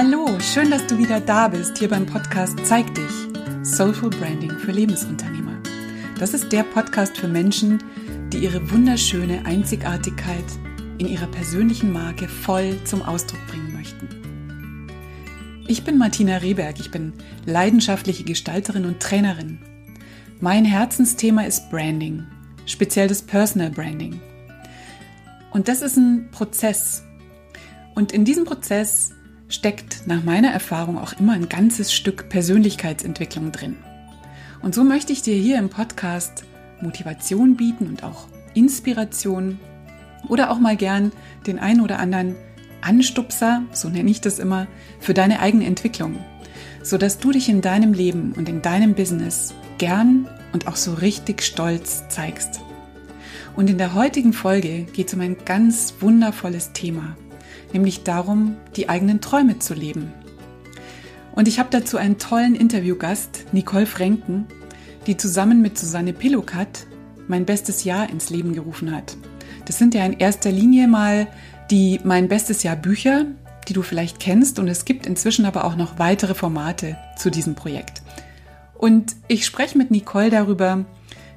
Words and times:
Hallo, 0.00 0.38
schön, 0.38 0.70
dass 0.70 0.86
du 0.86 0.96
wieder 0.96 1.18
da 1.18 1.48
bist, 1.48 1.76
hier 1.76 1.88
beim 1.88 2.06
Podcast 2.06 2.56
Zeig 2.64 2.94
dich. 2.94 3.10
Soulful 3.64 4.10
Branding 4.10 4.52
für 4.52 4.70
Lebensunternehmer. 4.70 5.60
Das 6.20 6.34
ist 6.34 6.52
der 6.52 6.62
Podcast 6.62 7.18
für 7.18 7.26
Menschen, 7.26 7.82
die 8.32 8.38
ihre 8.38 8.70
wunderschöne 8.70 9.44
Einzigartigkeit 9.44 10.44
in 10.98 11.08
ihrer 11.08 11.26
persönlichen 11.26 11.92
Marke 11.92 12.28
voll 12.28 12.78
zum 12.84 13.02
Ausdruck 13.02 13.44
bringen 13.48 13.72
möchten. 13.72 14.86
Ich 15.66 15.82
bin 15.82 15.98
Martina 15.98 16.36
Rehberg, 16.36 16.78
ich 16.78 16.92
bin 16.92 17.12
leidenschaftliche 17.44 18.22
Gestalterin 18.22 18.84
und 18.84 19.00
Trainerin. 19.00 19.58
Mein 20.38 20.64
Herzensthema 20.64 21.42
ist 21.42 21.70
Branding, 21.70 22.24
speziell 22.66 23.08
das 23.08 23.22
Personal 23.22 23.70
Branding. 23.70 24.20
Und 25.50 25.66
das 25.66 25.82
ist 25.82 25.96
ein 25.96 26.28
Prozess. 26.30 27.02
Und 27.96 28.12
in 28.12 28.24
diesem 28.24 28.44
Prozess 28.44 29.10
steckt 29.48 30.06
nach 30.06 30.22
meiner 30.22 30.50
Erfahrung 30.50 30.98
auch 30.98 31.14
immer 31.18 31.32
ein 31.32 31.48
ganzes 31.48 31.92
Stück 31.92 32.28
Persönlichkeitsentwicklung 32.28 33.52
drin. 33.52 33.76
Und 34.62 34.74
so 34.74 34.84
möchte 34.84 35.12
ich 35.12 35.22
dir 35.22 35.36
hier 35.36 35.58
im 35.58 35.70
Podcast 35.70 36.44
Motivation 36.80 37.56
bieten 37.56 37.86
und 37.86 38.04
auch 38.04 38.26
Inspiration 38.54 39.58
oder 40.28 40.50
auch 40.50 40.58
mal 40.58 40.76
gern 40.76 41.12
den 41.46 41.58
ein 41.58 41.80
oder 41.80 41.98
anderen 41.98 42.36
Anstupser, 42.80 43.62
so 43.72 43.88
nenne 43.88 44.10
ich 44.10 44.20
das 44.20 44.38
immer, 44.38 44.66
für 45.00 45.14
deine 45.14 45.40
eigene 45.40 45.66
Entwicklung, 45.66 46.16
sodass 46.82 47.18
du 47.18 47.32
dich 47.32 47.48
in 47.48 47.60
deinem 47.60 47.92
Leben 47.92 48.32
und 48.36 48.48
in 48.48 48.62
deinem 48.62 48.94
Business 48.94 49.54
gern 49.78 50.28
und 50.52 50.66
auch 50.66 50.76
so 50.76 50.94
richtig 50.94 51.42
stolz 51.42 52.08
zeigst. 52.08 52.60
Und 53.56 53.68
in 53.68 53.78
der 53.78 53.94
heutigen 53.94 54.32
Folge 54.32 54.84
geht 54.92 55.08
es 55.08 55.14
um 55.14 55.20
ein 55.20 55.36
ganz 55.44 55.94
wundervolles 56.00 56.72
Thema, 56.72 57.16
nämlich 57.72 58.02
darum, 58.02 58.56
die 58.76 58.88
eigenen 58.88 59.20
Träume 59.20 59.58
zu 59.58 59.74
leben. 59.74 60.12
Und 61.34 61.48
ich 61.48 61.58
habe 61.58 61.68
dazu 61.70 61.96
einen 61.96 62.18
tollen 62.18 62.54
Interviewgast, 62.54 63.46
Nicole 63.52 63.86
Frenken, 63.86 64.46
die 65.06 65.16
zusammen 65.16 65.62
mit 65.62 65.78
Susanne 65.78 66.12
Pilokat 66.12 66.86
mein 67.28 67.44
bestes 67.44 67.84
Jahr 67.84 68.10
ins 68.10 68.30
Leben 68.30 68.54
gerufen 68.54 68.94
hat. 68.94 69.16
Das 69.66 69.78
sind 69.78 69.94
ja 69.94 70.04
in 70.04 70.14
erster 70.14 70.50
Linie 70.50 70.88
mal 70.88 71.28
die 71.70 72.00
Mein 72.02 72.28
bestes 72.28 72.62
Jahr 72.62 72.76
Bücher, 72.76 73.26
die 73.68 73.74
du 73.74 73.82
vielleicht 73.82 74.18
kennst 74.18 74.58
und 74.58 74.66
es 74.66 74.84
gibt 74.84 75.06
inzwischen 75.06 75.44
aber 75.44 75.64
auch 75.64 75.76
noch 75.76 75.98
weitere 75.98 76.34
Formate 76.34 76.96
zu 77.16 77.30
diesem 77.30 77.54
Projekt. 77.54 78.02
Und 78.76 79.14
ich 79.26 79.44
spreche 79.44 79.76
mit 79.76 79.90
Nicole 79.90 80.30
darüber, 80.30 80.84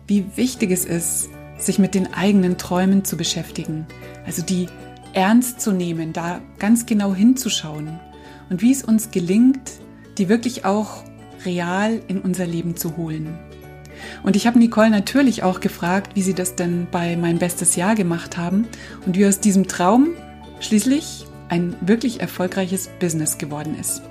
wie 0.07 0.25
wichtig 0.35 0.71
es 0.71 0.85
ist, 0.85 1.29
sich 1.57 1.77
mit 1.77 1.93
den 1.93 2.13
eigenen 2.13 2.57
Träumen 2.57 3.03
zu 3.03 3.17
beschäftigen, 3.17 3.85
also 4.25 4.41
die 4.41 4.67
ernst 5.13 5.61
zu 5.61 5.71
nehmen, 5.71 6.13
da 6.13 6.41
ganz 6.59 6.85
genau 6.85 7.13
hinzuschauen 7.13 7.99
und 8.49 8.61
wie 8.61 8.71
es 8.71 8.83
uns 8.83 9.11
gelingt, 9.11 9.71
die 10.17 10.29
wirklich 10.29 10.65
auch 10.65 11.03
real 11.45 12.01
in 12.07 12.19
unser 12.19 12.45
Leben 12.45 12.75
zu 12.75 12.97
holen. 12.97 13.39
Und 14.23 14.35
ich 14.35 14.47
habe 14.47 14.59
Nicole 14.59 14.89
natürlich 14.89 15.43
auch 15.43 15.59
gefragt, 15.59 16.15
wie 16.15 16.21
sie 16.21 16.33
das 16.33 16.55
denn 16.55 16.87
bei 16.91 17.15
mein 17.17 17.39
bestes 17.39 17.75
Jahr 17.75 17.95
gemacht 17.95 18.37
haben 18.37 18.67
und 19.05 19.15
wie 19.15 19.25
aus 19.25 19.39
diesem 19.39 19.67
Traum 19.67 20.09
schließlich 20.59 21.25
ein 21.49 21.75
wirklich 21.81 22.21
erfolgreiches 22.21 22.89
Business 22.99 23.37
geworden 23.37 23.77
ist. 23.79 24.01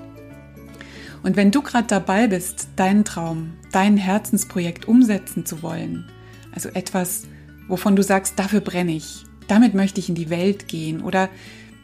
Und 1.23 1.35
wenn 1.35 1.51
du 1.51 1.61
gerade 1.61 1.87
dabei 1.87 2.27
bist, 2.27 2.69
deinen 2.75 3.05
Traum, 3.05 3.53
dein 3.71 3.97
Herzensprojekt 3.97 4.87
umsetzen 4.87 5.45
zu 5.45 5.61
wollen, 5.61 6.09
also 6.53 6.69
etwas, 6.69 7.23
wovon 7.67 7.95
du 7.95 8.03
sagst, 8.03 8.39
dafür 8.39 8.61
brenne 8.61 8.93
ich, 8.93 9.25
damit 9.51 9.73
möchte 9.73 9.99
ich 9.99 10.07
in 10.07 10.15
die 10.15 10.29
Welt 10.29 10.69
gehen 10.69 11.01
oder 11.01 11.29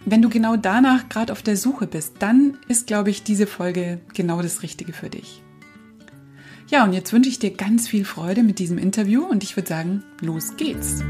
wenn 0.06 0.22
du 0.22 0.30
genau 0.30 0.56
danach 0.56 1.10
gerade 1.10 1.34
auf 1.34 1.42
der 1.42 1.58
Suche 1.58 1.86
bist, 1.86 2.14
dann 2.20 2.58
ist, 2.70 2.88
glaube 2.88 3.10
ich, 3.10 3.24
diese 3.24 3.46
Folge 3.46 4.00
genau 4.14 4.42
das 4.42 4.64
Richtige 4.64 4.94
für 4.94 5.10
dich. 5.10 5.44
Ja, 6.70 6.86
und 6.86 6.94
jetzt 6.94 7.12
wünsche 7.12 7.30
ich 7.30 7.40
dir 7.40 7.52
ganz 7.52 7.90
viel 7.90 8.06
Freude 8.06 8.44
mit 8.44 8.60
diesem 8.60 8.78
Interview 8.78 9.26
und 9.26 9.44
ich 9.44 9.58
würde 9.58 9.68
sagen, 9.68 10.04
los 10.22 10.56
geht's. 10.56 11.04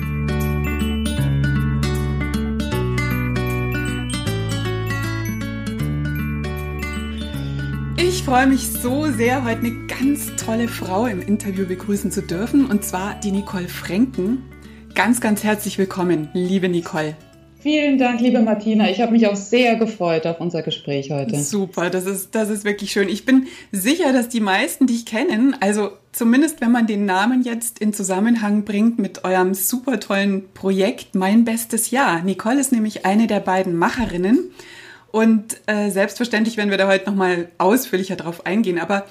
Ich 7.98 8.24
freue 8.24 8.48
mich 8.48 8.68
so 8.72 9.12
sehr, 9.12 9.44
heute 9.44 9.60
eine 9.60 9.86
ganz 9.86 10.36
tolle 10.38 10.68
Frau 10.68 11.06
im 11.06 11.22
Interview 11.22 11.68
begrüßen 11.68 12.12
zu 12.12 12.24
dürfen, 12.24 12.66
und 12.66 12.84
zwar 12.84 13.14
die 13.20 13.32
Nicole 13.32 13.68
Frenken. 13.68 14.57
Ganz, 14.98 15.22
ganz 15.22 15.44
herzlich 15.44 15.78
willkommen, 15.78 16.30
liebe 16.34 16.70
Nicole. 16.70 17.16
Vielen 17.60 18.00
Dank, 18.00 18.20
liebe 18.20 18.42
Martina. 18.42 18.90
Ich 18.90 19.00
habe 19.00 19.12
mich 19.12 19.28
auch 19.28 19.36
sehr 19.36 19.76
gefreut 19.76 20.26
auf 20.26 20.42
unser 20.42 20.64
Gespräch 20.64 21.12
heute. 21.12 21.40
Super, 21.40 21.92
das 21.92 22.08
ist, 22.08 22.34
das 22.34 22.50
ist 22.50 22.66
wirklich 22.66 22.94
schön. 22.94 23.08
Ich 23.08 23.24
bin 23.24 23.46
sicher, 23.72 24.12
dass 24.12 24.28
die 24.28 24.40
meisten 24.40 24.88
dich 24.88 25.06
kennen, 25.06 25.56
also 25.60 25.92
zumindest 26.14 26.62
wenn 26.62 26.72
man 26.72 26.88
den 26.88 27.06
Namen 27.06 27.44
jetzt 27.44 27.78
in 27.78 27.94
Zusammenhang 27.94 28.64
bringt 28.64 28.98
mit 28.98 29.24
eurem 29.24 29.54
super 29.54 30.00
tollen 30.00 30.52
Projekt 30.56 31.14
Mein 31.14 31.46
bestes 31.46 31.92
Jahr. 31.92 32.24
Nicole 32.24 32.60
ist 32.60 32.72
nämlich 32.72 33.06
eine 33.06 33.28
der 33.28 33.40
beiden 33.40 33.76
Macherinnen 33.76 34.50
und 35.12 35.62
äh, 35.68 35.92
selbstverständlich 35.92 36.58
werden 36.58 36.72
wir 36.72 36.80
da 36.80 36.88
heute 36.88 37.08
nochmal 37.08 37.50
ausführlicher 37.60 38.16
drauf 38.16 38.48
eingehen. 38.48 38.80
Aber 38.80 39.06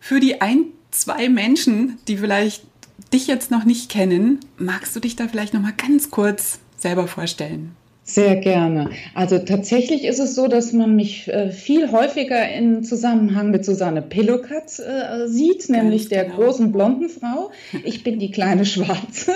für 0.00 0.20
die 0.20 0.42
ein, 0.42 0.66
zwei 0.90 1.30
Menschen, 1.30 1.96
die 2.08 2.18
vielleicht 2.18 2.64
dich 3.12 3.26
jetzt 3.26 3.50
noch 3.50 3.64
nicht 3.64 3.90
kennen, 3.90 4.40
magst 4.58 4.94
du 4.94 5.00
dich 5.00 5.16
da 5.16 5.28
vielleicht 5.28 5.54
nochmal 5.54 5.74
ganz 5.76 6.10
kurz 6.10 6.58
selber 6.76 7.06
vorstellen? 7.06 7.74
Sehr 8.02 8.36
gerne. 8.36 8.90
Also 9.14 9.38
tatsächlich 9.38 10.04
ist 10.04 10.18
es 10.18 10.34
so, 10.34 10.48
dass 10.48 10.72
man 10.72 10.96
mich 10.96 11.28
äh, 11.28 11.50
viel 11.50 11.92
häufiger 11.92 12.48
in 12.48 12.82
Zusammenhang 12.82 13.50
mit 13.50 13.64
Susanne 13.64 14.02
Pillowcatz 14.02 14.80
äh, 14.80 15.28
sieht, 15.28 15.68
nämlich 15.68 16.08
der 16.08 16.24
genau. 16.24 16.36
großen 16.36 16.72
blonden 16.72 17.08
Frau. 17.08 17.52
Ich 17.84 18.02
bin 18.02 18.18
die 18.18 18.32
kleine 18.32 18.64
Schwarze. 18.64 19.32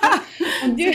und, 0.64 0.76
wir, 0.76 0.92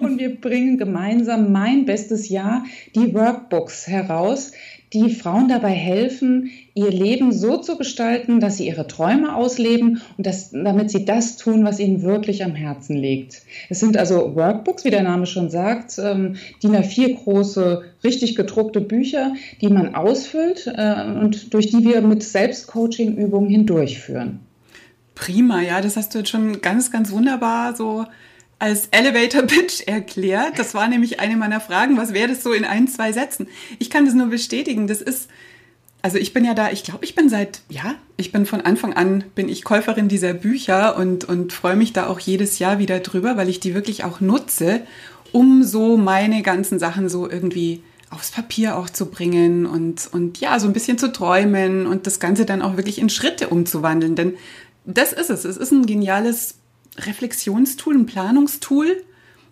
und 0.00 0.18
wir 0.18 0.38
bringen 0.38 0.76
gemeinsam 0.76 1.52
mein 1.52 1.86
bestes 1.86 2.28
Jahr, 2.28 2.64
die 2.94 3.14
Workbooks 3.14 3.86
heraus, 3.86 4.52
die 4.94 5.10
Frauen 5.10 5.48
dabei 5.48 5.70
helfen, 5.70 6.50
ihr 6.74 6.90
Leben 6.90 7.32
so 7.32 7.56
zu 7.56 7.76
gestalten, 7.76 8.38
dass 8.40 8.56
sie 8.56 8.68
ihre 8.68 8.86
Träume 8.86 9.34
ausleben 9.34 10.00
und 10.16 10.26
das, 10.26 10.50
damit 10.52 10.90
sie 10.90 11.04
das 11.04 11.36
tun, 11.36 11.64
was 11.64 11.80
ihnen 11.80 12.02
wirklich 12.02 12.44
am 12.44 12.54
Herzen 12.54 12.96
liegt. 12.96 13.42
Es 13.68 13.80
sind 13.80 13.96
also 13.96 14.34
Workbooks, 14.36 14.84
wie 14.84 14.90
der 14.90 15.02
Name 15.02 15.26
schon 15.26 15.50
sagt, 15.50 15.98
ähm, 15.98 16.36
DIN 16.62 16.76
A4 16.76 17.16
große, 17.22 17.82
richtig 18.04 18.36
gedruckte 18.36 18.80
Bücher, 18.80 19.34
die 19.60 19.68
man 19.68 19.94
ausfüllt 19.94 20.72
äh, 20.72 21.04
und 21.04 21.52
durch 21.52 21.66
die 21.66 21.84
wir 21.84 22.00
mit 22.00 22.22
Selbstcoaching-Übungen 22.22 23.50
hindurchführen. 23.50 24.40
Prima, 25.14 25.60
ja, 25.60 25.80
das 25.80 25.96
hast 25.96 26.14
du 26.14 26.18
jetzt 26.18 26.30
schon 26.30 26.60
ganz, 26.60 26.90
ganz 26.90 27.10
wunderbar 27.12 27.76
so 27.76 28.04
als 28.64 28.88
Elevator 28.92 29.42
Pitch 29.42 29.82
erklärt. 29.86 30.58
Das 30.58 30.72
war 30.72 30.88
nämlich 30.88 31.20
eine 31.20 31.36
meiner 31.36 31.60
Fragen. 31.60 31.98
Was 31.98 32.14
wäre 32.14 32.28
das 32.28 32.42
so 32.42 32.54
in 32.54 32.64
ein, 32.64 32.88
zwei 32.88 33.12
Sätzen? 33.12 33.46
Ich 33.78 33.90
kann 33.90 34.06
das 34.06 34.14
nur 34.14 34.28
bestätigen. 34.28 34.86
Das 34.86 35.02
ist, 35.02 35.28
also 36.00 36.16
ich 36.16 36.32
bin 36.32 36.46
ja 36.46 36.54
da, 36.54 36.70
ich 36.70 36.82
glaube, 36.82 37.04
ich 37.04 37.14
bin 37.14 37.28
seit, 37.28 37.60
ja, 37.68 37.96
ich 38.16 38.32
bin 38.32 38.46
von 38.46 38.62
Anfang 38.62 38.94
an, 38.94 39.22
bin 39.34 39.50
ich 39.50 39.64
Käuferin 39.64 40.08
dieser 40.08 40.32
Bücher 40.32 40.96
und, 40.96 41.26
und 41.26 41.52
freue 41.52 41.76
mich 41.76 41.92
da 41.92 42.06
auch 42.06 42.18
jedes 42.18 42.58
Jahr 42.58 42.78
wieder 42.78 43.00
drüber, 43.00 43.36
weil 43.36 43.50
ich 43.50 43.60
die 43.60 43.74
wirklich 43.74 44.02
auch 44.02 44.20
nutze, 44.20 44.80
um 45.30 45.62
so 45.62 45.98
meine 45.98 46.40
ganzen 46.40 46.78
Sachen 46.78 47.10
so 47.10 47.28
irgendwie 47.28 47.82
aufs 48.08 48.30
Papier 48.30 48.78
auch 48.78 48.88
zu 48.88 49.10
bringen 49.10 49.66
und, 49.66 50.08
und 50.10 50.40
ja, 50.40 50.58
so 50.58 50.68
ein 50.68 50.72
bisschen 50.72 50.96
zu 50.96 51.12
träumen 51.12 51.86
und 51.86 52.06
das 52.06 52.18
Ganze 52.18 52.46
dann 52.46 52.62
auch 52.62 52.78
wirklich 52.78 52.98
in 52.98 53.10
Schritte 53.10 53.48
umzuwandeln. 53.48 54.14
Denn 54.14 54.34
das 54.86 55.12
ist 55.12 55.28
es. 55.28 55.44
Es 55.44 55.58
ist 55.58 55.70
ein 55.70 55.84
geniales 55.84 56.54
Reflexionstool, 56.96 57.94
ein 57.94 58.06
Planungstool, 58.06 59.04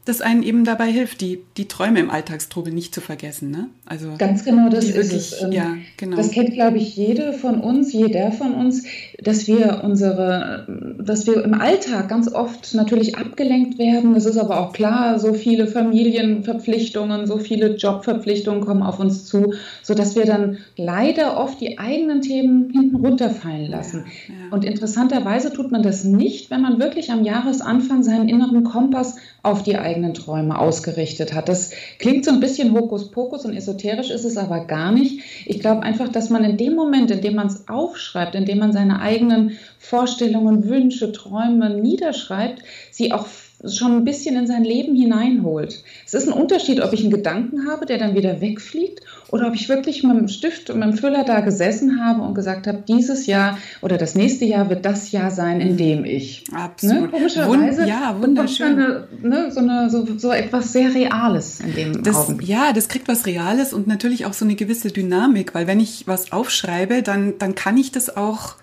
das 0.04 0.20
einen 0.20 0.42
eben 0.42 0.64
dabei 0.64 0.90
hilft, 0.90 1.20
die, 1.20 1.42
die 1.56 1.68
Träume 1.68 2.00
im 2.00 2.10
Alltagstrubel 2.10 2.72
nicht 2.72 2.92
zu 2.92 3.00
vergessen. 3.00 3.52
Ne? 3.52 3.68
Also 3.86 4.14
ganz 4.18 4.44
genau 4.44 4.68
das 4.68 4.86
ist 4.86 4.96
wirklich, 4.96 5.32
es. 5.32 5.42
Ähm, 5.42 5.52
ja, 5.52 5.76
genau. 5.96 6.16
Das 6.16 6.32
kennt, 6.32 6.52
glaube 6.54 6.78
ich, 6.78 6.96
jede 6.96 7.32
von 7.32 7.60
uns, 7.60 7.92
jeder 7.92 8.32
von 8.32 8.52
uns, 8.52 8.82
dass 9.22 9.46
wir 9.46 9.82
unsere, 9.84 10.66
dass 10.98 11.28
wir 11.28 11.44
im 11.44 11.54
Alltag 11.54 12.08
ganz 12.08 12.32
oft 12.32 12.74
natürlich 12.74 13.16
abgelenkt 13.16 13.78
werden. 13.78 14.14
Das 14.14 14.26
ist 14.26 14.38
aber 14.38 14.58
auch 14.58 14.72
klar, 14.72 15.20
so 15.20 15.34
viele 15.34 15.68
Familienverpflichtungen, 15.68 17.28
so 17.28 17.38
viele 17.38 17.76
Jobverpflichtungen 17.76 18.60
kommen 18.60 18.82
auf 18.82 18.98
uns 18.98 19.26
zu, 19.26 19.54
sodass 19.84 20.16
wir 20.16 20.24
dann 20.24 20.58
leider 20.76 21.36
oft 21.36 21.60
die 21.60 21.78
eigenen 21.78 22.22
Themen 22.22 22.70
hinten 22.70 22.96
runterfallen 22.96 23.70
lassen. 23.70 24.06
Ja, 24.26 24.34
ja. 24.34 24.52
Und 24.52 24.64
interessanterweise 24.64 25.52
tut 25.52 25.70
man 25.70 25.84
das 25.84 26.02
nicht, 26.02 26.50
wenn 26.50 26.60
man 26.60 26.80
wirklich 26.80 27.12
am 27.12 27.22
Jahresanfang 27.22 28.02
seinen 28.02 28.28
inneren 28.28 28.64
Kompass 28.64 29.16
auf 29.44 29.62
die 29.62 29.78
eigenen 29.78 29.91
Träume 30.14 30.58
ausgerichtet 30.58 31.34
hat. 31.34 31.48
Das 31.48 31.70
klingt 31.98 32.24
so 32.24 32.30
ein 32.30 32.40
bisschen 32.40 32.72
Hokuspokus 32.72 33.44
und 33.44 33.54
esoterisch 33.54 34.10
ist 34.10 34.24
es 34.24 34.36
aber 34.36 34.60
gar 34.64 34.92
nicht. 34.92 35.20
Ich 35.46 35.60
glaube 35.60 35.82
einfach, 35.82 36.08
dass 36.08 36.30
man 36.30 36.44
in 36.44 36.56
dem 36.56 36.74
Moment, 36.74 37.10
in 37.10 37.20
dem 37.20 37.34
man 37.34 37.48
es 37.48 37.68
aufschreibt, 37.68 38.34
in 38.34 38.46
dem 38.46 38.58
man 38.58 38.72
seine 38.72 39.00
eigenen 39.00 39.58
Vorstellungen, 39.78 40.68
Wünsche, 40.68 41.12
Träume 41.12 41.70
niederschreibt, 41.70 42.62
sie 42.90 43.12
auch 43.12 43.26
schon 43.68 43.96
ein 43.96 44.04
bisschen 44.04 44.36
in 44.36 44.46
sein 44.46 44.64
Leben 44.64 44.96
hineinholt. 44.96 45.82
Es 46.04 46.14
ist 46.14 46.28
ein 46.28 46.32
Unterschied, 46.32 46.80
ob 46.80 46.92
ich 46.92 47.00
einen 47.00 47.10
Gedanken 47.10 47.68
habe, 47.68 47.86
der 47.86 47.98
dann 47.98 48.14
wieder 48.14 48.40
wegfliegt, 48.40 49.02
oder 49.32 49.48
ob 49.48 49.54
ich 49.54 49.70
wirklich 49.70 50.02
mit 50.02 50.14
dem 50.14 50.28
Stift 50.28 50.68
und 50.68 50.78
mit 50.78 50.88
dem 50.90 50.96
Füller 50.98 51.24
da 51.24 51.40
gesessen 51.40 52.04
habe 52.04 52.20
und 52.20 52.34
gesagt 52.34 52.66
habe, 52.66 52.84
dieses 52.86 53.24
Jahr 53.24 53.58
oder 53.80 53.96
das 53.96 54.14
nächste 54.14 54.44
Jahr 54.44 54.68
wird 54.68 54.84
das 54.84 55.10
Jahr 55.10 55.30
sein, 55.30 55.62
in 55.62 55.78
dem 55.78 56.04
ich. 56.04 56.44
Absolut. 56.52 57.04
Ne? 57.04 57.08
Komischerweise. 57.08 57.80
Wund 57.80 57.88
ja, 57.88 58.16
wunderschön. 58.20 58.78
Eine, 58.78 59.08
ne, 59.22 59.50
so, 59.50 59.60
eine, 59.60 59.88
so, 59.88 60.06
so 60.18 60.30
etwas 60.32 60.74
sehr 60.74 60.94
Reales 60.94 61.60
in 61.60 61.74
dem 61.74 62.02
das, 62.02 62.16
Augenblick. 62.16 62.46
Ja, 62.46 62.74
das 62.74 62.88
kriegt 62.88 63.08
was 63.08 63.24
Reales 63.24 63.72
und 63.72 63.86
natürlich 63.86 64.26
auch 64.26 64.34
so 64.34 64.44
eine 64.44 64.54
gewisse 64.54 64.88
Dynamik, 64.88 65.54
weil 65.54 65.66
wenn 65.66 65.80
ich 65.80 66.06
was 66.06 66.30
aufschreibe, 66.30 67.02
dann, 67.02 67.38
dann 67.38 67.54
kann 67.54 67.78
ich 67.78 67.90
das 67.90 68.14
auch 68.14 68.56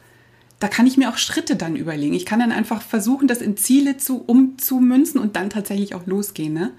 da 0.60 0.68
kann 0.68 0.86
ich 0.86 0.98
mir 0.98 1.10
auch 1.10 1.18
Schritte 1.18 1.56
dann 1.56 1.78
überlegen. 1.78 2.14
Ich 2.14 2.26
kann 2.26 2.40
dann 2.40 2.52
einfach 2.52 2.82
versuchen, 2.82 3.30
das 3.30 3.42
in 3.42 3.56
Ziele 3.56 3.96
zu 3.96 4.22
umzumünzen 4.26 5.20
und 5.20 5.38
dann 5.38 5.50
tatsächlich 5.50 5.96
auch 5.96 6.06
losgehen. 6.06 6.54
Ne? 6.54 6.72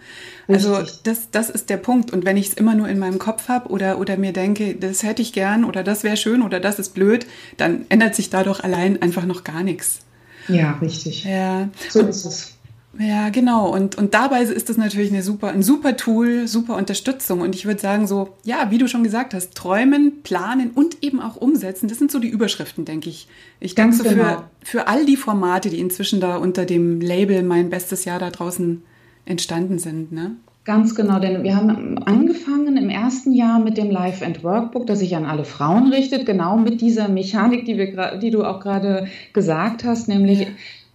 Also 0.48 0.82
das, 1.02 1.30
das 1.30 1.48
ist 1.48 1.70
der 1.70 1.78
Punkt. 1.78 2.12
Und 2.12 2.26
wenn 2.26 2.36
ich 2.36 2.48
es 2.48 2.54
immer 2.54 2.74
nur 2.74 2.88
in 2.88 2.98
meinem 2.98 3.18
Kopf 3.18 3.48
habe 3.48 3.70
oder, 3.70 3.98
oder 3.98 4.18
mir 4.18 4.34
denke, 4.34 4.74
das 4.74 5.02
hätte 5.02 5.22
ich 5.22 5.32
gern 5.32 5.64
oder 5.64 5.82
das 5.82 6.04
wäre 6.04 6.18
schön 6.18 6.42
oder 6.42 6.60
das 6.60 6.78
ist 6.78 6.92
blöd, 6.92 7.26
dann 7.56 7.86
ändert 7.88 8.14
sich 8.14 8.28
dadurch 8.28 8.62
allein 8.62 9.00
einfach 9.00 9.24
noch 9.24 9.44
gar 9.44 9.62
nichts. 9.62 10.00
Ja, 10.48 10.72
richtig. 10.82 11.24
Ja. 11.24 11.70
So 11.88 12.00
ist 12.00 12.26
es. 12.26 12.59
Ja, 12.98 13.28
genau. 13.28 13.72
Und, 13.72 13.96
und 13.96 14.14
dabei 14.14 14.42
ist 14.42 14.68
das 14.68 14.76
natürlich 14.76 15.12
eine 15.12 15.22
super, 15.22 15.48
ein 15.48 15.62
super 15.62 15.96
Tool, 15.96 16.48
super 16.48 16.76
Unterstützung. 16.76 17.40
Und 17.40 17.54
ich 17.54 17.64
würde 17.64 17.80
sagen, 17.80 18.06
so, 18.06 18.30
ja, 18.44 18.70
wie 18.70 18.78
du 18.78 18.88
schon 18.88 19.04
gesagt 19.04 19.32
hast, 19.32 19.54
träumen, 19.54 20.22
planen 20.22 20.70
und 20.74 21.02
eben 21.02 21.20
auch 21.20 21.36
umsetzen, 21.36 21.88
das 21.88 21.98
sind 21.98 22.10
so 22.10 22.18
die 22.18 22.28
Überschriften, 22.28 22.84
denke 22.84 23.08
ich. 23.08 23.28
Ich 23.60 23.74
denke 23.74 23.94
so 23.94 24.02
genau. 24.02 24.24
für, 24.24 24.44
für 24.62 24.88
all 24.88 25.06
die 25.06 25.16
Formate, 25.16 25.70
die 25.70 25.78
inzwischen 25.78 26.20
da 26.20 26.36
unter 26.36 26.64
dem 26.64 27.00
Label 27.00 27.42
Mein 27.44 27.70
bestes 27.70 28.04
Jahr 28.04 28.18
da 28.18 28.30
draußen 28.30 28.82
entstanden 29.24 29.78
sind, 29.78 30.10
ne? 30.10 30.36
Ganz 30.66 30.94
genau, 30.94 31.18
denn 31.18 31.42
wir 31.42 31.56
haben 31.56 31.98
angefangen 32.04 32.76
im 32.76 32.90
ersten 32.90 33.32
Jahr 33.32 33.58
mit 33.58 33.78
dem 33.78 33.90
Life 33.90 34.24
and 34.24 34.44
Workbook, 34.44 34.86
das 34.86 34.98
sich 34.98 35.16
an 35.16 35.24
alle 35.24 35.44
Frauen 35.44 35.90
richtet, 35.90 36.26
genau 36.26 36.58
mit 36.58 36.82
dieser 36.82 37.08
Mechanik, 37.08 37.64
die, 37.64 37.78
wir, 37.78 38.18
die 38.18 38.30
du 38.30 38.44
auch 38.44 38.60
gerade 38.60 39.08
gesagt 39.32 39.84
hast, 39.84 40.06
nämlich 40.06 40.46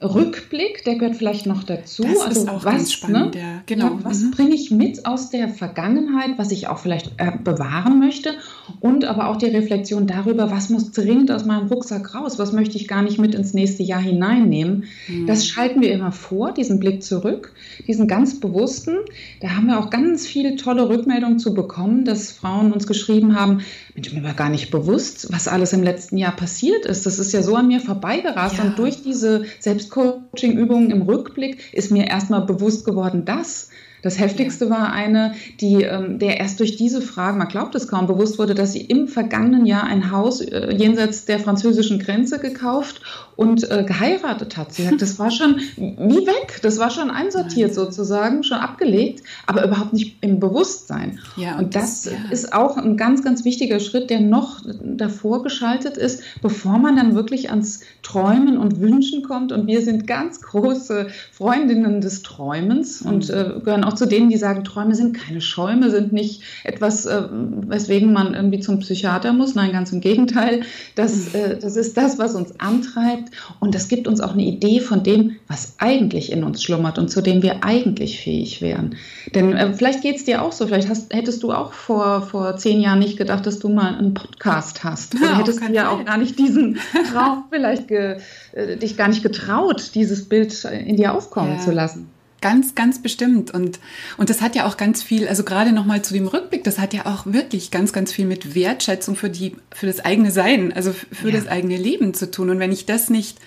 Rückblick, 0.01 0.83
der 0.83 0.95
gehört 0.95 1.15
vielleicht 1.15 1.45
noch 1.45 1.63
dazu. 1.63 2.03
Das 2.03 2.19
also 2.19 2.41
ist 2.41 2.49
auch 2.49 2.65
was, 2.65 2.73
ganz 2.73 2.93
spannend, 2.93 3.35
ne? 3.35 3.41
ja. 3.41 3.63
Genau. 3.65 3.85
Ja, 3.85 3.99
was 4.03 4.21
mhm. 4.21 4.31
bringe 4.31 4.55
ich 4.55 4.69
mit 4.69 5.05
aus 5.05 5.29
der 5.29 5.49
Vergangenheit, 5.49 6.37
was 6.37 6.51
ich 6.51 6.67
auch 6.67 6.79
vielleicht 6.79 7.13
äh, 7.17 7.31
bewahren 7.43 7.99
möchte 7.99 8.35
und 8.79 9.05
aber 9.05 9.29
auch 9.29 9.37
die 9.37 9.45
Reflexion 9.45 10.07
darüber, 10.07 10.51
was 10.51 10.69
muss 10.69 10.91
dringend 10.91 11.31
aus 11.31 11.45
meinem 11.45 11.67
Rucksack 11.67 12.15
raus, 12.15 12.39
was 12.39 12.51
möchte 12.51 12.77
ich 12.77 12.87
gar 12.87 13.01
nicht 13.01 13.19
mit 13.19 13.35
ins 13.35 13.53
nächste 13.53 13.83
Jahr 13.83 14.01
hineinnehmen. 14.01 14.85
Mhm. 15.07 15.27
Das 15.27 15.47
schalten 15.47 15.81
wir 15.81 15.91
immer 15.91 16.11
vor, 16.11 16.53
diesen 16.53 16.79
Blick 16.79 17.03
zurück, 17.03 17.53
diesen 17.87 18.07
ganz 18.07 18.39
bewussten. 18.39 18.97
Da 19.41 19.49
haben 19.49 19.67
wir 19.67 19.79
auch 19.79 19.89
ganz 19.89 20.25
viele 20.25 20.55
tolle 20.55 20.89
Rückmeldungen 20.89 21.39
zu 21.39 21.53
bekommen, 21.53 22.05
dass 22.05 22.31
Frauen 22.31 22.71
uns 22.71 22.87
geschrieben 22.87 23.39
haben, 23.39 23.61
Mensch, 23.93 24.13
mir 24.13 24.23
war 24.23 24.33
gar 24.33 24.49
nicht 24.49 24.71
bewusst, 24.71 25.31
was 25.31 25.47
alles 25.47 25.73
im 25.73 25.83
letzten 25.83 26.17
Jahr 26.17 26.35
passiert 26.35 26.85
ist. 26.85 27.05
Das 27.05 27.19
ist 27.19 27.31
ja 27.31 27.41
so 27.41 27.55
an 27.55 27.67
mir 27.67 27.79
vorbeigerast. 27.79 28.57
Ja. 28.57 28.65
Und 28.65 28.79
durch 28.79 29.03
diese 29.03 29.45
Selbstcoaching-Übungen 29.59 30.91
im 30.91 31.03
Rückblick 31.03 31.73
ist 31.73 31.91
mir 31.91 32.07
erstmal 32.07 32.45
bewusst 32.45 32.85
geworden, 32.85 33.25
dass 33.25 33.69
das 34.05 34.19
Heftigste 34.19 34.69
war 34.69 34.91
eine, 34.91 35.33
die, 35.59 35.81
ähm, 35.81 36.19
der 36.19 36.39
erst 36.39 36.59
durch 36.59 36.75
diese 36.75 37.01
Fragen, 37.01 37.39
man 37.39 37.47
glaubt 37.47 37.73
es 37.73 37.87
kaum, 37.87 38.05
bewusst 38.05 38.37
wurde, 38.37 38.53
dass 38.53 38.71
sie 38.71 38.81
im 38.81 39.07
vergangenen 39.07 39.65
Jahr 39.65 39.83
ein 39.85 40.11
Haus 40.11 40.41
äh, 40.41 40.71
jenseits 40.75 41.25
der 41.25 41.39
französischen 41.39 41.97
Grenze 41.97 42.37
gekauft 42.37 43.01
und 43.35 43.69
äh, 43.69 43.83
geheiratet 43.83 44.57
hat. 44.57 44.73
Sie 44.73 44.83
sagt, 44.83 45.01
das 45.01 45.17
war 45.17 45.31
schon 45.31 45.59
wie 45.75 46.27
weg, 46.27 46.59
das 46.61 46.77
war 46.77 46.91
schon 46.91 47.09
einsortiert 47.09 47.73
sozusagen, 47.73 48.43
schon 48.43 48.59
abgelegt, 48.59 49.23
aber 49.47 49.65
überhaupt 49.65 49.93
nicht 49.93 50.17
im 50.21 50.39
Bewusstsein. 50.39 51.19
Ja, 51.35 51.57
und 51.57 51.73
das, 51.73 52.03
das 52.03 52.13
ja. 52.13 52.19
ist 52.31 52.53
auch 52.53 52.77
ein 52.77 52.97
ganz, 52.97 53.23
ganz 53.23 53.43
wichtiger 53.43 53.79
Schritt, 53.79 54.11
der 54.11 54.19
noch 54.19 54.61
davor 54.83 55.41
geschaltet 55.41 55.97
ist, 55.97 56.21
bevor 56.43 56.77
man 56.77 56.95
dann 56.95 57.15
wirklich 57.15 57.49
ans 57.49 57.81
Träumen 58.03 58.59
und 58.59 58.79
Wünschen 58.79 59.23
kommt. 59.23 59.51
Und 59.51 59.65
wir 59.65 59.81
sind 59.81 60.05
ganz 60.05 60.41
große 60.41 61.07
Freundinnen 61.31 62.01
des 62.01 62.21
Träumens 62.21 63.03
mhm. 63.03 63.11
und 63.11 63.29
äh, 63.31 63.51
gehören 63.63 63.83
auch 63.83 63.94
zu 63.95 64.05
denen, 64.05 64.29
die 64.29 64.37
sagen, 64.37 64.63
Träume 64.63 64.95
sind 64.95 65.15
keine 65.15 65.41
Schäume, 65.41 65.89
sind 65.89 66.13
nicht 66.13 66.41
etwas, 66.63 67.05
äh, 67.05 67.23
weswegen 67.29 68.13
man 68.13 68.33
irgendwie 68.33 68.59
zum 68.59 68.79
Psychiater 68.79 69.33
muss. 69.33 69.55
Nein, 69.55 69.71
ganz 69.71 69.91
im 69.91 70.01
Gegenteil. 70.01 70.61
Das, 70.95 71.33
äh, 71.33 71.57
das 71.59 71.75
ist 71.75 71.97
das, 71.97 72.17
was 72.19 72.35
uns 72.35 72.59
antreibt. 72.59 73.31
Und 73.59 73.75
das 73.75 73.87
gibt 73.87 74.07
uns 74.07 74.21
auch 74.21 74.33
eine 74.33 74.43
Idee 74.43 74.79
von 74.79 75.03
dem, 75.03 75.37
was 75.47 75.75
eigentlich 75.77 76.31
in 76.31 76.43
uns 76.43 76.63
schlummert 76.63 76.97
und 76.97 77.09
zu 77.09 77.21
dem 77.21 77.41
wir 77.41 77.63
eigentlich 77.63 78.19
fähig 78.19 78.61
wären. 78.61 78.95
Denn 79.33 79.53
äh, 79.53 79.73
vielleicht 79.73 80.01
geht 80.01 80.17
es 80.17 80.25
dir 80.25 80.41
auch 80.41 80.51
so, 80.51 80.67
vielleicht 80.67 80.89
hast, 80.89 81.13
hättest 81.13 81.43
du 81.43 81.51
auch 81.51 81.73
vor, 81.73 82.21
vor 82.21 82.57
zehn 82.57 82.81
Jahren 82.81 82.99
nicht 82.99 83.17
gedacht, 83.17 83.45
dass 83.45 83.59
du 83.59 83.69
mal 83.69 83.95
einen 83.95 84.13
Podcast 84.13 84.83
hast. 84.83 85.15
Oder 85.15 85.25
ja, 85.25 85.37
hättest 85.37 85.61
du 85.61 85.73
ja 85.73 85.89
auch 85.89 86.03
gar 86.05 86.17
nicht 86.17 86.37
diesen 86.39 86.77
Traum 87.11 87.45
vielleicht 87.49 87.87
ge, 87.87 88.17
äh, 88.53 88.77
dich 88.77 88.97
gar 88.97 89.07
nicht 89.07 89.23
getraut, 89.23 89.91
dieses 89.95 90.27
Bild 90.27 90.63
in 90.65 90.97
dir 90.97 91.13
aufkommen 91.13 91.55
ja. 91.55 91.59
zu 91.59 91.71
lassen. 91.71 92.09
Ganz, 92.45 92.75
ganz 92.75 93.01
bestimmt. 93.01 93.49
Und, 93.49 93.79
und 94.17 94.29
das 94.29 94.39
hat 94.39 94.55
ja 94.55 94.67
auch 94.67 94.77
ganz 94.77 95.01
viel, 95.01 95.27
also 95.27 95.43
gerade 95.43 95.71
nochmal 95.71 96.03
zu 96.03 96.13
dem 96.13 96.27
Rückblick, 96.27 96.63
das 96.63 96.77
hat 96.77 96.93
ja 96.93 97.07
auch 97.07 97.25
wirklich 97.25 97.71
ganz, 97.71 97.91
ganz 97.91 98.13
viel 98.13 98.27
mit 98.27 98.53
Wertschätzung 98.53 99.15
für, 99.15 99.31
die, 99.31 99.55
für 99.73 99.87
das 99.87 99.99
eigene 100.01 100.29
Sein, 100.29 100.71
also 100.71 100.93
für 100.93 101.31
ja. 101.31 101.37
das 101.37 101.47
eigene 101.47 101.75
Leben 101.75 102.13
zu 102.13 102.29
tun. 102.29 102.51
Und 102.51 102.59
wenn 102.59 102.71
ich 102.71 102.85
das 102.85 103.09
nicht 103.09 103.39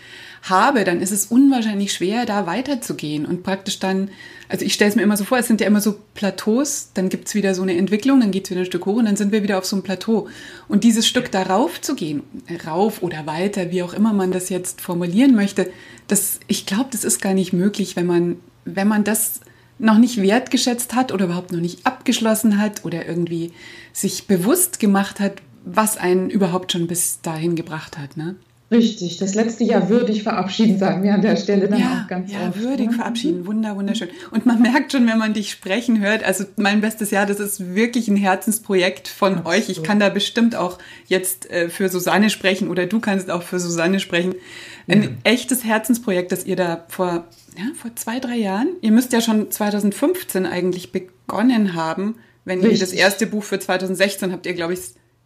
habe, 0.42 0.82
dann 0.82 1.00
ist 1.00 1.12
es 1.12 1.26
unwahrscheinlich 1.26 1.92
schwer, 1.92 2.26
da 2.26 2.46
weiterzugehen 2.46 3.24
und 3.24 3.44
praktisch 3.44 3.78
dann, 3.78 4.10
also 4.48 4.64
ich 4.64 4.74
stelle 4.74 4.90
es 4.90 4.96
mir 4.96 5.02
immer 5.02 5.16
so 5.16 5.22
vor, 5.22 5.38
es 5.38 5.46
sind 5.46 5.60
ja 5.60 5.68
immer 5.68 5.80
so 5.80 5.94
Plateaus, 6.14 6.90
dann 6.92 7.08
gibt 7.08 7.28
es 7.28 7.36
wieder 7.36 7.54
so 7.54 7.62
eine 7.62 7.76
Entwicklung, 7.76 8.18
dann 8.18 8.32
geht 8.32 8.46
es 8.46 8.50
wieder 8.50 8.62
ein 8.62 8.66
Stück 8.66 8.84
hoch 8.86 8.96
und 8.96 9.04
dann 9.04 9.16
sind 9.16 9.30
wir 9.30 9.44
wieder 9.44 9.58
auf 9.58 9.64
so 9.64 9.76
einem 9.76 9.84
Plateau. 9.84 10.26
Und 10.66 10.82
dieses 10.82 11.06
Stück 11.06 11.30
darauf 11.30 11.80
zu 11.80 11.94
gehen, 11.94 12.24
rauf 12.66 13.00
oder 13.00 13.26
weiter, 13.26 13.70
wie 13.70 13.84
auch 13.84 13.94
immer 13.94 14.12
man 14.12 14.32
das 14.32 14.48
jetzt 14.48 14.80
formulieren 14.80 15.36
möchte, 15.36 15.70
das, 16.08 16.40
ich 16.48 16.66
glaube, 16.66 16.88
das 16.90 17.04
ist 17.04 17.22
gar 17.22 17.34
nicht 17.34 17.52
möglich, 17.52 17.94
wenn 17.94 18.06
man 18.06 18.38
wenn 18.76 18.88
man 18.88 19.04
das 19.04 19.40
noch 19.78 19.98
nicht 19.98 20.20
wertgeschätzt 20.20 20.94
hat 20.94 21.12
oder 21.12 21.26
überhaupt 21.26 21.52
noch 21.52 21.60
nicht 21.60 21.86
abgeschlossen 21.86 22.60
hat 22.60 22.84
oder 22.84 23.06
irgendwie 23.06 23.52
sich 23.92 24.26
bewusst 24.26 24.80
gemacht 24.80 25.20
hat, 25.20 25.40
was 25.64 25.96
einen 25.96 26.30
überhaupt 26.30 26.72
schon 26.72 26.86
bis 26.86 27.20
dahin 27.20 27.54
gebracht 27.54 27.98
hat. 27.98 28.16
Ne? 28.16 28.36
Richtig, 28.70 29.16
das 29.16 29.34
letzte 29.34 29.64
Jahr 29.64 29.88
würdig 29.88 30.22
verabschieden, 30.22 30.78
sagen 30.78 31.02
wir 31.02 31.14
an 31.14 31.22
der 31.22 31.36
Stelle 31.36 31.68
dann 31.68 31.80
ja, 31.80 32.02
auch 32.02 32.08
ganz 32.08 32.30
ja, 32.30 32.48
oft. 32.48 32.56
Ja, 32.56 32.62
würdig 32.62 32.88
ne? 32.88 32.92
verabschieden, 32.92 33.46
wunder, 33.46 33.74
wunderschön. 33.76 34.10
Und 34.30 34.44
man 34.44 34.60
merkt 34.60 34.92
schon, 34.92 35.06
wenn 35.06 35.16
man 35.16 35.32
dich 35.32 35.50
sprechen 35.50 36.00
hört, 36.00 36.22
also 36.22 36.44
mein 36.56 36.82
bestes 36.82 37.10
Jahr, 37.10 37.24
das 37.24 37.40
ist 37.40 37.74
wirklich 37.74 38.08
ein 38.08 38.16
Herzensprojekt 38.16 39.08
von 39.08 39.38
Absolut. 39.38 39.58
euch. 39.58 39.68
Ich 39.70 39.82
kann 39.82 39.98
da 39.98 40.10
bestimmt 40.10 40.54
auch 40.54 40.78
jetzt 41.06 41.50
äh, 41.50 41.70
für 41.70 41.88
Susanne 41.88 42.28
sprechen 42.28 42.68
oder 42.68 42.84
du 42.84 43.00
kannst 43.00 43.30
auch 43.30 43.42
für 43.42 43.58
Susanne 43.58 44.00
sprechen. 44.00 44.34
Ein 44.86 45.02
ja. 45.02 45.08
echtes 45.24 45.64
Herzensprojekt, 45.64 46.30
das 46.30 46.44
ihr 46.44 46.56
da 46.56 46.84
vor, 46.88 47.24
ja, 47.56 47.64
vor 47.74 47.96
zwei, 47.96 48.20
drei 48.20 48.36
Jahren, 48.36 48.68
ihr 48.82 48.92
müsst 48.92 49.14
ja 49.14 49.22
schon 49.22 49.50
2015 49.50 50.44
eigentlich 50.44 50.92
begonnen 50.92 51.72
haben, 51.72 52.16
wenn 52.44 52.60
Richtig. 52.60 52.80
ihr 52.80 52.86
das 52.86 52.92
erste 52.92 53.26
Buch 53.26 53.44
für 53.44 53.58
2016 53.58 54.30
habt 54.30 54.44
ihr, 54.44 54.52
glaube 54.52 54.74
ich, 54.74 54.80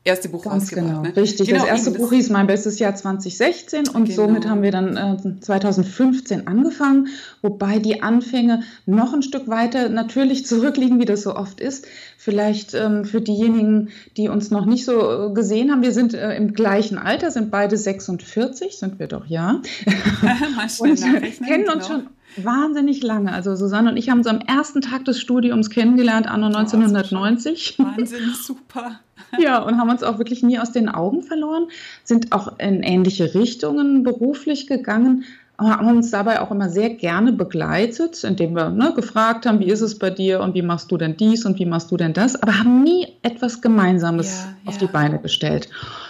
erste 0.05 0.29
Buch 0.29 0.43
Ganz 0.45 0.65
rausgebracht. 0.65 0.89
Genau, 0.89 1.03
ne? 1.03 1.17
richtig. 1.17 1.49
Genau, 1.49 1.61
das 1.61 1.69
erste 1.69 1.93
Buch 1.93 2.13
hieß 2.13 2.31
Mein 2.31 2.47
bestes 2.47 2.79
Jahr 2.79 2.95
2016 2.95 3.89
und 3.89 4.05
genau. 4.05 4.15
somit 4.15 4.49
haben 4.49 4.63
wir 4.63 4.73
dann 4.73 4.97
äh, 4.97 5.41
2015 5.41 6.47
angefangen, 6.47 7.09
wobei 7.41 7.79
die 7.79 8.03
Anfänge 8.03 8.63
noch 8.87 9.13
ein 9.13 9.23
Stück 9.23 9.49
weiter 9.49 9.89
natürlich 9.89 10.47
zurückliegen, 10.47 10.99
wie 10.99 11.05
das 11.05 11.23
so 11.23 11.37
oft 11.37 11.61
ist. 11.61 11.87
Vielleicht 12.19 12.75
ähm, 12.75 13.05
für 13.05 13.21
diejenigen, 13.21 13.91
die 14.17 14.29
uns 14.29 14.51
noch 14.51 14.67
nicht 14.67 14.85
so 14.85 15.29
äh, 15.29 15.35
gesehen 15.35 15.71
haben, 15.71 15.83
wir 15.83 15.93
sind 15.93 16.15
äh, 16.15 16.37
im 16.37 16.53
gleichen 16.53 16.99
Alter, 16.99 17.31
sind 17.31 17.51
beide 17.51 17.77
46, 17.77 18.79
sind 18.79 18.99
wir 18.99 19.07
doch, 19.07 19.27
ja. 19.27 19.61
und 20.79 21.01
kennen 21.01 21.69
uns 21.69 21.87
genau. 21.87 22.01
schon 22.01 22.07
wahnsinnig 22.37 23.03
lange. 23.03 23.33
Also 23.33 23.55
Susanne 23.57 23.91
und 23.91 23.97
ich 23.97 24.09
haben 24.09 24.19
uns 24.19 24.27
am 24.27 24.41
ersten 24.41 24.81
Tag 24.81 25.05
des 25.05 25.21
Studiums 25.21 25.71
kennengelernt, 25.71 26.27
anno 26.27 26.47
1990. 26.47 27.79
Wahnsinn, 27.79 28.35
super. 28.35 29.01
Ja, 29.39 29.59
und 29.63 29.79
haben 29.79 29.91
uns 29.91 30.03
auch 30.03 30.19
wirklich 30.19 30.43
nie 30.43 30.59
aus 30.59 30.73
den 30.73 30.89
Augen 30.89 31.23
verloren, 31.23 31.69
sind 32.05 32.33
auch 32.33 32.59
in 32.59 32.83
ähnliche 32.83 33.35
Richtungen 33.35 34.03
beruflich 34.03 34.67
gegangen, 34.67 35.25
haben 35.59 35.89
uns 35.89 36.11
dabei 36.11 36.41
auch 36.41 36.51
immer 36.51 36.69
sehr 36.69 36.91
gerne 36.91 37.33
begleitet, 37.33 38.25
indem 38.25 38.57
wir 38.57 38.71
ne, 38.71 38.93
gefragt 38.95 39.47
haben, 39.47 39.61
wie 39.61 39.71
ist 39.71 39.81
es 39.81 39.99
bei 39.99 40.11
dir 40.11 40.41
und 40.41 40.55
wie 40.55 40.63
machst 40.63 40.91
du 40.91 40.97
denn 40.97 41.17
dies 41.17 41.45
und 41.45 41.59
wie 41.59 41.67
machst 41.67 41.91
du 41.91 41.97
denn 41.97 42.13
das, 42.13 42.43
aber 42.43 42.59
haben 42.59 42.83
nie 42.83 43.09
etwas 43.23 43.61
Gemeinsames 43.61 44.45
ja, 44.45 44.69
auf 44.69 44.75
ja. 44.75 44.81
die 44.81 44.93
Beine 44.93 45.19
gestellt. 45.19 45.69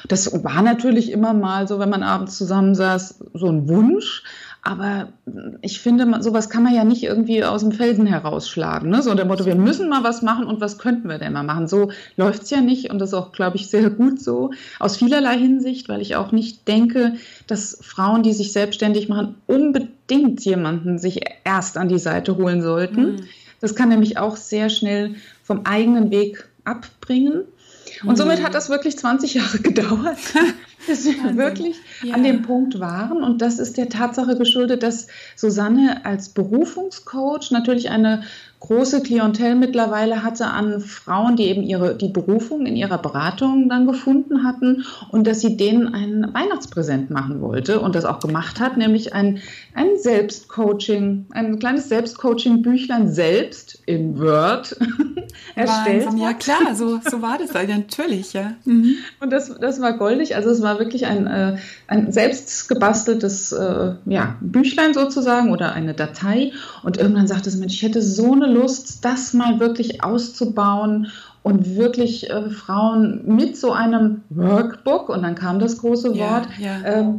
Das 0.08 0.44
war 0.44 0.62
natürlich 0.62 1.10
immer 1.10 1.34
mal 1.34 1.68
so, 1.68 1.78
wenn 1.78 1.90
man 1.90 2.02
abends 2.02 2.38
zusammensaß, 2.38 3.24
so 3.34 3.48
ein 3.48 3.68
Wunsch, 3.68 4.22
Aber 4.64 5.08
ich 5.60 5.80
finde, 5.80 6.22
sowas 6.22 6.48
kann 6.48 6.62
man 6.62 6.72
ja 6.72 6.84
nicht 6.84 7.02
irgendwie 7.02 7.42
aus 7.42 7.62
dem 7.62 7.72
Felsen 7.72 8.06
herausschlagen. 8.06 8.90
Ne? 8.90 9.02
So 9.02 9.12
der 9.14 9.24
Motto, 9.24 9.44
wir 9.44 9.56
müssen 9.56 9.88
mal 9.88 10.04
was 10.04 10.22
machen 10.22 10.46
und 10.46 10.60
was 10.60 10.78
könnten 10.78 11.08
wir 11.08 11.18
denn 11.18 11.32
mal 11.32 11.42
machen? 11.42 11.66
So 11.66 11.90
läuft 12.16 12.44
es 12.44 12.50
ja 12.50 12.60
nicht 12.60 12.88
und 12.88 13.00
das 13.00 13.10
ist 13.10 13.14
auch, 13.14 13.32
glaube 13.32 13.56
ich, 13.56 13.68
sehr 13.68 13.90
gut 13.90 14.22
so. 14.22 14.52
Aus 14.78 14.96
vielerlei 14.96 15.36
Hinsicht, 15.36 15.88
weil 15.88 16.00
ich 16.00 16.14
auch 16.14 16.30
nicht 16.30 16.68
denke, 16.68 17.14
dass 17.48 17.76
Frauen, 17.82 18.22
die 18.22 18.32
sich 18.32 18.52
selbstständig 18.52 19.08
machen, 19.08 19.34
unbedingt 19.48 20.44
jemanden 20.44 20.98
sich 20.98 21.22
erst 21.42 21.76
an 21.76 21.88
die 21.88 21.98
Seite 21.98 22.36
holen 22.36 22.62
sollten. 22.62 23.02
Mhm. 23.02 23.16
Das 23.60 23.74
kann 23.74 23.88
nämlich 23.88 24.18
auch 24.18 24.36
sehr 24.36 24.70
schnell 24.70 25.16
vom 25.42 25.62
eigenen 25.64 26.12
Weg 26.12 26.48
abbringen. 26.62 27.42
Und 28.04 28.16
somit 28.16 28.38
mhm. 28.38 28.44
hat 28.44 28.54
das 28.54 28.70
wirklich 28.70 28.96
20 28.96 29.34
Jahre 29.34 29.58
gedauert, 29.62 30.18
bis 30.86 31.04
wir 31.04 31.36
wirklich 31.36 31.76
ja. 32.02 32.14
an 32.14 32.22
dem 32.22 32.42
Punkt 32.42 32.80
waren. 32.80 33.22
Und 33.22 33.42
das 33.42 33.58
ist 33.58 33.76
der 33.76 33.88
Tatsache 33.88 34.36
geschuldet, 34.36 34.82
dass 34.82 35.08
Susanne 35.36 36.04
als 36.04 36.30
Berufungscoach 36.30 37.50
natürlich 37.50 37.90
eine 37.90 38.22
große 38.62 39.02
Klientel 39.02 39.56
mittlerweile 39.56 40.22
hatte 40.22 40.46
an 40.46 40.80
Frauen, 40.80 41.34
die 41.34 41.46
eben 41.46 41.64
ihre, 41.64 41.96
die 41.96 42.08
Berufung 42.08 42.64
in 42.64 42.76
ihrer 42.76 42.98
Beratung 42.98 43.68
dann 43.68 43.86
gefunden 43.86 44.44
hatten 44.44 44.84
und 45.10 45.26
dass 45.26 45.40
sie 45.40 45.56
denen 45.56 45.92
ein 45.92 46.32
Weihnachtspräsent 46.32 47.10
machen 47.10 47.40
wollte 47.40 47.80
und 47.80 47.96
das 47.96 48.04
auch 48.04 48.20
gemacht 48.20 48.60
hat, 48.60 48.76
nämlich 48.76 49.14
ein, 49.14 49.40
ein 49.74 49.98
Selbstcoaching, 49.98 51.26
ein 51.32 51.58
kleines 51.58 51.88
Selbstcoaching-Büchlein 51.88 53.12
selbst 53.12 53.82
in 53.86 54.20
Word 54.20 54.76
erstellt. 55.56 56.06
Wahnsinn, 56.06 56.22
ja 56.22 56.32
klar, 56.32 56.76
so, 56.76 57.00
so 57.04 57.20
war 57.20 57.38
das 57.38 57.52
ja, 57.52 57.64
natürlich, 57.64 58.32
ja. 58.32 58.52
Mhm. 58.64 58.94
Und 59.18 59.32
das, 59.32 59.52
das 59.58 59.80
war 59.80 59.98
goldig, 59.98 60.36
also 60.36 60.50
es 60.50 60.62
war 60.62 60.78
wirklich 60.78 61.06
ein, 61.06 61.26
äh, 61.26 61.56
ein 61.88 62.12
selbst 62.12 62.68
gebasteltes 62.68 63.50
äh, 63.50 63.94
ja, 64.06 64.36
Büchlein 64.40 64.94
sozusagen 64.94 65.50
oder 65.50 65.72
eine 65.72 65.94
Datei 65.94 66.52
und 66.84 66.96
irgendwann 66.96 67.26
sagte 67.26 67.50
sie, 67.50 67.58
Mensch, 67.58 67.74
ich 67.74 67.82
hätte 67.82 68.02
so 68.02 68.32
eine 68.32 68.51
Lust, 68.52 69.04
das 69.04 69.34
mal 69.34 69.60
wirklich 69.60 70.02
auszubauen 70.02 71.08
und 71.42 71.76
wirklich 71.76 72.30
äh, 72.30 72.50
Frauen 72.50 73.22
mit 73.26 73.56
so 73.56 73.72
einem 73.72 74.22
Workbook, 74.30 75.08
und 75.08 75.22
dann 75.22 75.34
kam 75.34 75.58
das 75.58 75.78
große 75.78 76.16
Wort, 76.16 76.46
ja, 76.58 76.78
ja. 76.78 76.84
Ähm, 76.84 77.18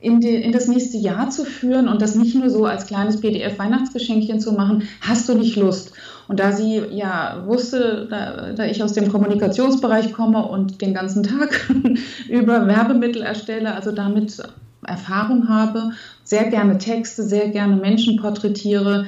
in, 0.00 0.20
die, 0.20 0.34
in, 0.34 0.52
das 0.52 0.66
nächste 0.66 0.96
Jahr 0.96 1.30
zu 1.30 1.44
führen 1.44 1.86
und 1.86 2.02
das 2.02 2.16
nicht 2.16 2.34
nur 2.34 2.50
so 2.50 2.64
als 2.64 2.86
kleines 2.86 3.20
PDF-Weihnachtsgeschenkchen 3.20 4.40
zu 4.40 4.52
machen, 4.52 4.84
hast 5.00 5.28
du 5.28 5.34
nicht 5.34 5.56
Lust. 5.56 5.92
Und 6.26 6.40
da 6.40 6.52
sie 6.52 6.82
ja 6.90 7.44
wusste, 7.46 8.08
da, 8.10 8.52
da, 8.52 8.64
ich 8.64 8.82
aus 8.82 8.92
dem 8.92 9.10
Kommunikationsbereich 9.10 10.12
komme 10.12 10.46
und 10.46 10.80
den 10.80 10.94
ganzen 10.94 11.22
Tag 11.22 11.70
über 12.28 12.66
Werbemittel 12.66 13.22
erstelle, 13.22 13.74
also 13.74 13.92
damit 13.92 14.42
Erfahrung 14.86 15.48
habe, 15.48 15.92
sehr 16.24 16.44
gerne 16.44 16.78
Texte, 16.78 17.22
sehr 17.22 17.48
gerne 17.48 17.76
Menschen 17.76 18.16
porträtiere, 18.16 19.06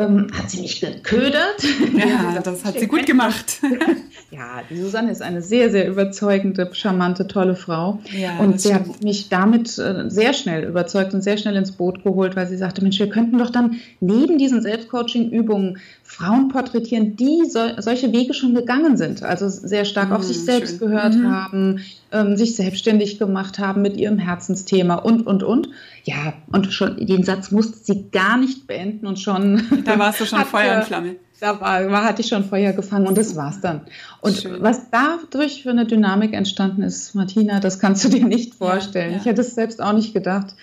ähm, 0.00 0.26
hat 0.32 0.50
sie 0.50 0.60
mich 0.60 0.80
geködert. 0.80 1.62
Ja, 1.96 2.40
das 2.44 2.64
hat 2.64 2.78
sie 2.78 2.86
gut 2.86 3.06
gemacht. 3.06 3.60
ja, 4.30 4.62
die 4.68 4.76
Susanne 4.76 5.10
ist 5.10 5.22
eine 5.22 5.42
sehr, 5.42 5.70
sehr 5.70 5.88
überzeugende, 5.88 6.70
charmante, 6.72 7.26
tolle 7.26 7.54
Frau. 7.54 8.00
Ja, 8.16 8.38
und 8.38 8.60
sie 8.60 8.70
stimmt. 8.70 8.88
hat 8.88 9.04
mich 9.04 9.28
damit 9.28 9.78
äh, 9.78 10.08
sehr 10.08 10.32
schnell 10.32 10.64
überzeugt 10.64 11.14
und 11.14 11.22
sehr 11.22 11.36
schnell 11.36 11.56
ins 11.56 11.72
Boot 11.72 12.02
geholt, 12.02 12.36
weil 12.36 12.48
sie 12.48 12.56
sagte, 12.56 12.82
Mensch, 12.82 12.98
wir 12.98 13.08
könnten 13.08 13.38
doch 13.38 13.50
dann 13.50 13.80
neben 14.00 14.38
diesen 14.38 14.62
Selbstcoaching-Übungen 14.62 15.78
Frauen 16.10 16.48
porträtieren, 16.48 17.14
die 17.14 17.48
so, 17.48 17.60
solche 17.78 18.12
Wege 18.12 18.34
schon 18.34 18.52
gegangen 18.52 18.96
sind, 18.96 19.22
also 19.22 19.48
sehr 19.48 19.84
stark 19.84 20.10
auf 20.10 20.24
sich 20.24 20.38
hm, 20.38 20.44
selbst 20.44 20.78
schön. 20.78 20.88
gehört 20.88 21.14
mhm. 21.14 21.30
haben, 21.30 21.80
ähm, 22.10 22.36
sich 22.36 22.56
selbstständig 22.56 23.20
gemacht 23.20 23.60
haben 23.60 23.80
mit 23.80 23.96
ihrem 23.96 24.18
Herzensthema 24.18 24.96
und, 24.96 25.24
und, 25.24 25.44
und. 25.44 25.68
Ja, 26.02 26.32
und 26.50 26.72
schon 26.72 26.96
den 26.96 27.22
Satz 27.22 27.52
musste 27.52 27.78
sie 27.78 28.10
gar 28.10 28.38
nicht 28.38 28.66
beenden 28.66 29.06
und 29.06 29.20
schon. 29.20 29.62
Da 29.84 30.00
warst 30.00 30.20
du 30.20 30.24
schon 30.26 30.44
Feuer 30.44 30.78
und 30.78 30.84
Flamme. 30.84 31.16
Da 31.38 31.60
war, 31.60 31.88
war, 31.88 32.04
hatte 32.04 32.22
ich 32.22 32.28
schon 32.28 32.44
Feuer 32.44 32.72
gefangen 32.72 33.06
und 33.06 33.16
das 33.16 33.36
war's 33.36 33.60
dann. 33.60 33.82
Und 34.20 34.36
Schön. 34.36 34.60
was 34.60 34.90
dadurch 34.90 35.62
für 35.62 35.70
eine 35.70 35.86
Dynamik 35.86 36.34
entstanden 36.34 36.82
ist, 36.82 37.14
Martina, 37.14 37.60
das 37.60 37.78
kannst 37.78 38.04
du 38.04 38.08
dir 38.08 38.26
nicht 38.26 38.56
vorstellen. 38.56 39.12
Ja, 39.12 39.16
ja. 39.16 39.20
Ich 39.20 39.26
hätte 39.26 39.42
es 39.42 39.54
selbst 39.54 39.80
auch 39.80 39.92
nicht 39.92 40.12
gedacht 40.12 40.56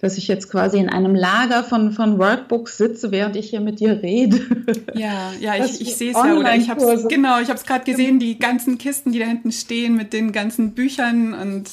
dass 0.00 0.16
ich 0.16 0.28
jetzt 0.28 0.50
quasi 0.50 0.78
in 0.78 0.88
einem 0.88 1.14
Lager 1.14 1.62
von, 1.62 1.92
von 1.92 2.18
Workbooks 2.18 2.78
sitze, 2.78 3.10
während 3.10 3.36
ich 3.36 3.50
hier 3.50 3.60
mit 3.60 3.80
dir 3.80 4.02
rede. 4.02 4.40
Ja, 4.94 5.32
ja, 5.38 5.56
ich, 5.64 5.80
ich 5.80 5.96
sehe 5.96 6.12
es 6.12 6.16
ja. 6.16 6.34
Oder 6.36 6.54
ich 6.56 6.70
habe 6.70 7.06
genau, 7.08 7.40
ich 7.40 7.48
habe 7.48 7.58
es 7.58 7.64
gerade 7.64 7.84
gesehen, 7.84 8.18
die 8.18 8.38
ganzen 8.38 8.78
Kisten, 8.78 9.12
die 9.12 9.18
da 9.18 9.26
hinten 9.26 9.52
stehen 9.52 9.96
mit 9.96 10.12
den 10.12 10.32
ganzen 10.32 10.72
Büchern 10.72 11.34
und 11.34 11.70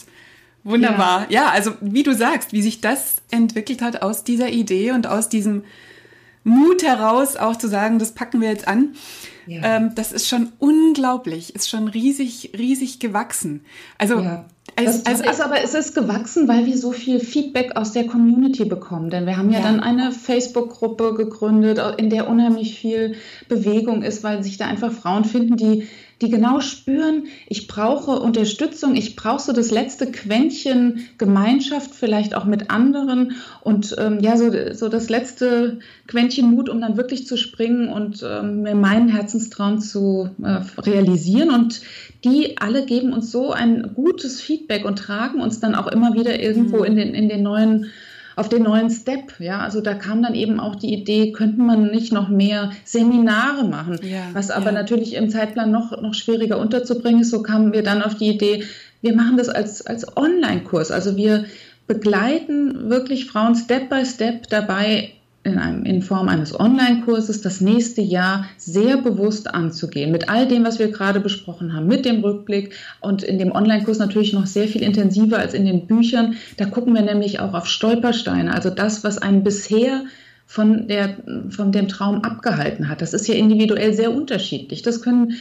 wunderbar. 0.64 1.26
Ja. 1.30 1.44
ja, 1.44 1.50
also 1.52 1.72
wie 1.80 2.04
du 2.04 2.14
sagst, 2.14 2.52
wie 2.52 2.62
sich 2.62 2.82
das 2.82 3.18
entwickelt 3.32 3.82
hat 3.82 4.02
aus 4.02 4.24
dieser 4.24 4.50
Idee 4.50 4.92
und 4.92 5.08
aus 5.08 5.30
diesem 5.30 5.64
Mut 6.44 6.84
heraus, 6.84 7.36
auch 7.38 7.56
zu 7.56 7.68
sagen, 7.68 8.00
das 8.00 8.14
packen 8.14 8.42
wir 8.42 8.50
jetzt 8.50 8.68
an. 8.68 8.96
Ja. 9.46 9.78
Ähm, 9.78 9.96
das 9.96 10.12
ist 10.12 10.28
schon 10.28 10.52
unglaublich, 10.60 11.56
ist 11.56 11.70
schon 11.70 11.88
riesig, 11.88 12.52
riesig 12.58 13.00
gewachsen. 13.00 13.62
Also 13.98 14.20
ja. 14.20 14.46
Das 14.86 15.06
also, 15.08 15.24
ist 15.24 15.42
aber 15.42 15.64
es 15.64 15.74
ist 15.74 15.96
gewachsen, 15.96 16.48
weil 16.48 16.68
wir 16.68 16.78
so 16.78 16.92
viel 16.92 17.20
Feedback 17.20 17.76
aus 17.76 17.94
der 17.94 18.06
Community 18.06 18.64
bekommen. 18.66 19.10
Denn 19.10 19.26
wir 19.26 19.38
haben 19.38 19.50
ja, 19.50 19.60
ja. 19.60 19.66
dann 19.66 19.80
eine 19.80 20.12
Facebook-Gruppe 20.12 21.16
gegründet, 21.16 21.82
in 21.98 22.12
der 22.12 22.30
unheimlich 22.30 22.80
viel 22.80 23.16
Bewegung 23.50 24.04
ist, 24.04 24.24
weil 24.24 24.44
sich 24.44 24.58
da 24.58 24.68
einfach 24.68 24.92
Frauen 24.92 25.26
finden, 25.26 25.58
die 25.58 25.88
die 26.22 26.30
genau 26.30 26.62
spüren, 26.62 27.28
ich 27.48 27.68
brauche 27.68 28.20
Unterstützung, 28.20 28.96
ich 28.96 29.16
brauche 29.16 29.42
so 29.42 29.54
das 29.54 29.70
letzte 29.72 30.12
Quäntchen 30.12 31.08
Gemeinschaft, 31.18 31.94
vielleicht 31.94 32.34
auch 32.34 32.46
mit 32.46 32.72
anderen 32.72 33.34
und 33.62 33.96
ähm, 34.00 34.20
ja, 34.22 34.36
so, 34.36 34.52
so 34.74 34.90
das 34.90 35.10
letzte 35.10 35.80
Quäntchen 36.08 36.50
Mut, 36.50 36.70
um 36.70 36.82
dann 36.82 36.98
wirklich 36.98 37.28
zu 37.28 37.38
springen 37.38 37.90
und 37.90 38.26
ähm, 38.28 38.64
meinen 38.80 39.10
Herzenstraum 39.10 39.80
zu 39.80 40.30
äh, 40.42 40.62
realisieren. 40.82 41.52
Und 41.52 41.82
die 42.30 42.58
alle 42.58 42.86
geben 42.86 43.14
uns 43.14 43.32
so 43.32 43.52
ein 43.52 43.92
gutes 43.96 44.42
Feedback 44.42 44.86
und 44.86 45.00
tragen 45.00 45.42
uns 45.42 45.60
dann 45.60 45.76
auch 45.76 45.88
immer 45.88 46.14
wieder 46.14 46.40
irgendwo 46.40 46.80
mhm. 46.80 46.86
in 46.86 46.96
den, 46.96 47.14
in 47.14 47.30
den 47.30 47.44
neuen 47.44 47.88
auf 48.36 48.50
den 48.50 48.62
neuen 48.62 48.92
Step. 48.92 49.40
Ja, 49.40 49.62
also 49.62 49.82
da 49.82 49.96
kam 49.96 50.22
dann 50.22 50.36
eben 50.36 50.60
auch 50.60 50.76
die 50.76 50.94
Idee, 50.94 51.32
könnte 51.32 51.60
man 51.60 51.88
nicht 51.90 52.14
noch 52.14 52.30
mehr 52.30 52.72
Seminare 52.86 53.68
machen, 53.68 54.00
ja, 54.04 54.30
was 54.34 54.52
aber 54.52 54.68
ja. 54.68 54.74
natürlich 54.74 55.16
im 55.16 55.32
Zeitplan 55.32 55.72
noch, 55.72 56.00
noch 56.02 56.14
schwieriger 56.14 56.60
unterzubringen 56.60 57.22
ist. 57.22 57.32
So 57.32 57.42
kamen 57.42 57.74
wir 57.74 57.82
dann 57.82 58.04
auf 58.04 58.16
die 58.16 58.30
Idee, 58.30 58.64
wir 59.02 59.16
machen 59.16 59.38
das 59.38 59.50
als, 59.50 59.86
als 59.86 60.16
Online-Kurs. 60.16 60.92
Also 60.92 61.18
wir 61.18 61.46
begleiten 61.88 62.90
wirklich 62.90 63.26
Frauen 63.26 63.56
Step 63.56 63.90
by 63.90 64.06
Step 64.06 64.48
dabei, 64.50 65.14
in, 65.48 65.58
einem, 65.58 65.84
in 65.84 66.02
Form 66.02 66.28
eines 66.28 66.58
Online-Kurses 66.58 67.42
das 67.42 67.62
nächste 67.62 68.02
Jahr 68.02 68.46
sehr 68.58 68.98
bewusst 68.98 69.54
anzugehen. 69.54 70.12
Mit 70.12 70.30
all 70.30 70.48
dem, 70.48 70.64
was 70.64 70.80
wir 70.80 70.92
gerade 70.92 71.20
besprochen 71.20 71.74
haben, 71.74 71.88
mit 71.88 72.06
dem 72.06 72.22
Rückblick 72.22 72.76
und 73.00 73.24
in 73.24 73.40
dem 73.40 73.52
Online-Kurs 73.52 74.00
natürlich 74.00 74.34
noch 74.34 74.46
sehr 74.46 74.68
viel 74.68 74.84
intensiver 74.84 75.40
als 75.40 75.54
in 75.54 75.66
den 75.66 75.88
Büchern. 75.88 76.36
Da 76.58 76.66
gucken 76.66 76.94
wir 76.94 77.02
nämlich 77.02 77.40
auch 77.40 77.54
auf 77.54 77.68
Stolpersteine, 77.68 78.54
also 78.54 78.70
das, 78.70 79.04
was 79.04 79.18
einen 79.18 79.44
bisher 79.44 80.04
von, 80.46 80.88
der, 80.88 81.18
von 81.50 81.72
dem 81.74 81.90
Traum 81.90 82.24
abgehalten 82.24 82.88
hat. 82.88 83.02
Das 83.02 83.14
ist 83.14 83.28
ja 83.28 83.36
individuell 83.36 83.94
sehr 83.94 84.14
unterschiedlich. 84.14 84.82
Das 84.82 85.02
können 85.02 85.34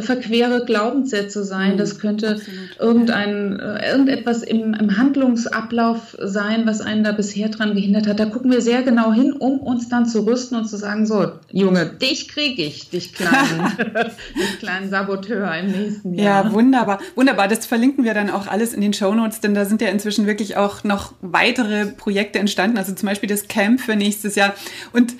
verquere 0.00 0.64
Glaubenssätze 0.64 1.44
sein, 1.44 1.76
das 1.76 1.94
mhm, 1.94 1.98
könnte 1.98 2.40
irgendein, 2.78 3.58
äh, 3.58 3.90
irgendetwas 3.90 4.42
im, 4.42 4.74
im, 4.74 4.96
Handlungsablauf 4.96 6.16
sein, 6.20 6.66
was 6.66 6.80
einen 6.80 7.04
da 7.04 7.12
bisher 7.12 7.48
dran 7.48 7.74
gehindert 7.74 8.06
hat. 8.06 8.20
Da 8.20 8.26
gucken 8.26 8.50
wir 8.50 8.60
sehr 8.60 8.82
genau 8.82 9.12
hin, 9.12 9.32
um 9.32 9.60
uns 9.60 9.88
dann 9.88 10.06
zu 10.06 10.26
rüsten 10.26 10.56
und 10.56 10.66
zu 10.66 10.76
sagen, 10.76 11.06
so, 11.06 11.32
Junge, 11.50 11.86
dich 11.86 12.28
kriege 12.28 12.62
ich, 12.62 12.90
dich 12.90 13.12
kleinen, 13.12 13.72
dich 14.36 14.58
kleinen 14.58 14.90
Saboteur 14.90 15.52
im 15.58 15.72
nächsten 15.72 16.14
Jahr. 16.14 16.44
Ja, 16.44 16.52
wunderbar. 16.52 17.00
Wunderbar, 17.14 17.48
das 17.48 17.66
verlinken 17.66 18.04
wir 18.04 18.14
dann 18.14 18.30
auch 18.30 18.46
alles 18.46 18.72
in 18.74 18.80
den 18.80 18.92
Show 18.92 19.14
Notes, 19.14 19.40
denn 19.40 19.54
da 19.54 19.64
sind 19.64 19.80
ja 19.80 19.88
inzwischen 19.88 20.26
wirklich 20.26 20.56
auch 20.56 20.84
noch 20.84 21.12
weitere 21.20 21.86
Projekte 21.86 22.38
entstanden, 22.38 22.78
also 22.78 22.92
zum 22.92 23.08
Beispiel 23.08 23.28
das 23.28 23.48
Camp 23.48 23.80
für 23.80 23.96
nächstes 23.96 24.34
Jahr 24.34 24.54
und 24.92 25.14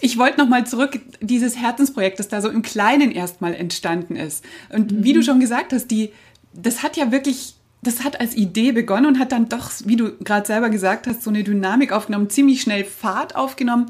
ich 0.00 0.18
wollte 0.18 0.38
noch 0.38 0.48
mal 0.48 0.66
zurück, 0.66 1.00
dieses 1.20 1.56
Herzensprojekt, 1.56 2.18
das 2.18 2.28
da 2.28 2.40
so 2.40 2.48
im 2.48 2.62
Kleinen 2.62 3.10
erstmal 3.10 3.54
entstanden 3.54 4.16
ist. 4.16 4.44
Und 4.68 4.92
mhm. 4.92 5.04
wie 5.04 5.12
du 5.12 5.22
schon 5.22 5.40
gesagt 5.40 5.72
hast, 5.72 5.90
die, 5.90 6.10
das 6.52 6.82
hat 6.82 6.96
ja 6.96 7.12
wirklich, 7.12 7.54
das 7.82 8.04
hat 8.04 8.20
als 8.20 8.36
Idee 8.36 8.72
begonnen 8.72 9.06
und 9.06 9.18
hat 9.18 9.32
dann 9.32 9.48
doch, 9.48 9.70
wie 9.84 9.96
du 9.96 10.12
gerade 10.18 10.46
selber 10.46 10.70
gesagt 10.70 11.06
hast, 11.06 11.22
so 11.22 11.30
eine 11.30 11.44
Dynamik 11.44 11.92
aufgenommen, 11.92 12.30
ziemlich 12.30 12.60
schnell 12.60 12.84
Fahrt 12.84 13.36
aufgenommen. 13.36 13.86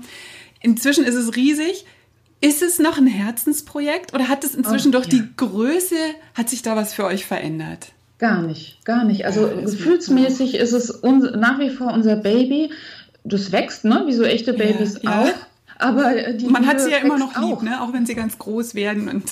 Inzwischen 0.61 1.05
ist 1.05 1.15
es 1.15 1.37
riesig. 1.37 1.87
Ist 2.43 2.63
es 2.63 2.79
noch 2.79 2.99
ein 2.99 3.07
Herzensprojekt 3.07 4.13
oder 4.13 4.29
hat 4.29 4.45
es 4.45 4.55
inzwischen 4.55 4.89
oh, 4.89 4.99
durch 4.99 5.07
ja. 5.07 5.19
die 5.19 5.25
Größe, 5.37 5.97
hat 6.35 6.51
sich 6.51 6.61
da 6.61 6.77
was 6.77 6.93
für 6.93 7.05
euch 7.05 7.25
verändert? 7.25 7.93
Gar 8.19 8.43
nicht, 8.43 8.85
gar 8.85 9.05
nicht. 9.05 9.25
Also 9.25 9.47
ja, 9.47 9.61
gefühlsmäßig 9.63 10.55
ist 10.55 10.73
es 10.73 10.91
uns, 10.91 11.25
nach 11.35 11.59
wie 11.59 11.71
vor 11.71 11.93
unser 11.93 12.17
Baby 12.17 12.71
das 13.25 13.53
wächst, 13.53 13.85
ne? 13.85 14.05
wie 14.07 14.13
so 14.13 14.23
echte 14.23 14.53
Babys 14.53 15.01
ja, 15.03 15.23
auch. 15.23 15.46
Aber 15.79 16.33
die 16.33 16.47
Man 16.47 16.67
hat 16.67 16.81
sie 16.81 16.91
ja 16.91 16.99
immer 16.99 17.19
noch 17.19 17.35
lieb, 17.37 17.59
auch. 17.59 17.63
ne? 17.63 17.83
auch 17.83 17.93
wenn 17.93 18.07
sie 18.07 18.15
ganz 18.15 18.39
groß 18.39 18.75
werden. 18.75 19.09
Und 19.09 19.25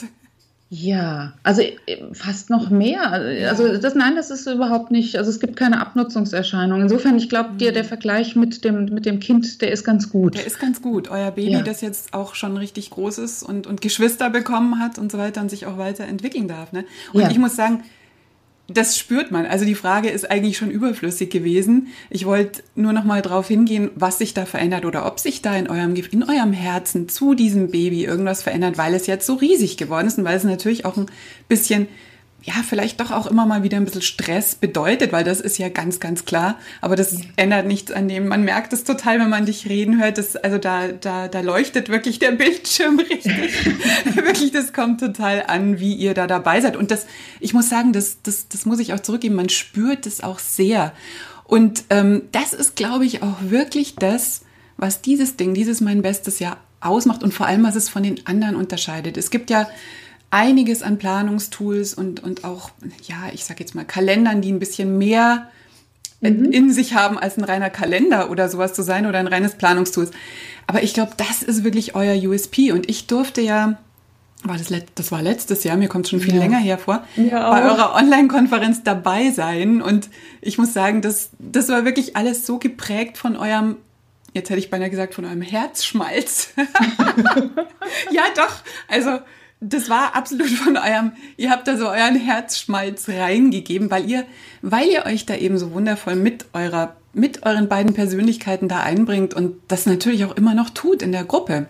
Ja, 0.77 1.35
also 1.45 1.63
äh, 1.63 1.75
fast 2.13 2.51
noch 2.51 2.69
mehr. 2.69 3.13
Also 3.49 3.79
das, 3.79 3.95
nein, 3.95 4.17
das 4.17 4.31
ist 4.31 4.47
überhaupt 4.49 4.91
nicht, 4.91 5.17
also 5.17 5.31
es 5.31 5.39
gibt 5.39 5.55
keine 5.57 5.81
Abnutzungserscheinung. 5.81 6.81
Insofern, 6.81 7.17
ich 7.17 7.29
glaube 7.29 7.55
dir, 7.57 7.71
der 7.71 7.85
Vergleich 7.85 8.35
mit 8.35 8.65
dem, 8.65 8.87
mit 8.87 9.07
dem 9.07 9.21
Kind, 9.21 9.63
der 9.63 9.71
ist 9.71 9.85
ganz 9.85 10.11
gut. 10.11 10.35
Der 10.35 10.47
ist 10.47 10.59
ganz 10.59 10.83
gut. 10.83 11.09
Euer 11.09 11.31
Baby, 11.31 11.53
ja. 11.53 11.63
das 11.63 11.81
jetzt 11.81 12.13
auch 12.13 12.35
schon 12.35 12.57
richtig 12.57 12.91
groß 12.91 13.19
ist 13.19 13.43
und, 13.45 13.69
und 13.69 13.83
Geschwister 13.83 14.31
bekommen 14.31 14.81
hat 14.81 14.99
und 14.99 15.13
so 15.13 15.19
weiter 15.19 15.43
und 15.43 15.51
sich 15.51 15.67
auch 15.67 15.79
weiterentwickeln 15.79 16.49
darf. 16.49 16.73
Ne? 16.73 16.85
Und 17.13 17.23
ja. 17.23 17.31
ich 17.31 17.39
muss 17.39 17.55
sagen, 17.55 17.85
das 18.67 18.97
spürt 18.99 19.31
man. 19.31 19.45
Also 19.45 19.65
die 19.65 19.75
Frage 19.75 20.09
ist 20.09 20.31
eigentlich 20.31 20.57
schon 20.57 20.71
überflüssig 20.71 21.31
gewesen. 21.31 21.89
Ich 22.09 22.25
wollte 22.25 22.63
nur 22.75 22.95
noch 22.95 23.05
mal 23.05 23.21
drauf 23.21 23.49
hingehen, 23.49 23.91
was 23.95 24.19
sich 24.19 24.33
da 24.33 24.47
verändert 24.47 24.87
oder 24.87 25.07
ob 25.07 25.21
sich 25.21 25.43
da 25.43 25.55
in 25.55 25.69
eurem, 25.69 25.95
in 25.95 26.23
eurem 26.23 26.53
Herzen 26.53 27.09
zu 27.09 27.35
diesem 27.35 27.71
Baby 27.71 28.05
irgendwas 28.05 28.43
verändert, 28.43 28.79
weil 28.79 28.95
es 28.95 29.07
jetzt 29.07 29.27
so 29.27 29.35
riesig 29.35 29.77
geworden 29.77 30.07
ist 30.07 30.19
und 30.19 30.25
weil 30.25 30.37
es 30.37 30.45
natürlich 30.45 30.87
auch 30.87 30.97
ein 30.97 31.07
bisschen 31.47 31.89
ja, 32.45 32.55
vielleicht 32.63 33.01
doch 33.01 33.11
auch 33.11 33.27
immer 33.27 33.47
mal 33.47 33.63
wieder 33.63 33.79
ein 33.79 33.87
bisschen 33.87 34.03
Stress 34.03 34.55
bedeutet, 34.55 35.13
weil 35.13 35.25
das 35.25 35.41
ist 35.41 35.57
ja 35.57 35.71
ganz, 35.71 35.99
ganz 35.99 36.27
klar. 36.27 36.59
Aber 36.83 36.95
das 36.95 37.17
ändert 37.37 37.67
nichts 37.67 37.91
an 37.91 38.07
dem. 38.07 38.29
Man 38.29 38.45
merkt 38.45 38.75
es 38.75 38.85
total, 38.85 39.19
wenn 39.19 39.31
man 39.31 39.47
dich 39.47 39.67
reden 39.67 39.99
hört. 39.99 40.19
Das, 40.19 40.37
also 40.37 40.59
da, 40.59 40.89
da, 40.89 41.29
da 41.29 41.41
leuchtet 41.41 41.89
wirklich 41.89 42.19
der 42.19 42.33
Bildschirm 42.33 42.99
richtig. 42.99 43.35
wirklich, 44.15 44.53
das 44.53 44.75
kommt 44.75 45.01
total 45.01 45.45
an, 45.47 45.81
wie 45.81 45.95
ihr 45.95 46.13
da 46.13 46.27
dabei 46.27 46.61
seid. 46.61 46.77
Und 46.77 46.91
das, 46.91 47.07
ich 47.41 47.55
muss 47.55 47.71
sagen, 47.71 47.95
das, 47.95 48.19
das, 48.23 48.47
das 48.49 48.67
muss 48.67 48.79
ich 48.79 48.93
auch 48.93 49.01
zurückgeben. 49.01 49.37
Man 49.37 49.49
spürt 49.49 50.07
es 50.07 50.23
auch 50.23 50.39
sehr. 50.39 50.93
Und 51.45 51.85
ähm, 51.89 52.23
das 52.33 52.53
ist, 52.53 52.77
glaube 52.77 53.07
ich, 53.07 53.23
auch 53.23 53.37
wirklich 53.41 53.97
das, 53.97 54.43
was 54.77 55.01
dieses 55.01 55.37
Ding, 55.37 55.55
dieses 55.55 55.81
mein 55.81 56.03
bestes 56.03 56.41
Jahr 56.41 56.59
ausmacht 56.81 57.23
und 57.23 57.33
vor 57.33 57.47
allem, 57.47 57.63
was 57.63 57.75
es 57.75 57.89
von 57.89 58.03
den 58.03 58.27
anderen 58.27 58.55
unterscheidet. 58.55 59.17
Es 59.17 59.31
gibt 59.31 59.49
ja 59.49 59.67
einiges 60.35 60.83
an 60.83 60.99
Planungstools 60.99 61.95
und, 61.95 62.21
und 62.21 62.43
auch, 62.43 62.71
ja, 63.07 63.31
ich 63.33 63.45
sag 63.45 63.61
jetzt 63.61 63.77
mal 63.77 63.85
Kalendern, 63.85 64.43
die 64.43 64.51
ein 64.51 64.59
bisschen 64.59 64.99
mehr 64.99 65.49
mhm. 66.21 66.51
in 66.51 66.73
sich 66.73 66.95
haben, 66.95 67.17
als 67.19 67.39
ein 67.39 67.45
reiner 67.45 67.71
Kalender 67.71 68.31
oder 68.31 68.49
sowas 68.49 68.75
zu 68.75 68.83
sein 68.83 69.07
oder 69.07 69.21
ein 69.21 69.29
reines 69.29 69.55
Planungstool. 69.55 70.11
Aber 70.67 70.83
ich 70.83 70.93
glaube, 70.93 71.13
das 71.17 71.45
ist 71.45 71.63
wirklich 71.63 71.95
euer 71.95 72.17
USP. 72.29 72.73
Und 72.73 72.91
ich 72.91 73.07
durfte 73.07 73.43
ja, 73.43 73.79
war 74.43 74.59
das, 74.59 74.73
das 74.97 75.13
war 75.13 75.23
letztes 75.23 75.63
Jahr, 75.63 75.77
mir 75.77 75.89
kommt 75.89 76.09
schon 76.09 76.19
viel 76.19 76.35
ja. 76.35 76.41
länger 76.41 76.59
hervor, 76.59 77.05
ja, 77.15 77.51
bei 77.51 77.63
eurer 77.63 77.95
Online-Konferenz 77.95 78.83
dabei 78.83 79.31
sein. 79.31 79.81
Und 79.81 80.09
ich 80.41 80.59
muss 80.59 80.73
sagen, 80.73 81.01
das, 81.01 81.31
das 81.39 81.69
war 81.69 81.85
wirklich 81.85 82.17
alles 82.17 82.45
so 82.45 82.59
geprägt 82.59 83.19
von 83.19 83.37
eurem 83.37 83.77
Jetzt 84.37 84.51
hätte 84.51 84.59
ich 84.59 84.69
beinahe 84.69 84.91
gesagt, 84.91 85.15
von 85.15 85.25
eurem 85.25 85.43
Herzschmalz. 85.43 86.55
ja, 88.11 88.23
doch. 88.35 88.63
Also 88.89 89.21
das 89.69 89.89
war 89.89 90.15
absolut 90.15 90.49
von 90.49 90.77
eurem, 90.77 91.13
ihr 91.37 91.51
habt 91.51 91.67
da 91.67 91.77
so 91.77 91.89
euren 91.89 92.17
Herzschmalz 92.17 93.09
reingegeben, 93.09 93.91
weil 93.91 94.09
ihr, 94.09 94.25
weil 94.63 94.89
ihr 94.89 95.07
euch 95.07 95.27
da 95.27 95.35
eben 95.35 95.59
so 95.59 95.73
wundervoll 95.73 96.17
mit 96.17 96.47
eurer, 96.53 96.97
mit 97.13 97.45
euren 97.45 97.69
beiden 97.69 97.95
Persönlichkeiten 97.95 98.69
da 98.69 98.81
einbringt 98.81 99.35
und 99.35 99.57
das 99.69 99.87
natürlich 99.87 100.25
auch 100.25 100.37
immer 100.37 100.55
noch 100.55 100.71
tut 100.71 101.03
in 101.03 101.13
der 101.13 101.25
Gruppe. 101.25 101.67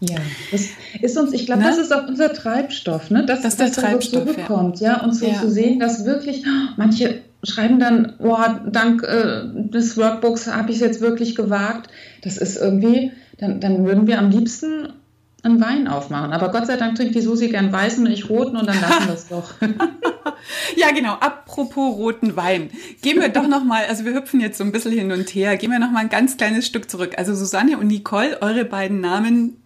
Ja, 0.00 0.18
das 0.50 0.66
ist 1.00 1.16
uns, 1.16 1.32
ich 1.32 1.46
glaube, 1.46 1.62
das 1.62 1.78
ist 1.78 1.92
auch 1.92 2.08
unser 2.08 2.32
Treibstoff, 2.32 3.10
ne? 3.10 3.24
Dass, 3.24 3.42
das 3.42 3.56
dass 3.56 3.72
der 3.72 3.84
Treibstoff, 3.84 4.26
so 4.26 4.32
zurückkommt, 4.32 4.80
ja. 4.80 4.94
ja? 4.94 5.04
Und 5.04 5.14
so 5.14 5.26
ja. 5.26 5.40
zu 5.40 5.48
sehen, 5.48 5.78
dass 5.78 6.04
wirklich, 6.04 6.44
manche 6.76 7.22
schreiben 7.44 7.78
dann, 7.78 8.14
boah, 8.18 8.60
dank 8.68 9.04
äh, 9.04 9.42
des 9.54 9.96
Workbooks 9.96 10.48
habe 10.48 10.70
ich 10.70 10.76
es 10.76 10.82
jetzt 10.82 11.00
wirklich 11.00 11.36
gewagt. 11.36 11.88
Das 12.22 12.36
ist 12.36 12.56
irgendwie, 12.56 13.12
dann, 13.38 13.60
dann 13.60 13.84
würden 13.84 14.08
wir 14.08 14.18
am 14.18 14.30
liebsten 14.30 14.88
einen 15.42 15.60
Wein 15.60 15.88
aufmachen. 15.88 16.32
Aber 16.32 16.50
Gott 16.50 16.66
sei 16.66 16.76
Dank 16.76 16.96
trinkt 16.96 17.14
die 17.14 17.20
Susi 17.20 17.48
gern 17.48 17.72
weißen 17.72 18.06
und 18.06 18.12
ich 18.12 18.28
roten 18.28 18.56
und 18.56 18.66
dann 18.66 18.80
lassen 18.80 19.06
wir 19.06 19.14
es 19.14 19.28
doch. 19.28 19.54
ja, 20.76 20.92
genau. 20.92 21.14
Apropos 21.14 21.96
roten 21.96 22.36
Wein. 22.36 22.70
Gehen 23.02 23.20
wir 23.20 23.28
doch 23.28 23.48
noch 23.48 23.64
mal, 23.64 23.84
also 23.88 24.04
wir 24.04 24.14
hüpfen 24.14 24.40
jetzt 24.40 24.58
so 24.58 24.64
ein 24.64 24.70
bisschen 24.70 24.92
hin 24.92 25.10
und 25.10 25.28
her. 25.30 25.56
Gehen 25.56 25.70
wir 25.70 25.80
noch 25.80 25.90
mal 25.90 26.00
ein 26.00 26.08
ganz 26.08 26.36
kleines 26.36 26.66
Stück 26.66 26.88
zurück. 26.88 27.14
Also 27.16 27.34
Susanne 27.34 27.76
und 27.76 27.88
Nicole, 27.88 28.40
eure 28.40 28.64
beiden 28.64 29.00
Namen 29.00 29.56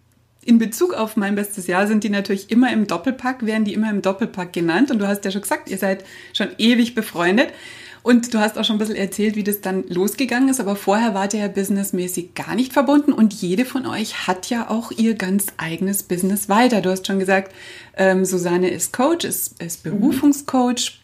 in 0.43 0.57
Bezug 0.59 0.93
auf 0.93 1.17
mein 1.17 1.35
bestes 1.35 1.67
Jahr 1.67 1.87
sind 1.87 2.05
die 2.05 2.09
natürlich 2.09 2.49
immer 2.49 2.71
im 2.71 2.87
Doppelpack, 2.87 3.45
werden 3.45 3.65
die 3.65 3.73
immer 3.73 3.89
im 3.89 4.01
Doppelpack 4.01 4.53
genannt. 4.53 4.89
Und 4.89 4.99
du 4.99 5.07
hast 5.07 5.25
ja 5.25 5.31
schon 5.31 5.41
gesagt, 5.41 5.69
ihr 5.69 5.77
seid 5.77 6.05
schon 6.33 6.47
ewig 6.57 6.95
befreundet. 6.95 7.49
Und 8.07 8.33
du 8.33 8.39
hast 8.39 8.57
auch 8.57 8.63
schon 8.63 8.77
ein 8.77 8.79
bisschen 8.79 8.95
erzählt, 8.95 9.35
wie 9.35 9.43
das 9.43 9.59
dann 9.59 9.83
losgegangen 9.89 10.47
ist, 10.47 10.61
aber 10.61 10.77
vorher 10.77 11.13
wart 11.13 11.33
ihr 11.33 11.41
ja 11.41 11.49
businessmäßig 11.49 12.35
gar 12.35 12.55
nicht 12.55 12.71
verbunden 12.71 13.11
und 13.11 13.33
jede 13.33 13.65
von 13.65 13.85
euch 13.85 14.27
hat 14.27 14.49
ja 14.49 14.69
auch 14.69 14.91
ihr 14.91 15.15
ganz 15.15 15.47
eigenes 15.57 16.03
Business 16.03 16.47
weiter. 16.47 16.79
Du 16.79 16.89
hast 16.89 17.05
schon 17.05 17.19
gesagt, 17.19 17.53
ähm, 17.97 18.23
Susanne 18.23 18.69
ist 18.69 18.93
Coach, 18.93 19.25
ist, 19.25 19.61
ist 19.61 19.85
mhm. 19.85 19.99
Berufungscoach 19.99 21.01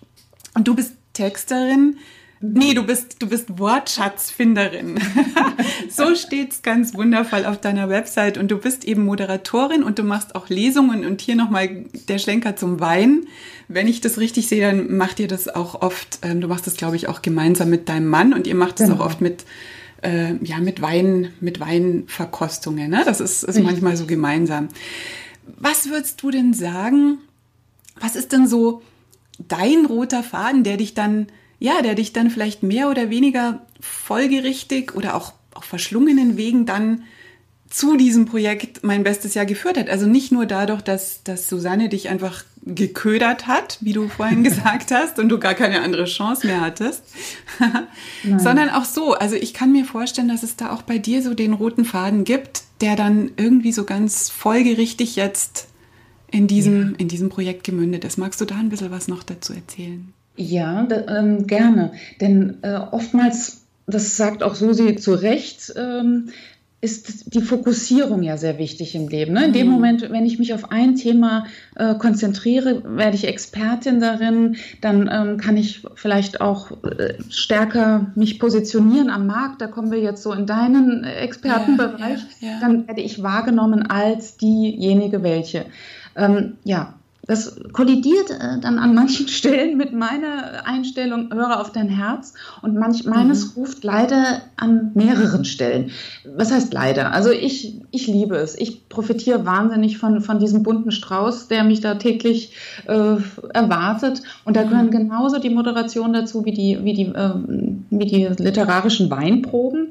und 0.54 0.66
du 0.66 0.76
bist 0.76 0.94
Texterin. 1.12 1.98
Nee, 2.46 2.74
du 2.74 2.84
bist, 2.84 3.22
du 3.22 3.30
bist 3.30 3.58
Wortschatzfinderin. 3.58 5.00
so 5.90 6.14
steht's 6.14 6.62
ganz 6.62 6.94
wundervoll 6.94 7.46
auf 7.46 7.62
deiner 7.62 7.88
Website. 7.88 8.38
Und 8.38 8.52
du 8.52 8.58
bist 8.58 8.84
eben 8.84 9.06
Moderatorin 9.06 9.82
und 9.82 9.98
du 9.98 10.04
machst 10.04 10.36
auch 10.36 10.50
Lesungen. 10.50 11.06
Und 11.06 11.22
hier 11.22 11.38
nochmal 11.38 11.86
der 12.10 12.18
Schlenker 12.18 12.58
zum 12.58 12.82
Wein. 12.82 13.28
Wenn 13.70 13.88
ich 13.88 14.02
das 14.02 14.18
richtig 14.18 14.50
sehe, 14.50 14.60
dann 14.60 14.98
macht 14.98 15.22
ihr 15.22 15.30
das 15.30 15.48
auch 15.48 15.82
oft, 15.82 16.20
ähm, 16.22 16.42
du 16.42 16.50
machst 16.50 16.68
das, 16.68 16.76
glaube 16.76 16.98
ich, 16.98 17.08
auch 17.08 17.22
gemeinsam 17.22 17.70
mit 17.70 17.88
deinem 17.88 18.08
Mann 18.08 18.34
und 18.34 18.46
ihr 18.46 18.56
macht 18.56 18.82
das 18.82 18.90
genau. 18.90 19.00
auch 19.00 19.06
oft 19.06 19.22
mit, 19.22 19.46
äh, 20.02 20.36
ja, 20.44 20.58
mit 20.60 20.82
Wein, 20.82 21.32
mit 21.40 21.62
Weinverkostungen. 21.62 22.90
Ne? 22.90 23.04
Das 23.06 23.22
ist, 23.22 23.44
ist 23.44 23.62
manchmal 23.62 23.96
so 23.96 24.06
gemeinsam. 24.06 24.68
Was 25.60 25.90
würdest 25.90 26.22
du 26.22 26.30
denn 26.30 26.54
sagen? 26.54 27.20
Was 28.02 28.18
ist 28.18 28.34
denn 28.34 28.48
so 28.48 28.82
dein 29.40 29.86
roter 29.86 30.24
Faden, 30.24 30.66
der 30.66 30.76
dich 30.76 30.94
dann 30.94 31.28
ja, 31.64 31.82
der 31.82 31.96
dich 31.96 32.12
dann 32.12 32.30
vielleicht 32.30 32.62
mehr 32.62 32.90
oder 32.90 33.10
weniger 33.10 33.62
folgerichtig 33.80 34.96
oder 34.96 35.16
auch 35.16 35.32
auf 35.54 35.64
verschlungenen 35.64 36.36
Wegen 36.36 36.66
dann 36.66 37.04
zu 37.70 37.96
diesem 37.96 38.26
Projekt 38.26 38.84
mein 38.84 39.04
bestes 39.04 39.34
Jahr 39.34 39.46
geführt 39.46 39.78
hat. 39.78 39.90
Also 39.90 40.06
nicht 40.06 40.34
nur 40.34 40.46
dadurch, 40.46 40.82
dass, 40.82 41.24
dass 41.24 41.48
Susanne 41.48 41.88
dich 41.88 42.10
einfach 42.10 42.44
geködert 42.66 43.48
hat, 43.48 43.78
wie 43.80 43.94
du 43.94 44.10
vorhin 44.10 44.44
gesagt 44.44 44.92
hast, 44.92 45.20
und 45.20 45.30
du 45.30 45.40
gar 45.40 45.54
keine 45.54 45.80
andere 45.80 46.04
Chance 46.04 46.46
mehr 46.48 46.60
hattest, 46.60 47.02
sondern 48.38 48.70
auch 48.70 48.84
so. 48.84 49.14
Also 49.14 49.38
ich 49.38 49.54
kann 49.54 49.72
mir 49.72 49.86
vorstellen, 49.86 50.28
dass 50.28 50.44
es 50.44 50.58
da 50.58 50.70
auch 50.74 50.82
bei 50.82 50.98
dir 50.98 51.24
so 51.24 51.34
den 51.34 51.54
roten 51.54 51.86
Faden 51.86 52.26
gibt, 52.26 52.64
der 52.82 52.98
dann 52.98 53.32
irgendwie 53.38 53.72
so 53.72 53.86
ganz 53.86 54.30
folgerichtig 54.30 55.16
jetzt 55.16 55.70
in 56.30 56.48
diesem, 56.48 56.92
ja. 56.92 56.98
in 56.98 57.08
diesem 57.08 57.30
Projekt 57.30 57.64
gemündet 57.64 58.04
ist. 58.04 58.18
Magst 58.18 58.42
du 58.42 58.46
da 58.46 58.56
ein 58.56 58.68
bisschen 58.68 58.92
was 58.92 59.08
noch 59.08 59.24
dazu 59.24 59.54
erzählen? 59.54 60.14
Ja, 60.36 60.84
da, 60.84 61.20
ähm, 61.20 61.48
gerne. 61.48 61.92
Denn 62.20 62.58
äh, 62.64 62.76
oftmals, 62.92 63.66
das 63.86 64.18
sagt 64.18 64.44
auch 64.44 64.56
Susi 64.56 64.96
zu 64.96 65.14
Recht, 65.14 65.74
ähm, 65.76 66.30
ist 66.84 67.34
die 67.34 67.40
Fokussierung 67.40 68.24
ja 68.24 68.36
sehr 68.36 68.58
wichtig 68.58 68.94
im 68.94 69.08
Leben. 69.08 69.32
Ne? 69.32 69.46
In 69.46 69.54
dem 69.54 69.68
mhm. 69.68 69.74
Moment, 69.74 70.12
wenn 70.12 70.26
ich 70.26 70.38
mich 70.38 70.54
auf 70.54 70.70
ein 70.70 70.96
Thema 70.96 71.46
äh, 71.76 71.96
konzentriere, 71.96 72.84
werde 72.98 73.16
ich 73.16 73.26
Expertin 73.26 74.02
darin, 74.02 74.58
dann 74.82 75.10
ähm, 75.10 75.38
kann 75.38 75.56
ich 75.56 75.88
vielleicht 75.96 76.42
auch 76.42 76.72
äh, 76.84 77.14
stärker 77.30 78.12
mich 78.16 78.38
positionieren 78.38 79.10
am 79.10 79.28
Markt. 79.28 79.62
Da 79.62 79.68
kommen 79.68 79.92
wir 79.92 80.00
jetzt 80.02 80.24
so 80.24 80.34
in 80.34 80.46
deinen 80.46 81.06
Expertenbereich. 81.06 82.20
Ja, 82.42 82.48
ja, 82.48 82.54
ja. 82.56 82.60
Dann 82.60 82.86
werde 82.86 83.00
ich 83.00 83.24
wahrgenommen 83.24 83.84
als 83.84 84.36
diejenige 84.36 85.24
welche. 85.24 85.66
Ähm, 86.18 86.58
ja, 86.66 86.96
das 87.26 87.56
kollidiert 87.72 88.32
äh, 88.32 88.60
dann 88.60 88.80
an 88.80 88.94
manchen 88.94 89.28
Stellen 89.30 89.78
mit 89.78 89.94
meiner 89.94 90.66
Einstellung, 90.66 91.34
höre 91.34 91.60
auf 91.60 91.72
dein 91.72 91.88
Herz. 91.88 92.34
Und 92.62 92.76
manch, 92.76 93.06
meines 93.06 93.56
mhm. 93.56 93.64
ruft 93.64 93.84
leider 93.84 94.42
an 94.58 94.92
mehreren 94.94 95.46
Stellen. 95.46 95.92
Was 96.36 96.52
heißt 96.52 96.74
leider? 96.74 97.14
Also 97.14 97.32
ich, 97.32 97.82
ich 97.92 98.08
liebe 98.08 98.36
es. 98.36 98.58
Ich 98.58 98.90
profitiere 98.90 99.46
wahnsinnig 99.46 99.98
von, 99.98 100.22
von 100.22 100.40
diesem 100.40 100.64
bunten 100.64 100.92
Strauß, 100.92 101.48
der 101.48 101.64
mich 101.64 101.80
da 101.80 101.96
täglich 101.96 102.54
äh, 102.88 103.16
erwartet. 103.54 104.22
Und 104.44 104.58
da 104.58 104.64
gehören 104.64 104.88
mhm. 104.88 104.92
genauso 104.92 105.40
die 105.40 105.50
Moderation 105.50 106.12
dazu 106.12 106.44
wie 106.44 106.52
die, 106.52 106.80
wie 106.84 106.94
die, 106.94 107.06
äh, 107.06 107.34
wie 107.90 108.06
die 108.06 108.28
literarischen 108.38 109.10
Weinproben. 109.10 109.90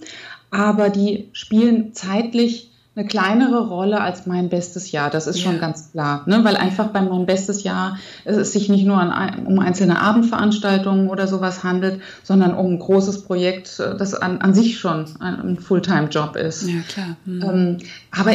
Aber 0.51 0.91
die 0.91 1.31
spielen 1.33 1.95
zeitlich 1.95 2.72
eine 2.95 3.07
kleinere 3.07 3.69
Rolle 3.69 4.01
als 4.01 4.27
mein 4.27 4.51
bestes 4.51 4.93
Jahr. 4.93 5.09
Das 5.09 5.27
ist 5.27 5.39
ja. 5.39 5.45
schon 5.45 5.61
ganz 5.61 5.93
klar, 5.93 6.25
ne? 6.27 6.45
weil 6.45 6.57
einfach 6.57 6.89
bei 6.89 7.01
meinem 7.01 7.25
bestes 7.25 7.63
Jahr 7.63 7.99
es 8.25 8.53
sich 8.53 8.69
nicht 8.69 8.85
nur 8.85 8.99
an, 8.99 9.47
um 9.47 9.59
einzelne 9.59 10.01
Abendveranstaltungen 10.01 11.09
oder 11.09 11.27
sowas 11.27 11.65
handelt, 11.65 12.03
sondern 12.23 12.55
um 12.55 12.73
ein 12.73 12.79
großes 12.79 13.23
Projekt, 13.23 13.79
das 13.79 14.15
an, 14.15 14.43
an 14.43 14.53
sich 14.53 14.79
schon 14.79 15.07
ein 15.21 15.57
Fulltime-Job 15.59 16.37
ist. 16.37 16.69
Ja, 16.69 16.81
klar. 16.87 17.17
Mhm. 17.25 17.43
Ähm, 17.43 17.79
aber 18.11 18.33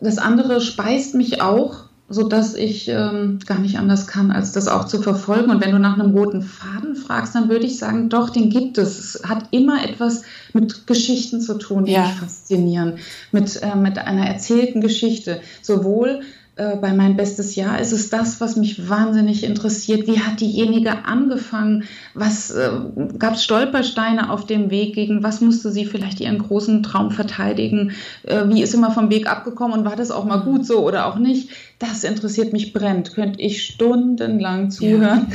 das 0.00 0.18
andere 0.18 0.60
speist 0.60 1.14
mich 1.14 1.40
auch 1.40 1.87
so 2.08 2.26
dass 2.26 2.54
ich 2.54 2.88
ähm, 2.88 3.38
gar 3.46 3.58
nicht 3.58 3.78
anders 3.78 4.06
kann, 4.06 4.30
als 4.30 4.52
das 4.52 4.66
auch 4.66 4.84
zu 4.84 5.02
verfolgen. 5.02 5.50
Und 5.50 5.62
wenn 5.62 5.72
du 5.72 5.78
nach 5.78 5.98
einem 5.98 6.12
roten 6.12 6.42
Faden 6.42 6.96
fragst, 6.96 7.34
dann 7.34 7.50
würde 7.50 7.66
ich 7.66 7.78
sagen, 7.78 8.08
doch, 8.08 8.30
den 8.30 8.48
gibt 8.48 8.78
es. 8.78 8.98
Es 8.98 9.22
hat 9.24 9.48
immer 9.50 9.84
etwas 9.84 10.22
mit 10.54 10.86
Geschichten 10.86 11.40
zu 11.40 11.58
tun, 11.58 11.84
die 11.84 11.92
ja. 11.92 12.02
mich 12.02 12.12
faszinieren, 12.12 12.94
mit, 13.30 13.60
äh, 13.62 13.76
mit 13.76 13.98
einer 13.98 14.26
erzählten 14.26 14.80
Geschichte. 14.80 15.40
Sowohl 15.60 16.22
äh, 16.58 16.76
bei 16.76 16.92
mein 16.92 17.16
bestes 17.16 17.54
Jahr 17.54 17.80
ist 17.80 17.92
es 17.92 18.10
das, 18.10 18.40
was 18.40 18.56
mich 18.56 18.88
wahnsinnig 18.88 19.44
interessiert. 19.44 20.08
Wie 20.08 20.18
hat 20.18 20.40
diejenige 20.40 21.04
angefangen? 21.04 21.84
Was 22.14 22.50
äh, 22.50 22.70
gab 23.18 23.34
es 23.34 23.44
Stolpersteine 23.44 24.30
auf 24.30 24.44
dem 24.44 24.70
Weg? 24.70 24.94
Gegen 24.94 25.22
was 25.22 25.40
musste 25.40 25.70
sie 25.70 25.86
vielleicht 25.86 26.20
ihren 26.20 26.38
großen 26.38 26.82
Traum 26.82 27.12
verteidigen? 27.12 27.92
Äh, 28.24 28.48
wie 28.48 28.62
ist 28.62 28.74
immer 28.74 28.90
vom 28.90 29.08
Weg 29.08 29.30
abgekommen 29.30 29.78
und 29.78 29.84
war 29.84 29.94
das 29.94 30.10
auch 30.10 30.24
mal 30.24 30.40
gut 30.40 30.66
so 30.66 30.84
oder 30.84 31.06
auch 31.06 31.16
nicht? 31.16 31.50
Das 31.78 32.02
interessiert 32.02 32.52
mich 32.52 32.72
brennt. 32.72 33.14
Könnte 33.14 33.40
ich 33.40 33.64
stundenlang 33.64 34.72
zuhören, 34.72 35.28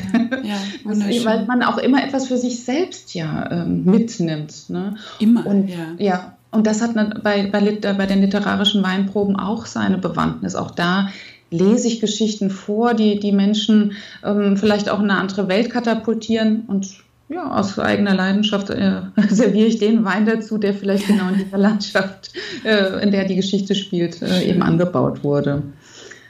ja, 0.44 0.58
ja, 0.92 0.94
ja 1.10 1.26
weil 1.26 1.46
man 1.46 1.64
auch 1.64 1.78
immer 1.78 2.04
etwas 2.04 2.28
für 2.28 2.38
sich 2.38 2.66
selbst 2.66 3.14
ja 3.14 3.50
ähm, 3.50 3.86
mitnimmt. 3.86 4.70
Ne? 4.70 4.98
Immer. 5.20 5.46
Und 5.46 5.70
ja. 5.70 5.96
ja 5.98 6.36
und 6.54 6.68
das 6.68 6.82
hat 6.82 6.94
bei, 7.24 7.48
bei, 7.48 7.94
bei 7.94 8.06
den 8.06 8.22
literarischen 8.22 8.84
Weinproben 8.84 9.36
auch 9.36 9.66
seine 9.66 9.98
Bewandtnis. 9.98 10.56
Auch 10.56 10.72
da 10.72 11.10
lese 11.50 11.88
ich 11.88 12.00
Geschichten 12.00 12.50
vor, 12.50 12.94
die 12.94 13.20
die 13.20 13.32
Menschen 13.32 13.94
ähm, 14.24 14.58
vielleicht 14.58 14.90
auch 14.90 15.00
in 15.00 15.10
eine 15.10 15.20
andere 15.20 15.48
Welt 15.48 15.70
katapultieren 15.70 16.64
und 16.68 17.04
ja, 17.30 17.52
aus 17.52 17.80
eigener 17.80 18.14
Leidenschaft 18.14 18.70
äh, 18.70 19.02
serviere 19.30 19.68
ich 19.68 19.80
den 19.80 20.04
Wein 20.04 20.26
dazu, 20.26 20.58
der 20.58 20.74
vielleicht 20.74 21.08
genau 21.08 21.30
in 21.30 21.44
dieser 21.44 21.58
Landschaft, 21.58 22.32
äh, 22.64 23.02
in 23.02 23.12
der 23.12 23.26
die 23.26 23.36
Geschichte 23.36 23.76
spielt, 23.76 24.22
äh, 24.22 24.44
eben 24.44 24.62
angebaut 24.62 25.24
wurde. 25.24 25.64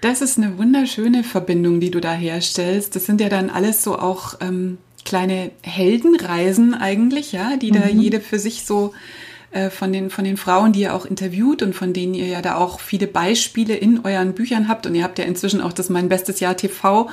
Das 0.01 0.21
ist 0.21 0.37
eine 0.37 0.57
wunderschöne 0.57 1.23
Verbindung, 1.23 1.79
die 1.79 1.89
du 1.89 2.01
da 2.01 2.11
herstellst. 2.11 2.95
Das 2.95 3.05
sind 3.05 3.21
ja 3.21 3.29
dann 3.29 3.49
alles 3.49 3.83
so 3.83 3.97
auch 3.97 4.35
ähm, 4.41 4.77
kleine 5.05 5.51
Heldenreisen 5.61 6.73
eigentlich, 6.73 7.31
ja, 7.31 7.55
die 7.57 7.71
mhm. 7.71 7.75
da 7.75 7.87
jede 7.87 8.19
für 8.19 8.39
sich 8.39 8.65
so 8.65 8.93
äh, 9.53 9.69
von 9.69 9.93
den, 9.93 10.09
von 10.09 10.25
den 10.25 10.37
Frauen, 10.37 10.73
die 10.73 10.81
ihr 10.81 10.93
auch 10.93 11.05
interviewt 11.05 11.61
und 11.61 11.73
von 11.73 11.93
denen 11.93 12.13
ihr 12.13 12.27
ja 12.27 12.41
da 12.41 12.55
auch 12.55 12.79
viele 12.79 13.07
Beispiele 13.07 13.75
in 13.75 14.01
euren 14.03 14.33
Büchern 14.33 14.67
habt. 14.67 14.85
Und 14.85 14.95
ihr 14.95 15.03
habt 15.03 15.19
ja 15.19 15.25
inzwischen 15.25 15.61
auch 15.61 15.73
das 15.73 15.89
Mein 15.89 16.09
Bestes 16.09 16.39
Jahr 16.39 16.57
TV. 16.57 17.09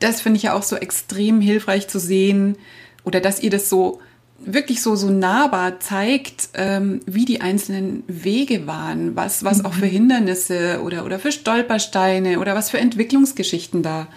Das 0.00 0.20
finde 0.20 0.38
ich 0.38 0.44
ja 0.44 0.54
auch 0.54 0.62
so 0.62 0.76
extrem 0.76 1.40
hilfreich 1.40 1.88
zu 1.88 1.98
sehen 1.98 2.56
oder 3.04 3.20
dass 3.20 3.40
ihr 3.40 3.50
das 3.50 3.68
so 3.68 4.00
wirklich 4.46 4.82
so, 4.82 4.96
so 4.96 5.10
nahbar 5.10 5.80
zeigt, 5.80 6.48
ähm, 6.54 7.00
wie 7.06 7.24
die 7.24 7.40
einzelnen 7.40 8.02
Wege 8.06 8.66
waren, 8.66 9.16
was, 9.16 9.44
was 9.44 9.64
auch 9.64 9.72
für 9.72 9.86
mhm. 9.86 9.90
Hindernisse 9.90 10.80
oder, 10.82 11.04
oder 11.04 11.18
für 11.18 11.32
Stolpersteine 11.32 12.40
oder 12.40 12.54
was 12.54 12.70
für 12.70 12.78
Entwicklungsgeschichten 12.78 13.82
da 13.82 14.08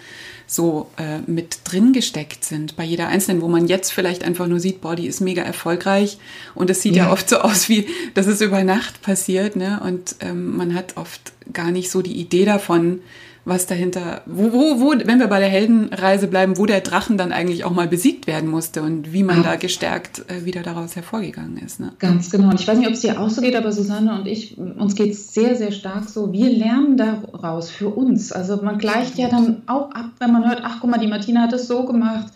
so 0.50 0.90
äh, 0.96 1.18
mit 1.30 1.60
drin 1.64 1.92
gesteckt 1.92 2.42
sind 2.42 2.74
bei 2.74 2.82
jeder 2.82 3.08
einzelnen, 3.08 3.42
wo 3.42 3.48
man 3.48 3.68
jetzt 3.68 3.92
vielleicht 3.92 4.24
einfach 4.24 4.46
nur 4.46 4.60
sieht, 4.60 4.80
boah, 4.80 4.96
die 4.96 5.06
ist 5.06 5.20
mega 5.20 5.42
erfolgreich 5.42 6.16
und 6.54 6.70
es 6.70 6.80
sieht 6.80 6.96
ja. 6.96 7.04
ja 7.04 7.12
oft 7.12 7.28
so 7.28 7.36
aus, 7.38 7.68
wie 7.68 7.86
dass 8.14 8.26
es 8.26 8.40
über 8.40 8.64
Nacht 8.64 9.02
passiert, 9.02 9.56
ne? 9.56 9.80
Und 9.84 10.16
ähm, 10.20 10.56
man 10.56 10.74
hat 10.74 10.96
oft 10.96 11.32
gar 11.52 11.70
nicht 11.70 11.90
so 11.90 12.00
die 12.00 12.18
Idee 12.18 12.46
davon, 12.46 13.00
was 13.48 13.66
dahinter, 13.66 14.22
wo, 14.26 14.52
wo, 14.52 14.80
wo, 14.80 14.94
wenn 15.04 15.18
wir 15.18 15.26
bei 15.26 15.40
der 15.40 15.48
Heldenreise 15.48 16.28
bleiben, 16.28 16.58
wo 16.58 16.66
der 16.66 16.80
Drachen 16.80 17.16
dann 17.16 17.32
eigentlich 17.32 17.64
auch 17.64 17.70
mal 17.70 17.88
besiegt 17.88 18.26
werden 18.26 18.50
musste 18.50 18.82
und 18.82 19.12
wie 19.12 19.22
man 19.22 19.38
ja. 19.38 19.42
da 19.42 19.56
gestärkt 19.56 20.24
äh, 20.28 20.44
wieder 20.44 20.62
daraus 20.62 20.94
hervorgegangen 20.96 21.56
ist. 21.58 21.80
Ne? 21.80 21.92
Ganz 21.98 22.30
genau. 22.30 22.50
Und 22.50 22.60
ich 22.60 22.68
weiß 22.68 22.78
nicht, 22.78 22.86
ob 22.86 22.94
es 22.94 23.00
dir 23.00 23.20
auch 23.20 23.30
so 23.30 23.40
geht, 23.40 23.56
aber 23.56 23.72
Susanne 23.72 24.14
und 24.14 24.26
ich, 24.26 24.58
uns 24.58 24.94
geht 24.94 25.12
es 25.12 25.32
sehr, 25.32 25.56
sehr 25.56 25.72
stark 25.72 26.08
so. 26.08 26.32
Wir 26.32 26.50
lernen 26.50 26.96
daraus 26.96 27.70
für 27.70 27.88
uns. 27.88 28.32
Also 28.32 28.62
man 28.62 28.78
gleicht 28.78 29.18
ja 29.18 29.28
dann 29.28 29.62
auch 29.66 29.90
ab, 29.92 30.10
wenn 30.18 30.32
man 30.32 30.46
hört, 30.46 30.60
ach 30.62 30.78
guck 30.80 30.90
mal, 30.90 30.98
die 30.98 31.06
Martina 31.06 31.42
hat 31.42 31.52
es 31.52 31.66
so 31.66 31.84
gemacht 31.84 32.32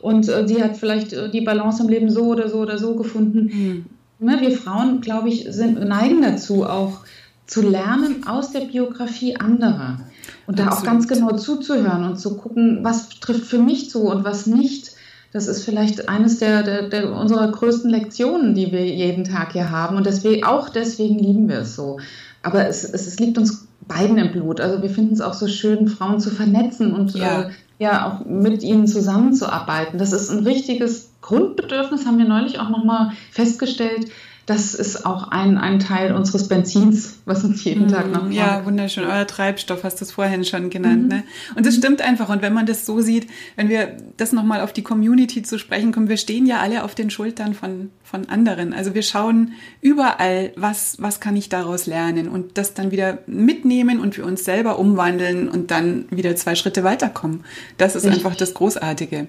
und 0.00 0.28
äh, 0.28 0.48
sie 0.48 0.62
hat 0.62 0.76
vielleicht 0.76 1.12
äh, 1.12 1.30
die 1.30 1.42
Balance 1.42 1.82
im 1.82 1.88
Leben 1.88 2.10
so 2.10 2.26
oder 2.26 2.48
so 2.48 2.58
oder 2.58 2.78
so 2.78 2.94
gefunden. 2.94 3.50
Mhm. 3.52 3.84
Ne, 4.18 4.40
wir 4.40 4.52
Frauen, 4.52 5.00
glaube 5.00 5.28
ich, 5.28 5.46
sind, 5.50 5.78
neigen 5.86 6.22
dazu 6.22 6.64
auch 6.64 7.00
zu 7.46 7.62
lernen 7.62 8.26
aus 8.26 8.52
der 8.52 8.60
Biografie 8.60 9.36
anderer. 9.36 9.98
Und 10.46 10.58
da 10.58 10.70
auch 10.70 10.82
ganz 10.82 11.08
genau 11.08 11.36
zuzuhören 11.36 12.04
und 12.04 12.18
zu 12.18 12.36
gucken, 12.36 12.80
was 12.82 13.08
trifft 13.20 13.44
für 13.44 13.58
mich 13.58 13.90
zu 13.90 14.02
und 14.02 14.24
was 14.24 14.46
nicht. 14.46 14.92
Das 15.32 15.48
ist 15.48 15.64
vielleicht 15.64 16.08
eines 16.08 16.38
der, 16.38 16.62
der, 16.62 16.88
der 16.88 17.12
unserer 17.12 17.50
größten 17.50 17.90
Lektionen, 17.90 18.54
die 18.54 18.70
wir 18.72 18.86
jeden 18.86 19.24
Tag 19.24 19.52
hier 19.52 19.70
haben. 19.70 19.96
Und 19.96 20.06
deswegen, 20.06 20.44
auch 20.44 20.68
deswegen 20.68 21.18
lieben 21.18 21.48
wir 21.48 21.60
es 21.60 21.74
so. 21.74 21.98
Aber 22.42 22.66
es, 22.66 22.84
es, 22.84 23.06
es 23.06 23.18
liegt 23.18 23.36
uns 23.36 23.66
beiden 23.88 24.16
im 24.16 24.32
Blut. 24.32 24.60
Also 24.60 24.82
wir 24.82 24.90
finden 24.90 25.14
es 25.14 25.20
auch 25.20 25.34
so 25.34 25.48
schön, 25.48 25.88
Frauen 25.88 26.20
zu 26.20 26.30
vernetzen 26.30 26.92
und 26.92 27.14
ja. 27.14 27.42
Äh, 27.42 27.50
ja 27.78 28.08
auch 28.08 28.24
mit 28.24 28.62
ihnen 28.62 28.86
zusammenzuarbeiten. 28.86 29.98
Das 29.98 30.12
ist 30.12 30.30
ein 30.30 30.44
richtiges 30.44 31.10
Grundbedürfnis, 31.22 32.06
haben 32.06 32.18
wir 32.18 32.28
neulich 32.28 32.60
auch 32.60 32.70
nochmal 32.70 33.10
festgestellt 33.32 34.06
das 34.46 34.74
ist 34.74 35.06
auch 35.06 35.28
ein, 35.28 35.56
ein 35.56 35.80
Teil 35.80 36.14
unseres 36.14 36.48
Benzins, 36.48 37.20
was 37.24 37.44
uns 37.44 37.64
jeden 37.64 37.88
Tag 37.88 38.12
noch 38.12 38.24
mm, 38.24 38.32
Ja, 38.32 38.64
wunderschön. 38.66 39.04
Euer 39.04 39.26
Treibstoff 39.26 39.84
hast 39.84 40.00
du 40.00 40.04
es 40.04 40.12
vorhin 40.12 40.44
schon 40.44 40.68
genannt. 40.68 41.04
Mhm. 41.04 41.08
Ne? 41.08 41.22
Und 41.56 41.64
das 41.64 41.76
stimmt 41.76 42.02
einfach. 42.02 42.28
Und 42.28 42.42
wenn 42.42 42.52
man 42.52 42.66
das 42.66 42.84
so 42.84 43.00
sieht, 43.00 43.26
wenn 43.56 43.70
wir 43.70 43.96
das 44.18 44.32
nochmal 44.32 44.60
auf 44.60 44.74
die 44.74 44.82
Community 44.82 45.42
zu 45.42 45.58
sprechen 45.58 45.92
kommen, 45.92 46.10
wir 46.10 46.18
stehen 46.18 46.44
ja 46.44 46.60
alle 46.60 46.84
auf 46.84 46.94
den 46.94 47.08
Schultern 47.08 47.54
von, 47.54 47.90
von 48.02 48.28
anderen. 48.28 48.74
Also 48.74 48.94
wir 48.94 49.02
schauen 49.02 49.52
überall, 49.80 50.52
was, 50.56 50.96
was 51.00 51.20
kann 51.20 51.36
ich 51.36 51.48
daraus 51.48 51.86
lernen 51.86 52.28
und 52.28 52.58
das 52.58 52.74
dann 52.74 52.90
wieder 52.90 53.20
mitnehmen 53.26 53.98
und 53.98 54.14
für 54.14 54.26
uns 54.26 54.44
selber 54.44 54.78
umwandeln 54.78 55.48
und 55.48 55.70
dann 55.70 56.04
wieder 56.10 56.36
zwei 56.36 56.54
Schritte 56.54 56.84
weiterkommen. 56.84 57.44
Das 57.78 57.96
ist 57.96 58.04
Richtig. 58.04 58.24
einfach 58.24 58.36
das 58.36 58.52
Großartige. 58.52 59.26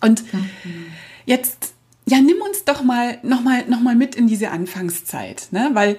Und 0.00 0.24
jetzt 1.24 1.74
ja, 2.10 2.20
nimm 2.20 2.40
uns 2.42 2.64
doch 2.64 2.82
mal 2.82 3.18
noch 3.22 3.40
mal, 3.42 3.64
noch 3.68 3.80
mal 3.80 3.94
mit 3.94 4.14
in 4.16 4.26
diese 4.26 4.50
Anfangszeit, 4.50 5.48
ne? 5.52 5.70
Weil 5.74 5.96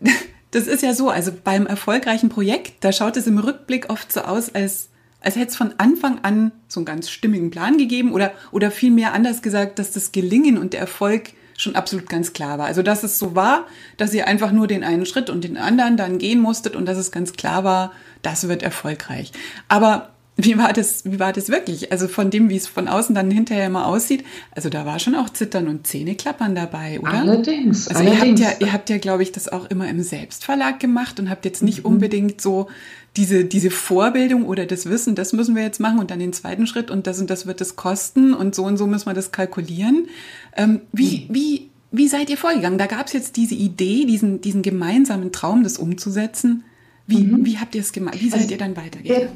das 0.50 0.66
ist 0.66 0.82
ja 0.82 0.94
so, 0.94 1.10
also 1.10 1.32
beim 1.44 1.66
erfolgreichen 1.66 2.30
Projekt, 2.30 2.82
da 2.82 2.92
schaut 2.92 3.16
es 3.16 3.26
im 3.26 3.38
Rückblick 3.38 3.90
oft 3.90 4.10
so 4.12 4.22
aus, 4.22 4.54
als 4.54 4.88
als 5.22 5.36
hätte 5.36 5.48
es 5.48 5.56
von 5.56 5.74
Anfang 5.76 6.20
an 6.22 6.50
so 6.66 6.80
einen 6.80 6.86
ganz 6.86 7.10
stimmigen 7.10 7.50
Plan 7.50 7.76
gegeben 7.76 8.12
oder, 8.12 8.32
oder 8.52 8.70
vielmehr 8.70 9.12
anders 9.12 9.42
gesagt, 9.42 9.78
dass 9.78 9.90
das 9.90 10.12
Gelingen 10.12 10.56
und 10.56 10.72
der 10.72 10.80
Erfolg 10.80 11.34
schon 11.58 11.76
absolut 11.76 12.08
ganz 12.08 12.32
klar 12.32 12.56
war. 12.56 12.64
Also, 12.64 12.82
dass 12.82 13.02
es 13.02 13.18
so 13.18 13.34
war, 13.34 13.66
dass 13.98 14.14
ihr 14.14 14.26
einfach 14.26 14.50
nur 14.50 14.66
den 14.66 14.82
einen 14.82 15.04
Schritt 15.04 15.28
und 15.28 15.44
den 15.44 15.58
anderen 15.58 15.98
dann 15.98 16.16
gehen 16.16 16.40
musstet 16.40 16.74
und 16.74 16.86
dass 16.86 16.96
es 16.96 17.12
ganz 17.12 17.34
klar 17.34 17.64
war, 17.64 17.92
das 18.22 18.48
wird 18.48 18.62
erfolgreich. 18.62 19.32
Aber 19.68 20.08
wie 20.44 20.58
war 20.58 20.72
das, 20.72 21.04
wie 21.04 21.18
war 21.18 21.32
das 21.32 21.48
wirklich? 21.48 21.92
Also 21.92 22.08
von 22.08 22.30
dem, 22.30 22.48
wie 22.48 22.56
es 22.56 22.66
von 22.66 22.88
außen 22.88 23.14
dann 23.14 23.30
hinterher 23.30 23.66
immer 23.66 23.86
aussieht. 23.86 24.24
Also 24.52 24.68
da 24.68 24.86
war 24.86 24.98
schon 24.98 25.14
auch 25.14 25.30
Zittern 25.30 25.68
und 25.68 25.86
Zähneklappern 25.86 26.54
dabei, 26.54 27.00
oder? 27.00 27.12
Allerdings. 27.12 27.88
Also 27.88 28.00
allerdings. 28.00 28.40
ihr 28.40 28.46
habt 28.46 28.60
ja, 28.60 28.66
ihr 28.66 28.72
habt 28.72 28.90
ja, 28.90 28.98
glaube 28.98 29.22
ich, 29.22 29.32
das 29.32 29.48
auch 29.48 29.68
immer 29.70 29.88
im 29.88 30.02
Selbstverlag 30.02 30.80
gemacht 30.80 31.18
und 31.20 31.30
habt 31.30 31.44
jetzt 31.44 31.62
nicht 31.62 31.80
mhm. 31.80 31.86
unbedingt 31.86 32.40
so 32.40 32.68
diese, 33.16 33.44
diese 33.44 33.70
Vorbildung 33.70 34.44
oder 34.44 34.66
das 34.66 34.86
Wissen, 34.86 35.14
das 35.14 35.32
müssen 35.32 35.56
wir 35.56 35.62
jetzt 35.62 35.80
machen 35.80 35.98
und 35.98 36.10
dann 36.10 36.20
den 36.20 36.32
zweiten 36.32 36.66
Schritt 36.66 36.90
und 36.90 37.06
das 37.06 37.20
und 37.20 37.28
das 37.28 37.46
wird 37.46 37.60
es 37.60 37.74
kosten 37.74 38.34
und 38.34 38.54
so 38.54 38.64
und 38.64 38.76
so 38.76 38.86
müssen 38.86 39.06
wir 39.06 39.14
das 39.14 39.32
kalkulieren. 39.32 40.08
Ähm, 40.56 40.82
wie, 40.92 41.26
mhm. 41.28 41.34
wie, 41.34 41.70
wie 41.90 42.08
seid 42.08 42.30
ihr 42.30 42.36
vorgegangen? 42.36 42.78
Da 42.78 42.86
gab 42.86 43.08
es 43.08 43.12
jetzt 43.12 43.36
diese 43.36 43.54
Idee, 43.54 44.04
diesen, 44.04 44.40
diesen 44.40 44.62
gemeinsamen 44.62 45.32
Traum, 45.32 45.64
das 45.64 45.76
umzusetzen. 45.76 46.64
Wie, 47.06 47.24
mhm. 47.24 47.44
wie 47.44 47.58
habt 47.58 47.74
ihr 47.74 47.80
es 47.80 47.90
gemacht? 47.90 48.20
Wie 48.20 48.30
seid 48.30 48.42
also 48.42 48.52
ihr 48.52 48.58
dann 48.58 48.76
weitergegangen? 48.76 49.28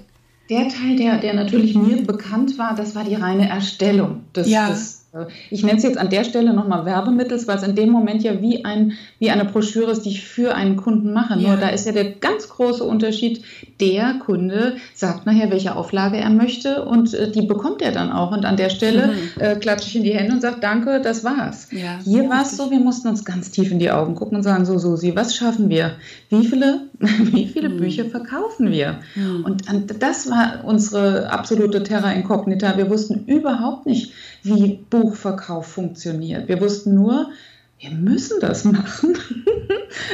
Der 0.50 0.68
Teil, 0.68 0.96
der, 0.96 1.18
der 1.18 1.34
natürlich 1.34 1.74
mir 1.74 2.02
bekannt 2.02 2.58
war, 2.58 2.74
das 2.74 2.94
war 2.94 3.04
die 3.04 3.14
reine 3.14 3.48
Erstellung 3.48 4.24
des, 4.34 4.48
ja. 4.48 4.68
des 4.68 5.04
ich 5.48 5.62
nenne 5.62 5.78
es 5.78 5.84
jetzt 5.84 5.96
an 5.96 6.10
der 6.10 6.24
Stelle 6.24 6.52
nochmal 6.52 6.84
Werbemittels, 6.84 7.46
weil 7.46 7.56
es 7.56 7.62
in 7.62 7.76
dem 7.76 7.90
Moment 7.90 8.24
ja 8.24 8.42
wie, 8.42 8.64
ein, 8.64 8.94
wie 9.20 9.30
eine 9.30 9.44
Broschüre 9.44 9.92
ist, 9.92 10.02
die 10.02 10.10
ich 10.10 10.24
für 10.24 10.54
einen 10.56 10.76
Kunden 10.76 11.12
mache. 11.12 11.38
Ja. 11.38 11.50
Nur 11.50 11.56
da 11.56 11.68
ist 11.68 11.86
ja 11.86 11.92
der 11.92 12.10
ganz 12.14 12.48
große 12.48 12.82
Unterschied, 12.82 13.44
der 13.80 14.14
Kunde 14.24 14.76
sagt 14.94 15.26
nachher, 15.26 15.50
welche 15.50 15.74
Auflage 15.74 16.16
er 16.16 16.30
möchte 16.30 16.84
und 16.84 17.12
äh, 17.12 17.30
die 17.30 17.42
bekommt 17.42 17.82
er 17.82 17.92
dann 17.92 18.12
auch. 18.12 18.30
Und 18.30 18.44
an 18.44 18.56
der 18.56 18.70
Stelle 18.70 19.08
mhm. 19.08 19.40
äh, 19.40 19.56
klatsche 19.56 19.88
ich 19.88 19.96
in 19.96 20.04
die 20.04 20.14
Hände 20.14 20.32
und 20.32 20.40
sage, 20.40 20.58
danke, 20.60 21.00
das 21.00 21.24
war's. 21.24 21.68
Ja, 21.72 21.98
Hier 22.04 22.28
war 22.28 22.42
es 22.42 22.56
so, 22.56 22.70
wir 22.70 22.78
mussten 22.78 23.08
uns 23.08 23.24
ganz 23.24 23.50
tief 23.50 23.72
in 23.72 23.78
die 23.78 23.90
Augen 23.90 24.14
gucken 24.14 24.36
und 24.36 24.42
sagen, 24.42 24.64
so, 24.64 24.78
Susi, 24.78 25.16
was 25.16 25.34
schaffen 25.34 25.68
wir? 25.68 25.96
Wie 26.28 26.46
viele, 26.46 26.82
wie 26.98 27.46
viele 27.48 27.68
mhm. 27.68 27.78
Bücher 27.78 28.04
verkaufen 28.04 28.70
wir? 28.70 29.00
Mhm. 29.16 29.44
Und, 29.44 29.72
und 29.72 30.02
das 30.02 30.30
war 30.30 30.64
unsere 30.64 31.30
absolute 31.30 31.82
Terra 31.82 32.12
Incognita. 32.12 32.76
Wir 32.76 32.88
wussten 32.90 33.24
überhaupt 33.26 33.86
nicht, 33.86 34.12
wie 34.42 34.84
Buchverkauf 34.88 35.66
funktioniert. 35.66 36.48
Wir 36.48 36.60
wussten 36.60 36.94
nur, 36.94 37.30
wir 37.78 37.90
müssen 37.90 38.40
das 38.40 38.64
machen. 38.64 39.16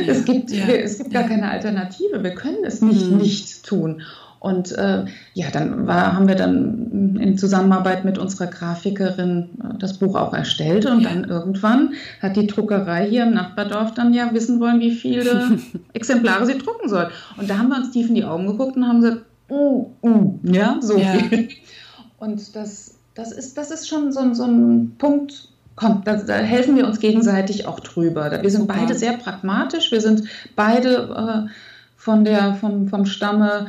Ja, 0.04 0.12
es 0.12 0.24
gibt, 0.24 0.50
ja, 0.50 0.66
es 0.66 0.98
gibt 0.98 1.12
ja. 1.12 1.20
gar 1.20 1.28
keine 1.28 1.50
Alternative. 1.50 2.22
Wir 2.22 2.34
können 2.34 2.64
es 2.64 2.82
nicht 2.82 3.10
mhm. 3.10 3.18
nicht 3.18 3.64
tun. 3.64 4.02
Und 4.38 4.72
äh, 4.72 5.04
ja, 5.34 5.50
dann 5.52 5.86
war, 5.86 6.14
haben 6.14 6.26
wir 6.26 6.34
dann 6.34 7.18
in 7.20 7.36
Zusammenarbeit 7.36 8.06
mit 8.06 8.16
unserer 8.16 8.46
Grafikerin 8.46 9.50
äh, 9.62 9.78
das 9.78 9.98
Buch 9.98 10.16
auch 10.16 10.32
erstellt 10.32 10.86
und 10.86 11.04
dann 11.04 11.24
irgendwann 11.24 11.92
hat 12.22 12.36
die 12.36 12.46
Druckerei 12.46 13.06
hier 13.06 13.24
im 13.24 13.34
Nachbardorf 13.34 13.92
dann 13.92 14.14
ja 14.14 14.32
wissen 14.32 14.58
wollen, 14.58 14.80
wie 14.80 14.92
viele 14.92 15.58
Exemplare 15.92 16.46
sie 16.46 16.56
drucken 16.56 16.88
soll. 16.88 17.10
Und 17.36 17.50
da 17.50 17.58
haben 17.58 17.68
wir 17.68 17.76
uns 17.76 17.90
tief 17.90 18.08
in 18.08 18.14
die 18.14 18.24
Augen 18.24 18.46
geguckt 18.46 18.76
und 18.76 18.88
haben 18.88 19.02
gesagt, 19.02 19.26
uh, 19.50 19.90
uh, 20.02 20.38
ja, 20.42 20.78
so 20.80 20.98
viel. 20.98 21.48
Und 22.18 22.56
das 22.56 22.94
das 23.14 23.32
ist, 23.32 23.58
das 23.58 23.70
ist 23.70 23.88
schon 23.88 24.12
so, 24.12 24.32
so 24.34 24.44
ein 24.44 24.94
Punkt, 24.96 25.49
komm, 25.80 26.02
da, 26.04 26.16
da, 26.16 26.34
helfen 26.34 26.76
wir 26.76 26.86
uns 26.86 27.00
gegenseitig 27.00 27.66
auch 27.66 27.80
drüber. 27.80 28.30
Wir 28.42 28.50
sind 28.50 28.68
beide 28.68 28.94
sehr 28.94 29.14
pragmatisch, 29.14 29.90
wir 29.90 30.00
sind 30.00 30.24
beide 30.54 31.48
äh, 31.48 31.50
von 31.96 32.24
der, 32.24 32.54
vom, 32.54 32.88
vom 32.88 33.06
Stamme 33.06 33.68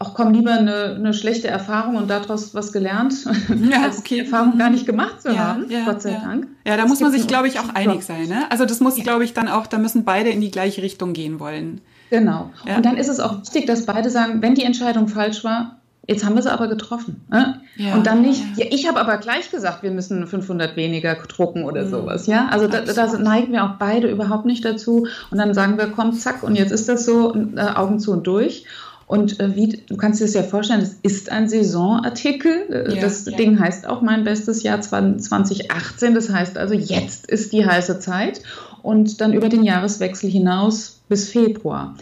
auch 0.00 0.14
komm 0.14 0.32
lieber 0.32 0.52
eine, 0.52 0.94
eine, 0.94 1.12
schlechte 1.12 1.48
Erfahrung 1.48 1.96
und 1.96 2.08
daraus 2.08 2.54
was 2.54 2.72
gelernt, 2.72 3.14
ja, 3.68 3.82
als 3.82 3.98
okay. 3.98 4.20
Erfahrung 4.20 4.56
gar 4.56 4.70
nicht 4.70 4.86
gemacht 4.86 5.22
zu 5.22 5.30
ja, 5.30 5.38
haben, 5.38 5.68
ja, 5.68 5.84
Gott 5.84 6.02
sei 6.02 6.12
Dank. 6.12 6.46
Ja, 6.64 6.76
da 6.76 6.82
das 6.82 6.88
muss 6.88 7.00
man 7.00 7.10
sich, 7.10 7.26
glaube 7.26 7.48
ich, 7.48 7.58
auch 7.58 7.74
einig 7.74 8.04
sein. 8.04 8.28
Ne? 8.28 8.48
Also 8.50 8.64
das 8.64 8.78
muss, 8.78 8.94
glaube 8.94 9.24
ich, 9.24 9.34
dann 9.34 9.48
auch, 9.48 9.66
da 9.66 9.76
müssen 9.76 10.04
beide 10.04 10.30
in 10.30 10.40
die 10.40 10.52
gleiche 10.52 10.82
Richtung 10.82 11.14
gehen 11.14 11.40
wollen. 11.40 11.80
Genau. 12.10 12.50
Und 12.76 12.86
dann 12.86 12.96
ist 12.96 13.08
es 13.08 13.18
auch 13.18 13.40
wichtig, 13.40 13.66
dass 13.66 13.86
beide 13.86 14.08
sagen, 14.08 14.40
wenn 14.40 14.54
die 14.54 14.62
Entscheidung 14.62 15.08
falsch 15.08 15.42
war, 15.42 15.78
Jetzt 16.08 16.24
haben 16.24 16.34
wir 16.34 16.42
sie 16.42 16.50
aber 16.50 16.68
getroffen. 16.68 17.20
Ne? 17.30 17.60
Ja, 17.76 17.94
und 17.94 18.06
dann 18.06 18.22
nicht, 18.22 18.42
ja, 18.56 18.64
ja 18.64 18.70
ich 18.72 18.88
habe 18.88 18.98
aber 18.98 19.18
gleich 19.18 19.50
gesagt, 19.50 19.82
wir 19.82 19.90
müssen 19.90 20.26
500 20.26 20.74
weniger 20.74 21.14
drucken 21.16 21.64
oder 21.64 21.84
mhm. 21.84 21.90
sowas. 21.90 22.26
Ja, 22.26 22.48
also 22.48 22.66
da, 22.66 22.80
da, 22.80 23.18
neigen 23.18 23.52
wir 23.52 23.62
auch 23.64 23.74
beide 23.78 24.08
überhaupt 24.08 24.46
nicht 24.46 24.64
dazu. 24.64 25.06
Und 25.30 25.36
dann 25.36 25.52
sagen 25.52 25.76
wir, 25.76 25.88
komm, 25.88 26.14
zack, 26.14 26.42
und 26.42 26.54
jetzt 26.54 26.72
ist 26.72 26.88
das 26.88 27.04
so, 27.04 27.34
äh, 27.34 27.60
Augen 27.60 28.00
zu 28.00 28.12
und 28.12 28.26
durch. 28.26 28.64
Und 29.06 29.38
äh, 29.38 29.54
wie, 29.54 29.68
du 29.86 29.96
kannst 29.98 30.20
dir 30.20 30.24
das 30.24 30.32
ja 30.32 30.42
vorstellen, 30.42 30.80
es 30.80 30.94
ist 31.02 31.30
ein 31.30 31.46
Saisonartikel. 31.46 32.52
Äh, 32.70 32.94
ja, 32.94 33.00
das 33.02 33.26
ja. 33.26 33.36
Ding 33.36 33.60
heißt 33.60 33.86
auch 33.86 34.00
mein 34.00 34.24
bestes 34.24 34.62
Jahr 34.62 34.80
2018. 34.80 36.14
Das 36.14 36.30
heißt 36.30 36.56
also, 36.56 36.72
jetzt 36.72 37.26
ist 37.26 37.52
die 37.52 37.66
heiße 37.66 38.00
Zeit 38.00 38.40
und 38.82 39.20
dann 39.20 39.34
über 39.34 39.50
den 39.50 39.62
Jahreswechsel 39.62 40.30
hinaus 40.30 41.00
bis 41.08 41.28
Februar. 41.28 41.96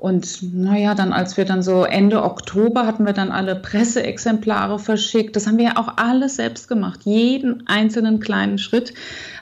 Und 0.00 0.54
naja, 0.54 0.94
dann 0.94 1.12
als 1.12 1.36
wir 1.36 1.44
dann 1.44 1.62
so 1.62 1.84
Ende 1.84 2.22
Oktober 2.22 2.86
hatten 2.86 3.04
wir 3.04 3.12
dann 3.12 3.30
alle 3.30 3.54
Presseexemplare 3.54 4.78
verschickt. 4.78 5.36
Das 5.36 5.46
haben 5.46 5.58
wir 5.58 5.66
ja 5.66 5.76
auch 5.76 5.98
alles 5.98 6.36
selbst 6.36 6.68
gemacht. 6.68 7.00
Jeden 7.04 7.66
einzelnen 7.66 8.18
kleinen 8.18 8.56
Schritt 8.56 8.94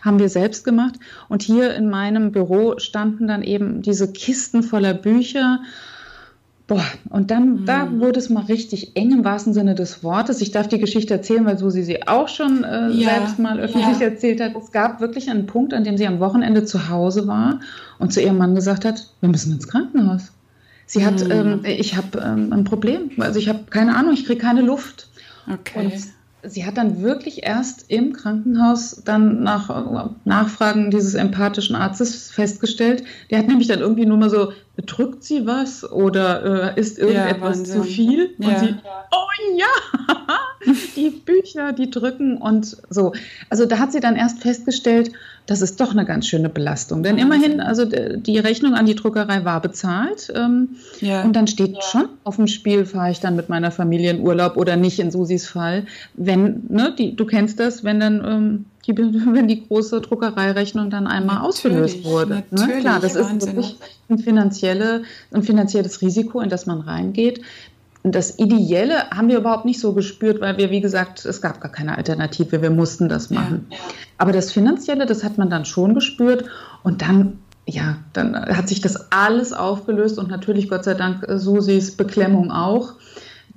haben 0.02 0.18
wir 0.18 0.28
selbst 0.28 0.64
gemacht. 0.64 0.96
Und 1.28 1.42
hier 1.42 1.76
in 1.76 1.88
meinem 1.88 2.32
Büro 2.32 2.76
standen 2.78 3.28
dann 3.28 3.44
eben 3.44 3.82
diese 3.82 4.12
Kisten 4.12 4.64
voller 4.64 4.94
Bücher. 4.94 5.60
Boah, 6.66 6.84
und 7.08 7.30
dann, 7.30 7.60
mhm. 7.60 7.64
da 7.64 7.92
wurde 7.92 8.18
es 8.18 8.28
mal 8.28 8.42
richtig 8.42 8.96
eng 8.96 9.12
im 9.12 9.24
wahrsten 9.24 9.54
Sinne 9.54 9.76
des 9.76 10.02
Wortes. 10.02 10.40
Ich 10.40 10.50
darf 10.50 10.66
die 10.66 10.80
Geschichte 10.80 11.14
erzählen, 11.14 11.46
weil 11.46 11.56
Susi 11.56 11.84
sie 11.84 12.08
auch 12.08 12.26
schon 12.26 12.64
äh, 12.64 12.90
ja, 12.90 13.10
selbst 13.10 13.38
mal 13.38 13.60
öffentlich 13.60 14.00
ja. 14.00 14.08
erzählt 14.08 14.40
hat. 14.40 14.56
Es 14.56 14.72
gab 14.72 15.00
wirklich 15.00 15.30
einen 15.30 15.46
Punkt, 15.46 15.72
an 15.72 15.84
dem 15.84 15.96
sie 15.96 16.06
am 16.08 16.18
Wochenende 16.18 16.64
zu 16.64 16.88
Hause 16.88 17.28
war 17.28 17.60
und 18.00 18.12
zu 18.12 18.20
ihrem 18.20 18.38
Mann 18.38 18.56
gesagt 18.56 18.84
hat, 18.84 19.06
wir 19.20 19.28
müssen 19.28 19.52
ins 19.52 19.68
Krankenhaus. 19.68 20.32
Sie 20.88 21.04
hat, 21.04 21.22
mhm. 21.22 21.30
ähm, 21.30 21.60
ich 21.64 21.96
habe 21.96 22.18
ähm, 22.18 22.50
ein 22.50 22.64
Problem. 22.64 23.10
Also 23.18 23.38
ich 23.38 23.48
habe 23.48 23.64
keine 23.68 23.94
Ahnung, 23.94 24.14
ich 24.14 24.24
kriege 24.24 24.40
keine 24.40 24.62
Luft. 24.62 25.10
Okay. 25.46 25.84
Und 25.84 25.92
sie 26.50 26.64
hat 26.64 26.78
dann 26.78 27.02
wirklich 27.02 27.42
erst 27.42 27.90
im 27.90 28.14
Krankenhaus 28.14 29.02
dann 29.04 29.42
nach 29.42 29.68
äh, 29.68 30.08
Nachfragen 30.24 30.90
dieses 30.90 31.12
empathischen 31.12 31.76
Arztes 31.76 32.30
festgestellt, 32.30 33.04
der 33.30 33.40
hat 33.40 33.48
nämlich 33.48 33.68
dann 33.68 33.80
irgendwie 33.80 34.06
nur 34.06 34.16
mal 34.16 34.30
so, 34.30 34.52
drückt 34.86 35.24
sie 35.24 35.46
was 35.46 35.90
oder 35.90 36.74
äh, 36.76 36.80
ist 36.80 36.98
irgendetwas 36.98 37.58
ja, 37.60 37.64
zu 37.64 37.82
viel? 37.82 38.34
Und 38.38 38.48
ja. 38.48 38.58
sie, 38.58 38.74
oh 39.12 39.28
ja, 39.56 39.66
die 40.96 41.10
Bücher, 41.10 41.72
die 41.72 41.90
drücken 41.90 42.38
und 42.38 42.76
so. 42.88 43.12
Also 43.50 43.66
da 43.66 43.78
hat 43.78 43.92
sie 43.92 44.00
dann 44.00 44.16
erst 44.16 44.40
festgestellt, 44.40 45.12
das 45.46 45.62
ist 45.62 45.80
doch 45.80 45.92
eine 45.92 46.04
ganz 46.04 46.26
schöne 46.26 46.50
Belastung. 46.50 47.02
Denn 47.02 47.16
immerhin, 47.16 47.60
also 47.60 47.86
die 47.86 48.38
Rechnung 48.38 48.74
an 48.74 48.84
die 48.84 48.94
Druckerei 48.94 49.46
war 49.46 49.62
bezahlt. 49.62 50.30
Ähm, 50.36 50.76
ja. 51.00 51.22
Und 51.22 51.34
dann 51.34 51.46
steht 51.46 51.74
ja. 51.74 51.82
schon 51.82 52.08
auf 52.24 52.36
dem 52.36 52.48
Spiel, 52.48 52.84
fahre 52.84 53.10
ich 53.10 53.20
dann 53.20 53.34
mit 53.34 53.48
meiner 53.48 53.70
Familie 53.70 54.10
in 54.10 54.20
Urlaub 54.20 54.58
oder 54.58 54.76
nicht 54.76 55.00
in 55.00 55.10
Susis 55.10 55.46
Fall. 55.46 55.86
Wenn, 56.14 56.64
ne, 56.68 56.94
die, 56.96 57.16
du 57.16 57.24
kennst 57.24 57.60
das, 57.60 57.82
wenn 57.82 57.98
dann 57.98 58.24
ähm, 58.26 58.64
die, 58.88 58.96
wenn 59.32 59.48
die 59.48 59.66
große 59.66 60.00
Druckereirechnung 60.00 60.90
dann 60.90 61.06
einmal 61.06 61.36
natürlich, 61.36 61.48
ausgelöst 61.48 62.04
wurde. 62.04 62.44
Ne? 62.50 62.80
Klar, 62.80 63.00
das 63.00 63.14
Wahnsinn. 63.14 63.36
ist 63.36 63.46
wirklich 63.46 63.76
ein, 64.08 64.18
finanzielle, 64.18 65.02
ein 65.32 65.42
finanzielles 65.42 66.00
Risiko, 66.02 66.40
in 66.40 66.48
das 66.48 66.66
man 66.66 66.80
reingeht. 66.80 67.42
Und 68.02 68.14
das 68.14 68.38
Ideelle 68.38 69.10
haben 69.10 69.28
wir 69.28 69.38
überhaupt 69.38 69.64
nicht 69.64 69.80
so 69.80 69.92
gespürt, 69.92 70.40
weil 70.40 70.56
wir, 70.56 70.70
wie 70.70 70.80
gesagt, 70.80 71.24
es 71.24 71.42
gab 71.42 71.60
gar 71.60 71.72
keine 71.72 71.98
Alternative, 71.98 72.62
wir 72.62 72.70
mussten 72.70 73.08
das 73.08 73.30
machen. 73.30 73.66
Ja. 73.70 73.76
Aber 74.18 74.32
das 74.32 74.52
Finanzielle, 74.52 75.04
das 75.04 75.24
hat 75.24 75.36
man 75.36 75.50
dann 75.50 75.64
schon 75.64 75.94
gespürt 75.94 76.44
und 76.84 77.02
dann, 77.02 77.40
ja, 77.66 77.96
dann 78.12 78.34
hat 78.34 78.68
sich 78.68 78.80
das 78.80 79.12
alles 79.12 79.52
aufgelöst 79.52 80.18
und 80.18 80.30
natürlich 80.30 80.70
Gott 80.70 80.84
sei 80.84 80.94
Dank 80.94 81.26
Susis 81.28 81.96
Beklemmung 81.96 82.50
auch. 82.52 82.94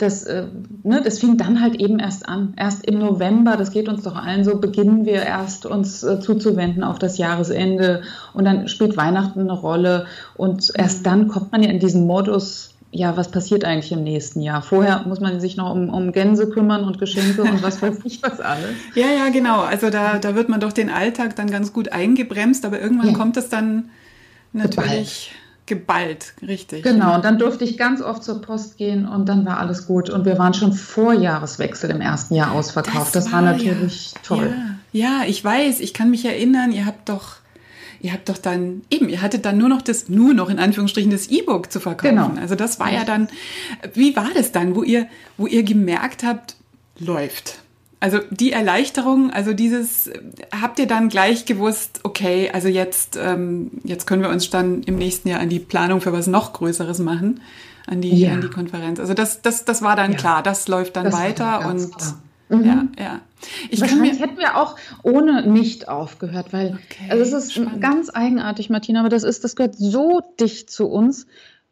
Das, 0.01 0.23
äh, 0.23 0.45
ne, 0.83 1.01
das 1.03 1.19
fing 1.19 1.37
dann 1.37 1.61
halt 1.61 1.75
eben 1.75 1.99
erst 1.99 2.27
an. 2.27 2.53
Erst 2.57 2.85
im 2.85 2.97
November, 2.97 3.55
das 3.55 3.71
geht 3.71 3.87
uns 3.87 4.03
doch 4.03 4.15
allen 4.15 4.43
so, 4.43 4.57
beginnen 4.57 5.05
wir 5.05 5.21
erst 5.21 5.65
uns 5.65 6.03
äh, 6.03 6.19
zuzuwenden 6.19 6.83
auf 6.83 6.97
das 6.97 7.17
Jahresende 7.17 8.01
und 8.33 8.45
dann 8.45 8.67
spielt 8.67 8.97
Weihnachten 8.97 9.41
eine 9.41 9.53
Rolle 9.53 10.07
und 10.35 10.71
erst 10.75 10.99
mhm. 10.99 11.03
dann 11.03 11.27
kommt 11.27 11.51
man 11.51 11.61
ja 11.61 11.69
in 11.69 11.79
diesen 11.79 12.07
Modus, 12.07 12.73
ja, 12.91 13.15
was 13.15 13.29
passiert 13.29 13.63
eigentlich 13.63 13.91
im 13.91 14.03
nächsten 14.03 14.41
Jahr? 14.41 14.61
Vorher 14.61 15.03
muss 15.07 15.19
man 15.19 15.39
sich 15.39 15.55
noch 15.55 15.71
um, 15.71 15.89
um 15.89 16.11
Gänse 16.11 16.49
kümmern 16.49 16.83
und 16.83 16.97
Geschenke 16.97 17.43
und 17.43 17.61
was 17.63 17.81
weiß 17.81 17.99
ich 18.03 18.21
was 18.23 18.39
alles. 18.41 18.71
Ja, 18.95 19.07
ja, 19.07 19.29
genau. 19.29 19.61
Also 19.61 19.89
da, 19.89 20.17
da 20.17 20.35
wird 20.35 20.49
man 20.49 20.59
doch 20.59 20.73
den 20.73 20.89
Alltag 20.89 21.35
dann 21.35 21.49
ganz 21.49 21.73
gut 21.73 21.91
eingebremst, 21.91 22.65
aber 22.65 22.81
irgendwann 22.81 23.11
ja. 23.11 23.13
kommt 23.13 23.37
es 23.37 23.49
dann 23.49 23.89
natürlich 24.51 25.31
geballt. 25.71 26.33
richtig. 26.45 26.83
Genau, 26.83 27.15
und 27.15 27.23
dann 27.23 27.39
durfte 27.39 27.63
ich 27.63 27.77
ganz 27.77 28.01
oft 28.01 28.25
zur 28.25 28.41
Post 28.41 28.77
gehen 28.77 29.07
und 29.07 29.29
dann 29.29 29.45
war 29.45 29.57
alles 29.57 29.87
gut. 29.87 30.09
Und 30.09 30.25
wir 30.25 30.37
waren 30.37 30.53
schon 30.53 30.73
vor 30.73 31.13
Jahreswechsel 31.13 31.89
im 31.89 32.01
ersten 32.01 32.35
Jahr 32.35 32.51
ausverkauft. 32.51 33.15
Das, 33.15 33.23
das 33.23 33.31
war, 33.31 33.45
war, 33.45 33.53
natürlich 33.53 34.11
ja, 34.11 34.19
toll. 34.21 34.53
Ja, 34.91 35.21
ja, 35.21 35.27
ich 35.27 35.41
weiß, 35.41 35.79
ich 35.79 35.93
kann 35.93 36.09
mich 36.09 36.25
erinnern, 36.25 36.73
ihr 36.73 36.85
habt 36.85 37.07
doch 37.07 37.37
ihr 38.01 38.11
habt 38.11 38.27
doch 38.27 38.37
dann, 38.37 38.81
eben, 38.89 39.07
ihr 39.07 39.21
hattet 39.21 39.45
dann 39.45 39.57
nur 39.59 39.69
noch 39.69 39.81
das, 39.81 40.09
nur 40.09 40.33
noch 40.33 40.49
in 40.49 40.59
Anführungsstrichen 40.59 41.11
das 41.11 41.27
E-Book 41.27 41.71
zu 41.71 41.79
verkaufen. 41.79 42.15
Genau. 42.15 42.41
Also 42.41 42.55
das 42.55 42.79
war 42.79 42.91
ja 42.91 43.05
dann, 43.05 43.29
wie 43.93 44.15
war 44.15 44.29
das 44.33 44.51
dann, 44.51 44.75
wo 44.75 44.83
ihr, 44.83 45.07
wo 45.37 45.45
ihr 45.45 45.63
gemerkt 45.63 46.23
habt, 46.23 46.55
läuft? 46.97 47.60
Also 48.01 48.17
die 48.31 48.51
Erleichterung, 48.51 49.29
also 49.29 49.53
dieses, 49.53 50.09
habt 50.59 50.79
ihr 50.79 50.87
dann 50.87 51.07
gleich 51.07 51.45
gewusst, 51.45 51.99
okay, 52.01 52.49
also 52.51 52.67
jetzt, 52.67 53.15
ähm, 53.15 53.69
jetzt 53.83 54.07
können 54.07 54.23
wir 54.23 54.29
uns 54.29 54.49
dann 54.49 54.81
im 54.81 54.97
nächsten 54.97 55.29
Jahr 55.29 55.39
an 55.39 55.49
die 55.49 55.59
Planung 55.59 56.01
für 56.01 56.11
was 56.11 56.25
noch 56.25 56.51
Größeres 56.51 56.97
machen, 56.97 57.41
an 57.85 58.01
die, 58.01 58.21
ja. 58.21 58.33
an 58.33 58.41
die 58.41 58.49
Konferenz. 58.49 58.99
Also 58.99 59.13
das, 59.13 59.43
das, 59.43 59.65
das 59.65 59.83
war 59.83 59.95
dann 59.95 60.13
ja. 60.13 60.17
klar, 60.17 60.41
das 60.41 60.67
läuft 60.67 60.95
dann 60.95 61.05
das 61.05 61.13
weiter 61.13 61.67
und. 61.67 61.91
Mhm. 62.49 62.65
Ja, 62.65 62.87
ja. 62.99 63.19
Ich 63.69 63.79
Wahrscheinlich 63.79 64.19
hätten 64.19 64.37
wir 64.37 64.57
auch 64.57 64.75
ohne 65.03 65.47
nicht 65.47 65.87
aufgehört, 65.87 66.51
weil 66.53 66.79
okay, 66.83 67.05
also 67.09 67.23
es 67.23 67.45
ist 67.45 67.53
spannend. 67.53 67.81
ganz 67.81 68.09
eigenartig, 68.09 68.71
Martina, 68.71 69.01
aber 69.01 69.09
das 69.09 69.23
ist, 69.23 69.43
das 69.43 69.55
gehört 69.55 69.75
so 69.75 70.21
dicht 70.39 70.71
zu 70.71 70.87
uns. 70.87 71.27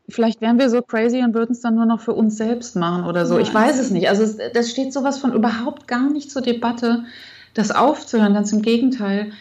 Vielleicht 0.10 0.42
wären 0.42 0.60
wir 0.60 0.70
so 0.70 0.82
crazy 0.82 1.24
und 1.24 1.34
würden 1.34 1.52
es 1.52 1.62
dann 1.62 1.76
nur 1.76 1.86
noch 1.86 2.00
für 2.00 2.14
uns 2.14 2.38
selbst 2.38 2.76
machen 2.76 3.06
oder 3.06 3.26
so. 3.26 3.38
Ich 3.38 3.54
weiß 3.54 3.80
es 3.80 3.92
nicht. 3.92 4.10
Also 4.10 4.24
es, 4.24 4.38
das 4.54 4.70
steht 4.70 4.94
sowas 4.94 5.20
von 5.20 5.34
überhaupt 5.34 5.88
gar 5.88 6.10
nicht 6.10 6.32
zur 6.32 6.42
Debatte, 6.42 7.04
das 7.54 7.72
aufzuhören. 7.72 8.34
Ganz 8.34 8.52
im 8.52 8.62
Gegenteil. 8.62 9.32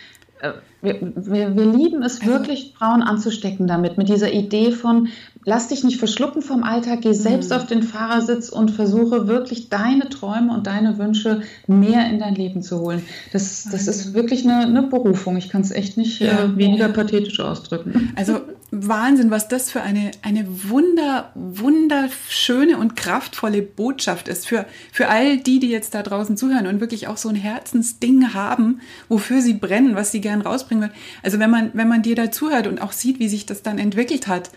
Äh, 0.40 0.52
wir, 0.80 1.00
wir, 1.00 1.56
wir, 1.56 1.64
lieben 1.64 2.04
es 2.04 2.20
also, 2.20 2.32
wirklich, 2.32 2.74
Frauen 2.78 3.02
anzustecken 3.02 3.66
damit, 3.66 3.98
mit 3.98 4.08
dieser 4.08 4.32
Idee 4.32 4.70
von, 4.70 5.08
lass 5.44 5.66
dich 5.66 5.82
nicht 5.82 5.98
verschlucken 5.98 6.40
vom 6.40 6.62
Alltag, 6.62 7.00
geh 7.00 7.12
selbst 7.14 7.50
mhm. 7.50 7.56
auf 7.56 7.66
den 7.66 7.82
Fahrersitz 7.82 8.48
und 8.48 8.70
versuche 8.70 9.26
wirklich 9.26 9.70
deine 9.70 10.08
Träume 10.08 10.54
und 10.54 10.68
deine 10.68 10.96
Wünsche 10.98 11.42
mehr 11.66 12.08
in 12.08 12.20
dein 12.20 12.36
Leben 12.36 12.62
zu 12.62 12.78
holen. 12.78 13.02
Das, 13.32 13.66
das 13.70 13.88
ist 13.88 14.14
wirklich 14.14 14.44
eine, 14.44 14.66
eine 14.66 14.82
Berufung. 14.82 15.36
Ich 15.36 15.48
kann 15.48 15.62
es 15.62 15.72
echt 15.72 15.96
nicht 15.96 16.20
ja. 16.20 16.44
äh, 16.44 16.56
weniger 16.56 16.88
pathetisch 16.90 17.40
ausdrücken. 17.40 18.12
Also 18.14 18.40
Wahnsinn, 18.70 19.30
was 19.30 19.48
das 19.48 19.70
für 19.70 19.80
eine, 19.80 20.10
eine 20.22 20.44
wunder, 20.68 21.32
wunderschöne 21.34 22.76
und 22.76 22.96
kraftvolle 22.96 23.62
Botschaft 23.62 24.28
ist 24.28 24.46
für, 24.46 24.66
für 24.92 25.08
all 25.08 25.38
die, 25.38 25.58
die 25.58 25.70
jetzt 25.70 25.94
da 25.94 26.02
draußen 26.02 26.36
zuhören 26.36 26.66
und 26.66 26.80
wirklich 26.80 27.08
auch 27.08 27.16
so 27.16 27.30
ein 27.30 27.34
Herzensding 27.34 28.34
haben, 28.34 28.80
wofür 29.08 29.40
sie 29.40 29.54
brennen, 29.54 29.94
was 29.94 30.12
sie 30.12 30.20
gern 30.20 30.42
rausbringen 30.42 30.82
wollen. 30.82 31.00
Also 31.22 31.38
wenn 31.38 31.50
man, 31.50 31.70
wenn 31.72 31.88
man 31.88 32.02
dir 32.02 32.14
da 32.14 32.30
zuhört 32.30 32.66
und 32.66 32.82
auch 32.82 32.92
sieht, 32.92 33.18
wie 33.18 33.28
sich 33.28 33.46
das 33.46 33.62
dann 33.62 33.78
entwickelt 33.78 34.28
hat, 34.28 34.50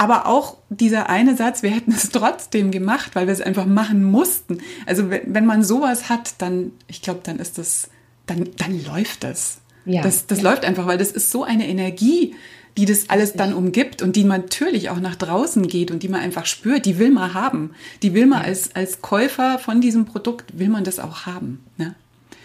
aber 0.00 0.26
auch 0.26 0.58
dieser 0.68 1.08
eine 1.08 1.36
Satz, 1.36 1.64
wir 1.64 1.70
hätten 1.70 1.90
es 1.90 2.10
trotzdem 2.10 2.70
gemacht, 2.70 3.16
weil 3.16 3.26
wir 3.26 3.34
es 3.34 3.40
einfach 3.40 3.66
machen 3.66 4.04
mussten. 4.04 4.58
Also 4.86 5.10
wenn, 5.10 5.34
wenn 5.34 5.46
man 5.46 5.64
sowas 5.64 6.08
hat, 6.08 6.34
dann, 6.38 6.70
ich 6.86 7.02
glaube, 7.02 7.20
dann 7.24 7.40
ist 7.40 7.58
das, 7.58 7.90
dann, 8.26 8.48
dann 8.56 8.84
läuft 8.84 9.24
das. 9.24 9.58
Ja, 9.84 10.02
das 10.02 10.26
das 10.26 10.42
ja. 10.42 10.50
läuft 10.50 10.64
einfach, 10.64 10.86
weil 10.86 10.98
das 10.98 11.10
ist 11.10 11.32
so 11.32 11.42
eine 11.42 11.66
Energie, 11.66 12.34
die 12.78 12.84
das 12.84 13.10
alles 13.10 13.32
dann 13.32 13.52
umgibt 13.52 14.02
und 14.02 14.14
die 14.14 14.22
natürlich 14.22 14.88
auch 14.88 15.00
nach 15.00 15.16
draußen 15.16 15.66
geht 15.66 15.90
und 15.90 16.04
die 16.04 16.08
man 16.08 16.20
einfach 16.20 16.46
spürt, 16.46 16.86
die 16.86 17.00
will 17.00 17.10
man 17.10 17.34
haben. 17.34 17.72
Die 18.02 18.14
will 18.14 18.26
man 18.26 18.42
als, 18.42 18.76
als 18.76 19.02
Käufer 19.02 19.58
von 19.58 19.80
diesem 19.80 20.04
Produkt, 20.04 20.56
will 20.60 20.68
man 20.68 20.84
das 20.84 21.00
auch 21.00 21.26
haben. 21.26 21.58
Ne? 21.76 21.96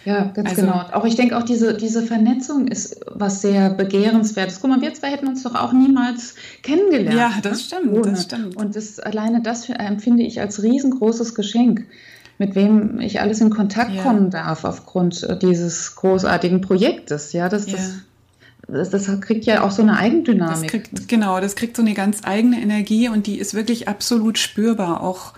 Ja, 0.04 0.24
ganz 0.34 0.50
also, 0.50 0.62
genau. 0.62 0.86
Auch 0.92 1.04
ich 1.04 1.14
denke 1.14 1.38
auch 1.38 1.44
diese, 1.44 1.74
diese 1.76 2.02
Vernetzung 2.02 2.66
ist 2.66 3.00
was 3.06 3.42
sehr 3.42 3.70
begehrenswertes. 3.70 4.60
Guck 4.60 4.70
mal, 4.70 4.80
wir 4.80 4.92
zwei 4.92 5.12
hätten 5.12 5.28
uns 5.28 5.44
doch 5.44 5.54
auch 5.54 5.72
niemals 5.72 6.34
kennengelernt. 6.64 7.16
Ja, 7.16 7.32
das 7.40 7.58
ne? 7.70 7.80
stimmt, 7.80 8.06
das 8.06 8.24
stimmt. 8.24 8.56
Und 8.56 8.74
das, 8.74 8.98
alleine 8.98 9.40
das 9.40 9.68
empfinde 9.68 10.24
ich 10.24 10.40
als 10.40 10.64
riesengroßes 10.64 11.36
Geschenk, 11.36 11.86
mit 12.38 12.56
wem 12.56 12.98
ich 12.98 13.20
alles 13.20 13.40
in 13.40 13.50
Kontakt 13.50 13.92
ja. 13.92 14.02
kommen 14.02 14.30
darf 14.30 14.64
aufgrund 14.64 15.22
äh, 15.22 15.38
dieses 15.38 15.94
großartigen 15.94 16.60
Projektes. 16.60 17.32
Ja, 17.32 17.48
das, 17.48 17.70
ja. 17.70 17.78
Das 18.68 18.90
das, 18.90 19.20
kriegt 19.20 19.44
ja 19.44 19.62
auch 19.62 19.70
so 19.70 19.82
eine 19.82 19.96
Eigendynamik. 19.96 20.62
Das 20.62 20.70
kriegt, 20.70 21.08
genau, 21.08 21.40
das 21.40 21.56
kriegt 21.56 21.76
so 21.76 21.82
eine 21.82 21.94
ganz 21.94 22.20
eigene 22.24 22.60
Energie 22.60 23.08
und 23.08 23.26
die 23.26 23.38
ist 23.38 23.54
wirklich 23.54 23.88
absolut 23.88 24.38
spürbar, 24.38 25.02
auch 25.02 25.34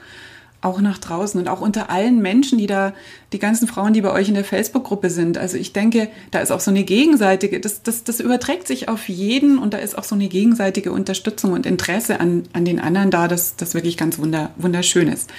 auch 0.63 0.81
nach 0.81 0.99
draußen 0.99 1.39
und 1.39 1.49
auch 1.49 1.61
unter 1.61 1.91
allen 1.91 2.21
Menschen, 2.21 2.59
die 2.59 2.67
da, 2.67 2.93
die 3.33 3.39
ganzen 3.39 3.69
Frauen, 3.69 3.93
die 3.93 4.01
bei 4.01 4.11
euch 4.11 4.29
in 4.29 4.35
der 4.35 4.45
Facebook-Gruppe 4.45 5.11
sind. 5.11 5.39
Also 5.39 5.57
ich 5.57 5.73
denke, 5.73 6.09
da 6.31 6.41
ist 6.41 6.51
auch 6.51 6.61
so 6.61 6.71
eine 6.71 6.83
gegenseitige, 6.83 7.61
das, 7.61 7.83
das, 7.83 8.05
das 8.05 8.21
überträgt 8.21 8.67
sich 8.67 8.89
auf 8.89 9.09
jeden 9.09 9.59
und 9.59 9.75
da 9.75 9.79
ist 9.79 9.97
auch 9.97 10.05
so 10.05 10.15
eine 10.15 10.29
gegenseitige 10.29 10.93
Unterstützung 10.93 11.53
und 11.53 11.67
Interesse 11.67 12.21
an, 12.21 12.45
an 12.53 12.65
den 12.65 12.81
anderen 12.81 13.11
da, 13.11 13.29
das, 13.29 13.57
das 13.57 13.75
wirklich 13.75 13.97
ganz 13.97 14.19
wunder, 14.19 14.51
wunderschön 14.57 15.09
ist. 15.09 15.31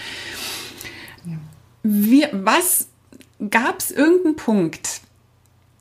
Wie, 1.84 2.26
was 2.32 2.88
gab 3.50 3.80
es 3.80 3.92
irgendeinen 3.92 4.36
Punkt, 4.36 5.02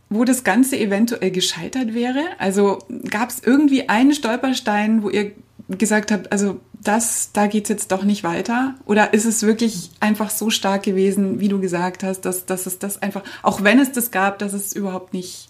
wo 0.09 0.25
das 0.25 0.45
Ganze 0.45 0.79
eventuell 0.79 1.31
gescheitert 1.31 1.95
wäre? 1.95 2.23
Also 2.39 2.79
gab 3.11 3.31
es 3.31 3.41
irgendwie 3.43 3.89
einen 3.89 4.15
Stolperstein, 4.15 5.03
wo 5.03 5.11
ihr 5.11 5.33
gesagt 5.69 6.13
habt, 6.13 6.31
also 6.31 6.61
das, 6.73 7.31
da 7.33 7.49
geht's 7.49 7.69
jetzt 7.69 7.91
doch 7.91 8.05
nicht 8.05 8.23
weiter? 8.23 8.77
Oder 8.87 9.13
ist 9.13 9.25
es 9.25 9.43
wirklich 9.43 9.91
einfach 9.99 10.31
so 10.31 10.51
stark 10.51 10.85
gewesen, 10.85 11.41
wie 11.41 11.49
du 11.49 11.61
gesagt 11.61 12.05
hast, 12.05 12.21
dass, 12.21 12.47
dass 12.47 12.67
es 12.67 12.79
das 12.79 13.03
einfach, 13.03 13.25
auch 13.43 13.65
wenn 13.65 13.81
es 13.81 13.93
das 13.93 14.11
gab, 14.11 14.39
dass 14.39 14.53
es 14.53 14.73
überhaupt 14.73 15.13
nicht 15.13 15.49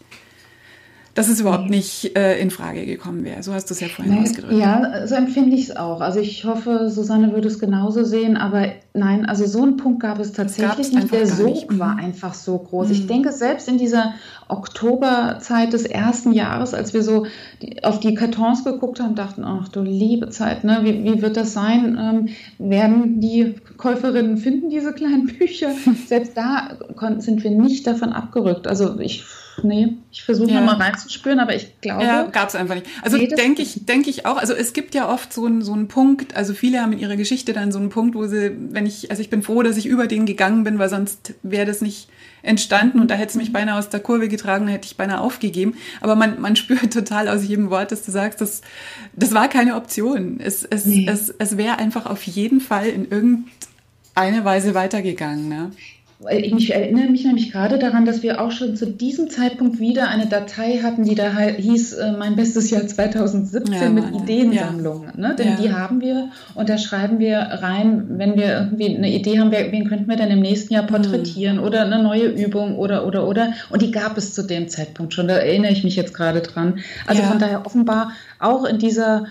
dass 1.17 1.29
es 1.29 1.41
überhaupt 1.41 1.71
nicht 1.71 2.15
äh, 2.15 2.39
in 2.39 2.51
Frage 2.51 2.85
gekommen 2.85 3.25
wäre. 3.25 3.43
So 3.43 3.55
hast 3.55 3.71
du 3.71 3.75
es 3.75 3.81
ja 3.81 3.89
vorhin 3.89 4.15
nein, 4.15 4.23
ausgedrückt. 4.25 4.53
Ja, 4.53 5.07
so 5.07 5.15
empfinde 5.15 5.57
ich 5.57 5.71
es 5.71 5.77
auch. 5.77 6.03
Also 6.03 6.21
ich 6.21 6.45
hoffe, 6.45 6.91
Susanne 6.91 7.33
würde 7.33 7.49
es 7.49 7.59
genauso 7.59 8.05
sehen, 8.05 8.37
aber 8.37 8.67
nein, 8.93 9.25
also 9.25 9.47
so 9.47 9.63
einen 9.63 9.79
Punkt 9.79 10.01
gab 10.01 10.21
es 10.21 10.33
tatsächlich 10.33 10.93
nicht. 10.93 11.11
Der 11.11 11.27
Sog 11.27 11.79
war 11.79 11.97
einfach 11.97 12.35
so 12.35 12.59
groß. 12.59 12.89
Mhm. 12.89 12.93
Ich 12.93 13.07
denke, 13.07 13.33
selbst 13.33 13.67
in 13.67 13.79
dieser 13.79 14.13
Oktoberzeit 14.49 15.73
des 15.73 15.87
ersten 15.87 16.33
Jahres, 16.33 16.75
als 16.75 16.93
wir 16.93 17.03
so 17.03 17.25
die, 17.63 17.83
auf 17.83 17.99
die 17.99 18.15
Kartons 18.15 18.63
geguckt 18.63 19.01
haben, 19.01 19.15
dachten, 19.15 19.43
ach 19.43 19.69
du 19.69 19.81
liebe 19.81 20.29
Zeit, 20.29 20.65
ne? 20.65 20.81
wie, 20.83 21.03
wie 21.03 21.23
wird 21.23 21.39
das 21.39 21.55
sein? 21.55 21.99
Ähm, 21.99 22.29
werden 22.59 23.21
die 23.21 23.55
Käuferinnen 23.79 24.37
finden 24.37 24.69
diese 24.69 24.93
kleinen 24.93 25.29
Bücher? 25.39 25.71
selbst 26.07 26.37
da 26.37 26.77
sind 27.21 27.43
wir 27.43 27.53
nicht 27.53 27.87
davon 27.87 28.13
abgerückt. 28.13 28.67
Also 28.67 29.01
ich 29.01 29.25
nee, 29.63 29.95
ich 30.11 30.23
versuche 30.23 30.51
ja. 30.51 30.61
mal 30.61 30.77
reinzuspüren, 30.77 31.41
aber 31.41 31.55
ich 31.55 31.81
glaube. 31.81 32.05
Ja, 32.05 32.25
gab 32.25 32.49
es 32.49 32.55
einfach 32.55 32.75
nicht. 32.75 32.87
Also 33.03 33.19
denke 33.19 33.63
ich, 33.63 33.87
denke 33.87 34.11
ich 34.11 34.27
auch. 34.27 34.37
Also 34.37 34.55
es 34.55 34.73
gibt 34.73 34.95
ja 34.95 35.09
oft 35.09 35.33
so 35.33 35.47
einen, 35.47 35.63
so 35.63 35.73
einen 35.73 35.89
Punkt, 35.89 36.37
also 36.37 36.55
viele 36.55 36.81
haben 36.81 36.93
in 36.93 36.99
ihrer 36.99 37.17
Geschichte 37.17 37.53
dann 37.53 37.73
so 37.73 37.79
einen 37.79 37.91
Punkt, 37.91 38.15
wo 38.15 38.27
sie, 38.27 38.53
wenn 38.71 38.87
ich, 38.87 39.11
also 39.11 39.23
ich 39.23 39.31
bin 39.31 39.43
froh, 39.43 39.63
dass 39.63 39.77
ich 39.77 39.87
über 39.87 40.07
den 40.07 40.27
gegangen 40.27 40.65
bin, 40.65 40.79
weil 40.79 40.89
sonst 40.89 41.35
wäre 41.43 41.67
das 41.67 41.81
nicht 41.81 42.09
entstanden 42.43 43.01
und 43.01 43.11
da 43.11 43.15
hätte 43.15 43.31
es 43.31 43.35
mich 43.35 43.53
beinahe 43.53 43.79
aus 43.79 43.89
der 43.89 44.01
Kurve 44.01 44.29
getragen, 44.29 44.69
hätte 44.69 44.87
ich 44.87 44.97
beinahe 44.97 45.21
aufgegeben. 45.21 45.75
Aber 46.01 46.15
man, 46.15 46.41
man 46.41 46.57
spürt 46.57 46.93
total 46.93 47.29
aus 47.29 47.45
jedem 47.45 47.71
Wort, 47.71 47.93
dass 47.93 48.05
du 48.05 48.13
sagst, 48.13 48.41
das, 48.41 48.63
das 49.15 49.35
war 49.35 49.49
keine 49.49 49.77
Option. 49.77 50.41
Es, 50.41 50.65
es, 50.65 50.87
nee. 50.87 51.07
es, 51.09 51.31
es 51.31 51.57
wäre 51.57 51.79
einfach 51.79 52.07
auf 52.07 52.23
jeden 52.23 52.61
Fall 52.61 52.87
in 52.87 53.11
irgendeine 53.11 54.45
Weise 54.45 54.75
weitergegangen. 54.75 55.49
Ne? 55.49 55.73
Ich 56.31 56.73
erinnere 56.73 57.11
mich 57.11 57.25
nämlich 57.25 57.53
gerade 57.53 57.79
daran, 57.79 58.07
dass 58.07 58.23
wir 58.23 58.41
auch 58.41 58.51
schon 58.51 58.75
zu 58.75 58.87
diesem 58.87 59.29
Zeitpunkt 59.29 59.81
wieder 59.81 60.09
eine 60.09 60.27
Datei 60.27 60.79
hatten, 60.83 61.05
die 61.05 61.15
da 61.15 61.39
hieß 61.39 61.93
äh, 61.93 62.13
Mein 62.13 62.37
bestes 62.37 62.71
Jahr 62.71 62.87
2017 62.87 63.75
ja, 63.75 63.91
mit 63.91 64.15
Ideensammlungen. 64.15 65.13
Ja. 65.15 65.29
Ne? 65.29 65.37
Denn 65.37 65.49
ja. 65.49 65.57
die 65.57 65.73
haben 65.73 66.01
wir 66.01 66.31
und 66.55 66.71
da 66.71 66.79
schreiben 66.79 67.19
wir 67.19 67.39
rein, 67.39 68.07
wenn 68.19 68.37
wir 68.37 68.47
irgendwie 68.47 68.97
eine 68.97 69.13
Idee 69.13 69.39
haben, 69.39 69.51
wen 69.51 69.89
könnten 69.89 70.09
wir 70.09 70.17
denn 70.17 70.31
im 70.31 70.41
nächsten 70.41 70.73
Jahr 70.73 70.87
porträtieren 70.87 71.59
mhm. 71.59 71.65
oder 71.65 71.83
eine 71.83 72.03
neue 72.03 72.29
Übung 72.29 72.79
oder, 72.79 73.07
oder, 73.07 73.29
oder. 73.29 73.53
Und 73.69 73.83
die 73.83 73.91
gab 73.91 74.17
es 74.17 74.33
zu 74.33 74.43
dem 74.43 74.71
Zeitpunkt 74.71 75.13
schon, 75.13 75.29
da 75.29 75.37
erinnere 75.37 75.73
ich 75.73 75.85
mich 75.85 75.97
jetzt 75.97 76.15
gerade 76.15 76.41
dran. 76.41 76.79
Also 77.07 77.23
von 77.25 77.39
daher 77.39 77.67
offenbar 77.67 78.13
auch 78.39 78.65
in 78.65 78.79
dieser 78.79 79.27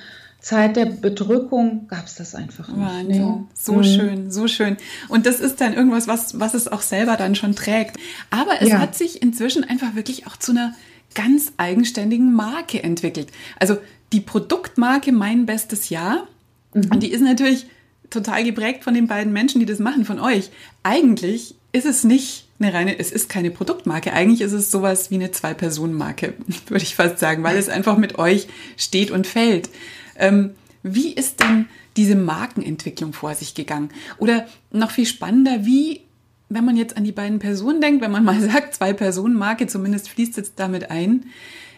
Zeit 0.45 0.75
der 0.75 0.86
Bedrückung 0.86 1.88
gab 1.88 2.05
es 2.05 2.13
das 2.13 2.36
einfach 2.36 2.67
nicht. 2.67 2.77
Wahnsinn. 2.77 3.25
Nee. 3.25 3.43
So 3.55 3.73
mhm. 3.73 3.84
schön, 3.84 4.31
so 4.31 4.47
schön. 4.47 4.77
Und 5.10 5.25
das 5.25 5.39
ist 5.39 5.60
dann 5.60 5.73
irgendwas, 5.73 6.08
was, 6.08 6.39
was 6.39 6.53
es 6.53 6.67
auch 6.67 6.84
selber 6.84 7.17
dann 7.17 7.34
schon 7.34 7.55
trägt. 7.55 7.97
Aber 8.29 8.62
es 8.62 8.69
ja. 8.69 8.77
hat 8.77 8.95
sich 8.95 9.23
inzwischen 9.23 9.63
einfach 9.63 9.95
wirklich 9.95 10.27
auch 10.27 10.38
zu 10.38 10.51
einer 10.51 10.75
ganz 11.15 11.53
eigenständigen 11.58 12.31
Marke 12.31 12.84
entwickelt. 12.84 13.29
Also 13.60 13.77
die 14.13 14.21
Produktmarke 14.21 15.12
Mein 15.12 15.47
Bestes 15.47 15.89
Jahr, 15.89 16.27
mhm. 16.75 16.91
und 16.91 17.01
die 17.01 17.12
ist 17.12 17.21
natürlich 17.21 17.65
total 18.12 18.43
geprägt 18.43 18.84
von 18.84 18.93
den 18.93 19.08
beiden 19.08 19.34
Menschen, 19.34 19.60
die 19.60 19.65
das 19.65 19.79
machen, 19.79 20.05
von 20.05 20.19
euch. 20.19 20.51
Eigentlich 20.84 21.55
ist 21.71 21.88
es 21.88 22.03
nicht 22.03 22.49
eine 22.60 22.71
reine, 22.71 22.99
es 22.99 23.12
ist 23.12 23.29
keine 23.29 23.49
Produktmarke. 23.49 24.13
Eigentlich 24.13 24.41
ist 24.41 24.51
es 24.51 24.69
sowas 24.69 25.10
wie 25.10 25.15
eine 25.15 25.31
Zwei-Personen-Marke, 25.31 26.36
würde 26.67 26.84
ich 26.84 26.93
fast 26.93 27.17
sagen, 27.17 27.41
weil 27.41 27.58
es 27.58 27.67
einfach 27.67 27.97
mit 27.97 28.19
euch 28.19 28.47
steht 28.77 29.10
und 29.10 29.25
fällt. 29.25 29.71
Ähm, 30.17 30.51
wie 30.84 31.13
ist 31.13 31.39
denn 31.39 31.65
diese 31.97 32.15
Markenentwicklung 32.15 33.13
vor 33.13 33.34
sich 33.34 33.56
gegangen? 33.56 33.89
Oder 34.19 34.45
noch 34.71 34.91
viel 34.91 35.06
spannender, 35.06 35.65
wie, 35.65 36.01
wenn 36.49 36.63
man 36.63 36.78
jetzt 36.78 36.95
an 36.95 37.04
die 37.04 37.12
beiden 37.12 37.39
Personen 37.39 37.82
denkt, 37.82 38.04
wenn 38.04 38.12
man 38.12 38.23
mal 38.23 38.39
sagt, 38.51 38.75
zwei 38.75 38.93
Personen 38.93 39.36
Marke, 39.36 39.67
zumindest 39.67 40.10
fließt 40.10 40.38
jetzt 40.38 40.54
damit 40.58 40.91
ein, 40.91 41.25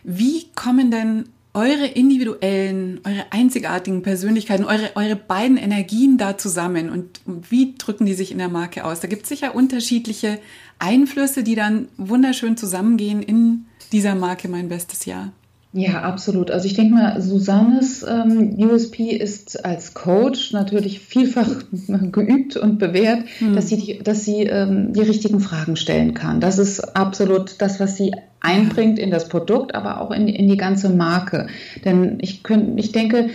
wie 0.04 0.48
kommen 0.56 0.92
denn 0.92 1.30
eure 1.54 1.88
individuellen, 1.88 3.00
eure 3.04 3.26
einzigartigen 3.32 4.04
Persönlichkeiten, 4.04 4.64
eure, 4.64 4.92
eure 4.96 5.16
beiden 5.16 5.58
Energien 5.58 6.18
da 6.18 6.38
zusammen 6.38 6.90
und 6.90 7.22
wie 7.26 7.74
drücken 7.78 8.06
die 8.06 8.14
sich 8.14 8.32
in 8.32 8.38
der 8.38 8.50
Marke 8.50 8.86
aus? 8.86 9.00
Da 9.00 9.08
gibt 9.08 9.24
es 9.24 9.30
sicher 9.30 9.56
unterschiedliche 9.56 10.40
Einflüsse, 10.78 11.44
die 11.44 11.56
dann 11.56 11.88
wunderschön 11.98 12.58
zusammengehen 12.58 13.24
in 13.24 13.66
dieser 13.92 14.14
Marke 14.14 14.50
Mein 14.50 14.70
Bestes 14.70 15.06
Jahr. 15.06 15.32
Ja, 15.74 16.02
absolut. 16.02 16.50
Also 16.50 16.66
ich 16.66 16.76
denke 16.76 16.96
mal, 16.96 17.22
Susannes 17.22 18.04
ähm, 18.08 18.56
USP 18.58 19.12
ist 19.12 19.64
als 19.66 19.94
Coach 19.94 20.54
natürlich 20.54 21.00
vielfach 21.00 21.48
geübt 22.12 22.56
und 22.56 22.80
bewährt, 22.80 23.24
hm. 23.40 23.54
dass 23.54 23.68
sie, 23.68 23.78
die, 23.78 24.00
dass 24.00 24.24
sie 24.24 24.44
ähm, 24.44 24.94
die 24.94 25.02
richtigen 25.02 25.40
Fragen 25.40 25.76
stellen 25.76 26.14
kann. 26.14 26.40
Das 26.40 26.58
ist 26.58 26.96
absolut 26.96 27.62
das, 27.62 27.80
was 27.80 27.98
sie 27.98 28.14
einbringt 28.40 28.98
in 28.98 29.12
das 29.12 29.28
Produkt, 29.28 29.76
aber 29.76 30.00
auch 30.02 30.12
in, 30.12 30.28
in 30.28 30.48
die 30.48 30.58
ganze 30.58 30.90
Marke. 30.90 31.48
Denn 31.84 32.18
ich, 32.22 32.44
könnt, 32.44 32.80
ich 32.80 32.94
denke, 32.94 33.30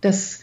dass 0.00 0.40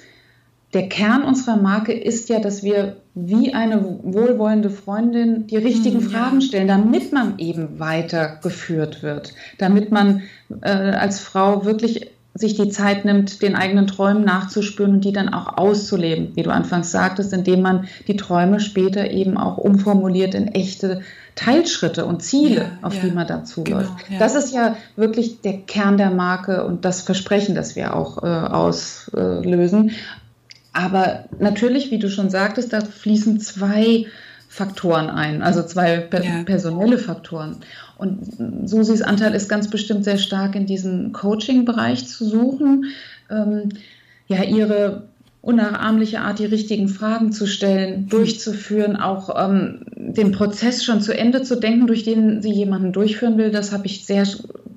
der 0.73 0.89
Kern 0.89 1.23
unserer 1.23 1.57
Marke 1.57 1.91
ist 1.91 2.29
ja, 2.29 2.39
dass 2.39 2.63
wir 2.63 2.97
wie 3.13 3.53
eine 3.53 3.99
wohlwollende 4.03 4.69
Freundin 4.69 5.47
die 5.47 5.57
richtigen 5.57 5.99
hm, 5.99 6.09
Fragen 6.09 6.41
stellen, 6.41 6.67
damit 6.67 7.11
man 7.11 7.39
eben 7.39 7.79
weitergeführt 7.79 9.03
wird, 9.03 9.33
damit 9.57 9.91
man 9.91 10.21
äh, 10.61 10.69
als 10.69 11.19
Frau 11.19 11.65
wirklich 11.65 12.11
sich 12.33 12.55
die 12.55 12.69
Zeit 12.69 13.03
nimmt, 13.03 13.41
den 13.41 13.55
eigenen 13.55 13.87
Träumen 13.87 14.23
nachzuspüren 14.23 14.95
und 14.95 15.05
die 15.05 15.11
dann 15.11 15.33
auch 15.33 15.57
auszuleben, 15.57 16.31
wie 16.35 16.43
du 16.43 16.51
anfangs 16.51 16.91
sagtest, 16.91 17.33
indem 17.33 17.61
man 17.61 17.87
die 18.07 18.15
Träume 18.15 18.61
später 18.61 19.11
eben 19.11 19.37
auch 19.37 19.57
umformuliert 19.57 20.33
in 20.33 20.47
echte 20.47 21.01
Teilschritte 21.35 22.05
und 22.05 22.23
Ziele, 22.23 22.61
ja, 22.61 22.69
auf 22.81 22.95
ja, 22.95 23.01
die 23.01 23.11
man 23.11 23.27
dazu 23.27 23.63
genau, 23.63 23.79
läuft. 23.79 23.91
Ja. 24.09 24.19
Das 24.19 24.35
ist 24.35 24.53
ja 24.53 24.75
wirklich 24.95 25.41
der 25.41 25.59
Kern 25.59 25.97
der 25.97 26.11
Marke 26.11 26.65
und 26.65 26.85
das 26.85 27.01
Versprechen, 27.01 27.55
das 27.55 27.75
wir 27.75 27.95
auch 27.95 28.23
äh, 28.23 28.27
auslösen. 28.27 29.91
Aber 30.73 31.25
natürlich, 31.39 31.91
wie 31.91 31.99
du 31.99 32.09
schon 32.09 32.29
sagtest, 32.29 32.71
da 32.73 32.81
fließen 32.81 33.39
zwei 33.39 34.05
Faktoren 34.47 35.09
ein, 35.09 35.41
also 35.41 35.63
zwei 35.63 35.97
per 35.97 36.23
ja. 36.23 36.43
personelle 36.43 36.97
Faktoren. 36.97 37.57
Und 37.97 38.67
Susis 38.69 39.01
Anteil 39.01 39.33
ist 39.33 39.47
ganz 39.47 39.69
bestimmt 39.69 40.03
sehr 40.03 40.17
stark 40.17 40.55
in 40.55 40.65
diesem 40.65 41.13
Coaching-Bereich 41.13 42.07
zu 42.07 42.25
suchen, 42.25 42.85
ähm, 43.29 43.69
ja, 44.27 44.43
ihre 44.43 45.03
unnachahmliche 45.41 46.19
Art, 46.19 46.39
die 46.39 46.45
richtigen 46.45 46.87
Fragen 46.87 47.31
zu 47.31 47.47
stellen, 47.47 48.07
durchzuführen, 48.09 48.95
auch 48.95 49.35
ähm, 49.37 49.85
den 49.95 50.31
Prozess 50.31 50.83
schon 50.83 51.01
zu 51.01 51.17
Ende 51.17 51.41
zu 51.41 51.59
denken, 51.59 51.87
durch 51.87 52.03
den 52.03 52.41
sie 52.41 52.51
jemanden 52.51 52.91
durchführen 52.91 53.37
will. 53.37 53.51
Das 53.51 53.71
habe 53.71 53.87
ich 53.87 54.05
sehr 54.05 54.25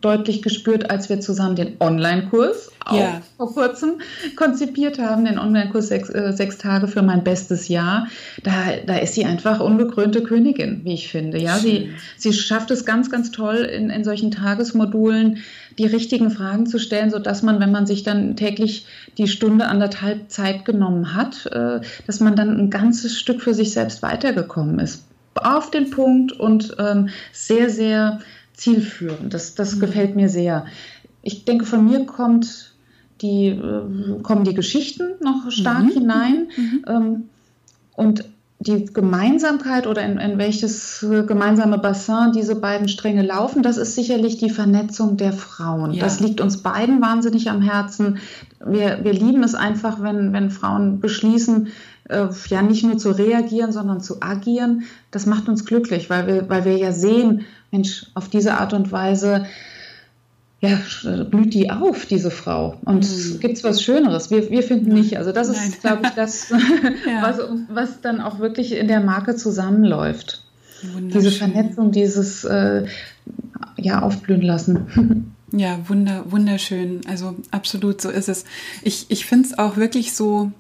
deutlich 0.05 0.43
gespürt, 0.43 0.91
als 0.91 1.09
wir 1.09 1.21
zusammen 1.21 1.57
den 1.57 1.77
Online-Kurs 1.81 2.71
ja. 2.93 3.23
vor 3.37 3.53
kurzem 3.53 4.01
konzipiert 4.37 4.99
haben, 4.99 5.25
den 5.25 5.39
Online-Kurs 5.39 5.89
sechs, 5.89 6.11
äh, 6.11 6.33
sechs, 6.33 6.59
Tage 6.59 6.89
für 6.89 7.03
mein 7.03 7.25
bestes 7.25 7.69
Jahr. 7.69 8.09
Da, 8.43 8.53
da 8.87 8.97
ist 8.97 9.15
sie 9.15 9.25
einfach 9.25 9.61
unbekrönte 9.61 10.23
Königin, 10.23 10.83
wie 10.85 10.95
ich 10.95 11.09
finde. 11.09 11.39
Ja, 11.39 11.57
sie, 11.59 11.95
sie 12.17 12.33
schafft 12.33 12.71
es 12.71 12.85
ganz, 12.85 13.11
ganz 13.11 13.31
toll 13.31 13.57
in, 13.57 13.91
in 13.91 14.05
solchen 14.05 14.31
Tagesmodulen 14.31 15.39
die 15.79 15.87
richtigen 15.87 16.31
Fragen 16.31 16.67
zu 16.67 16.79
stellen, 16.79 17.11
so 17.11 17.19
dass 17.19 17.43
man, 17.43 17.61
wenn 17.61 17.73
man 17.73 17.87
sich 17.87 18.03
dann 18.03 18.37
täglich 18.37 18.87
die 19.19 19.29
Stunde 19.29 19.67
anderthalb 19.67 20.31
Zeit 20.31 20.65
genommen 20.65 21.15
hat, 21.15 21.47
äh, 21.47 21.81
dass 22.07 22.21
man 22.21 22.37
dann 22.37 22.59
ein 22.59 22.71
ganzes 22.71 23.19
Stück 23.19 23.41
für 23.41 23.55
sich 23.55 23.73
selbst 23.73 24.03
weitergekommen 24.03 24.79
ist. 24.79 25.05
Auf 25.35 25.71
den 25.71 25.91
Punkt 25.91 26.33
und 26.33 26.77
ähm, 26.79 27.09
sehr, 27.33 27.69
sehr 27.69 28.21
zielführend. 28.55 29.35
Das, 29.35 29.55
das 29.55 29.77
mhm. 29.77 29.81
gefällt 29.81 30.17
mir 30.17 30.29
sehr. 30.29 30.67
Ich 31.23 31.45
denke, 31.45 31.67
von 31.67 31.85
mir 31.85 32.07
kommt 32.07 32.75
die, 33.21 33.49
äh, 33.49 34.23
kommen 34.23 34.45
die 34.45 34.55
Geschichten 34.55 35.15
noch 35.21 35.51
stark 35.51 35.85
mhm. 35.85 35.91
hinein. 35.91 36.49
Mhm. 36.57 36.85
Ähm, 36.87 37.23
und 37.97 38.25
die 38.61 38.87
Gemeinsamkeit 38.87 39.87
oder 39.87 40.03
in, 40.03 40.19
in, 40.19 40.39
welches 40.39 41.05
gemeinsame 41.27 41.79
Bassin 41.79 42.33
diese 42.35 42.57
beiden 42.57 42.89
Stränge 42.89 43.23
laufen, 43.23 43.63
das 43.63 43.77
ist 43.77 43.95
sicherlich 43.95 44.39
die 44.39 44.49
Vernetzung 44.49 45.17
der 45.17 45.33
Frauen. 45.33 45.93
Ja. 45.93 46.03
Das 46.03 46.21
liegt 46.21 46.41
uns 46.41 46.63
beiden 46.63 47.03
wahnsinnig 47.03 47.51
am 47.51 47.61
Herzen. 47.61 48.19
Wir, 48.65 49.01
wir 49.03 49.13
lieben 49.13 49.43
es 49.43 49.55
einfach, 49.55 50.01
wenn, 50.01 50.33
wenn 50.33 50.51
Frauen 50.51 51.01
beschließen, 51.01 51.69
äh, 52.09 52.27
ja 52.49 52.63
nicht 52.63 52.85
nur 52.85 52.99
zu 52.99 53.11
reagieren, 53.11 53.73
sondern 53.73 54.01
zu 54.01 54.23
agieren, 54.23 54.85
das 55.11 55.27
macht 55.27 55.49
uns 55.49 55.65
glücklich, 55.65 56.11
weil 56.11 56.27
wir, 56.27 56.49
weil 56.49 56.65
wir 56.65 56.77
ja 56.77 56.93
sehen, 56.93 57.47
Mensch, 57.71 58.07
auf 58.15 58.29
diese 58.29 58.59
Art 58.59 58.73
und 58.73 58.93
Weise 58.93 59.47
ja, 60.65 60.79
blüht 61.25 61.53
die 61.53 61.71
auf, 61.71 62.07
diese 62.07 62.31
Frau. 62.31 62.79
Und 62.85 63.05
mhm. 63.05 63.41
gibt 63.41 63.59
es 63.59 63.65
was 63.65 63.83
Schöneres? 63.83 64.31
Wir, 64.31 64.51
wir 64.51 64.63
finden 64.63 64.95
nicht. 64.95 65.19
Also 65.19 65.31
das 65.33 65.49
ist, 65.49 65.83
glaube 65.83 66.03
ich, 66.05 66.11
das, 66.17 66.51
ja. 66.51 67.23
was, 67.23 67.39
was 67.69 68.01
dann 68.01 68.21
auch 68.21 68.39
wirklich 68.39 68.73
in 68.73 68.89
der 68.89 69.01
Marke 69.01 69.37
zusammenläuft. 69.37 70.43
Diese 70.83 71.31
Vernetzung, 71.31 71.93
dieses 71.93 72.45
äh, 72.45 72.87
ja, 73.77 74.03
aufblühen 74.03 74.43
lassen. 74.43 75.35
Ja, 75.53 75.79
wunder, 75.87 76.25
wunderschön. 76.31 77.03
Also 77.09 77.37
absolut, 77.51 78.01
so 78.01 78.11
ist 78.11 78.29
es. 78.29 78.45
Ich, 78.83 79.07
ich 79.09 79.25
finde 79.25 79.49
es 79.49 79.59
auch 79.59 79.77
wirklich 79.77 80.15
so, 80.15 80.51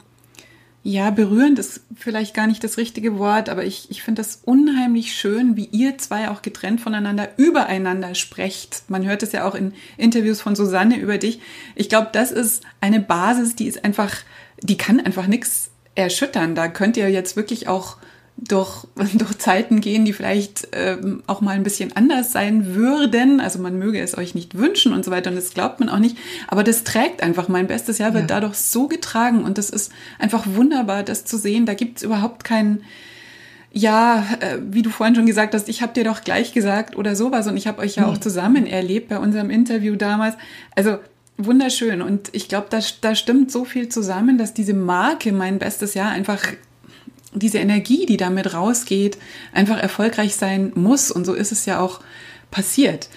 ja, 0.86 1.10
berührend 1.10 1.58
ist 1.58 1.80
vielleicht 1.96 2.34
gar 2.34 2.46
nicht 2.46 2.62
das 2.62 2.76
richtige 2.76 3.18
Wort, 3.18 3.48
aber 3.48 3.64
ich, 3.64 3.90
ich 3.90 4.02
finde 4.02 4.20
das 4.20 4.42
unheimlich 4.44 5.14
schön, 5.14 5.56
wie 5.56 5.64
ihr 5.64 5.96
zwei 5.96 6.28
auch 6.28 6.42
getrennt 6.42 6.82
voneinander 6.82 7.30
übereinander 7.38 8.14
sprecht. 8.14 8.82
Man 8.88 9.06
hört 9.06 9.22
es 9.22 9.32
ja 9.32 9.48
auch 9.48 9.54
in 9.54 9.72
Interviews 9.96 10.42
von 10.42 10.54
Susanne 10.54 10.98
über 10.98 11.16
dich. 11.16 11.40
Ich 11.74 11.88
glaube, 11.88 12.10
das 12.12 12.30
ist 12.30 12.64
eine 12.82 13.00
Basis, 13.00 13.56
die 13.56 13.66
ist 13.66 13.82
einfach, 13.82 14.14
die 14.60 14.76
kann 14.76 15.00
einfach 15.00 15.26
nichts 15.26 15.70
erschüttern. 15.94 16.54
Da 16.54 16.68
könnt 16.68 16.98
ihr 16.98 17.08
jetzt 17.08 17.34
wirklich 17.34 17.66
auch 17.66 17.96
durch, 18.36 18.86
durch 19.14 19.38
Zeiten 19.38 19.80
gehen, 19.80 20.04
die 20.04 20.12
vielleicht 20.12 20.68
ähm, 20.72 21.22
auch 21.26 21.40
mal 21.40 21.52
ein 21.52 21.62
bisschen 21.62 21.94
anders 21.96 22.32
sein 22.32 22.74
würden. 22.74 23.40
Also 23.40 23.58
man 23.58 23.78
möge 23.78 24.00
es 24.00 24.16
euch 24.16 24.34
nicht 24.34 24.56
wünschen 24.56 24.92
und 24.92 25.04
so 25.04 25.10
weiter 25.10 25.30
und 25.30 25.36
das 25.36 25.54
glaubt 25.54 25.80
man 25.80 25.88
auch 25.88 25.98
nicht. 25.98 26.16
Aber 26.48 26.64
das 26.64 26.84
trägt 26.84 27.22
einfach. 27.22 27.48
Mein 27.48 27.66
bestes 27.66 27.98
Jahr 27.98 28.14
wird 28.14 28.30
ja. 28.30 28.40
dadurch 28.40 28.56
so 28.56 28.88
getragen 28.88 29.44
und 29.44 29.58
das 29.58 29.70
ist 29.70 29.92
einfach 30.18 30.44
wunderbar, 30.46 31.02
das 31.02 31.24
zu 31.24 31.38
sehen. 31.38 31.66
Da 31.66 31.74
gibt 31.74 31.98
es 31.98 32.02
überhaupt 32.02 32.44
keinen, 32.44 32.84
ja, 33.72 34.26
äh, 34.40 34.58
wie 34.70 34.82
du 34.82 34.90
vorhin 34.90 35.14
schon 35.14 35.26
gesagt 35.26 35.54
hast, 35.54 35.68
ich 35.68 35.82
habe 35.82 35.92
dir 35.92 36.04
doch 36.04 36.22
gleich 36.22 36.52
gesagt 36.52 36.96
oder 36.96 37.16
sowas 37.16 37.46
und 37.46 37.56
ich 37.56 37.66
habe 37.66 37.82
euch 37.82 37.96
ja 37.96 38.06
auch 38.06 38.18
zusammen 38.18 38.66
erlebt 38.66 39.08
bei 39.08 39.18
unserem 39.18 39.50
Interview 39.50 39.96
damals. 39.96 40.36
Also 40.74 40.98
wunderschön 41.36 42.00
und 42.00 42.30
ich 42.32 42.48
glaube, 42.48 42.68
da, 42.70 42.78
da 43.00 43.14
stimmt 43.14 43.50
so 43.50 43.64
viel 43.64 43.88
zusammen, 43.88 44.38
dass 44.38 44.54
diese 44.54 44.74
Marke 44.74 45.32
mein 45.32 45.58
bestes 45.58 45.94
Jahr 45.94 46.10
einfach 46.10 46.40
diese 47.34 47.58
Energie, 47.58 48.06
die 48.06 48.16
damit 48.16 48.54
rausgeht, 48.54 49.18
einfach 49.52 49.78
erfolgreich 49.78 50.34
sein 50.34 50.72
muss. 50.74 51.10
Und 51.10 51.24
so 51.24 51.34
ist 51.34 51.52
es 51.52 51.66
ja 51.66 51.80
auch 51.80 52.00
passiert. 52.50 53.08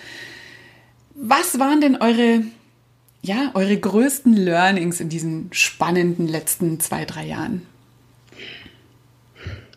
Was 1.16 1.60
waren 1.60 1.82
denn 1.82 1.96
eure, 1.96 2.44
ja, 3.22 3.52
eure 3.54 3.78
größten 3.78 4.34
Learnings 4.34 5.00
in 5.00 5.10
diesen 5.10 5.50
spannenden 5.52 6.28
letzten 6.28 6.80
zwei, 6.80 7.06
drei 7.06 7.26
Jahren? 7.26 7.64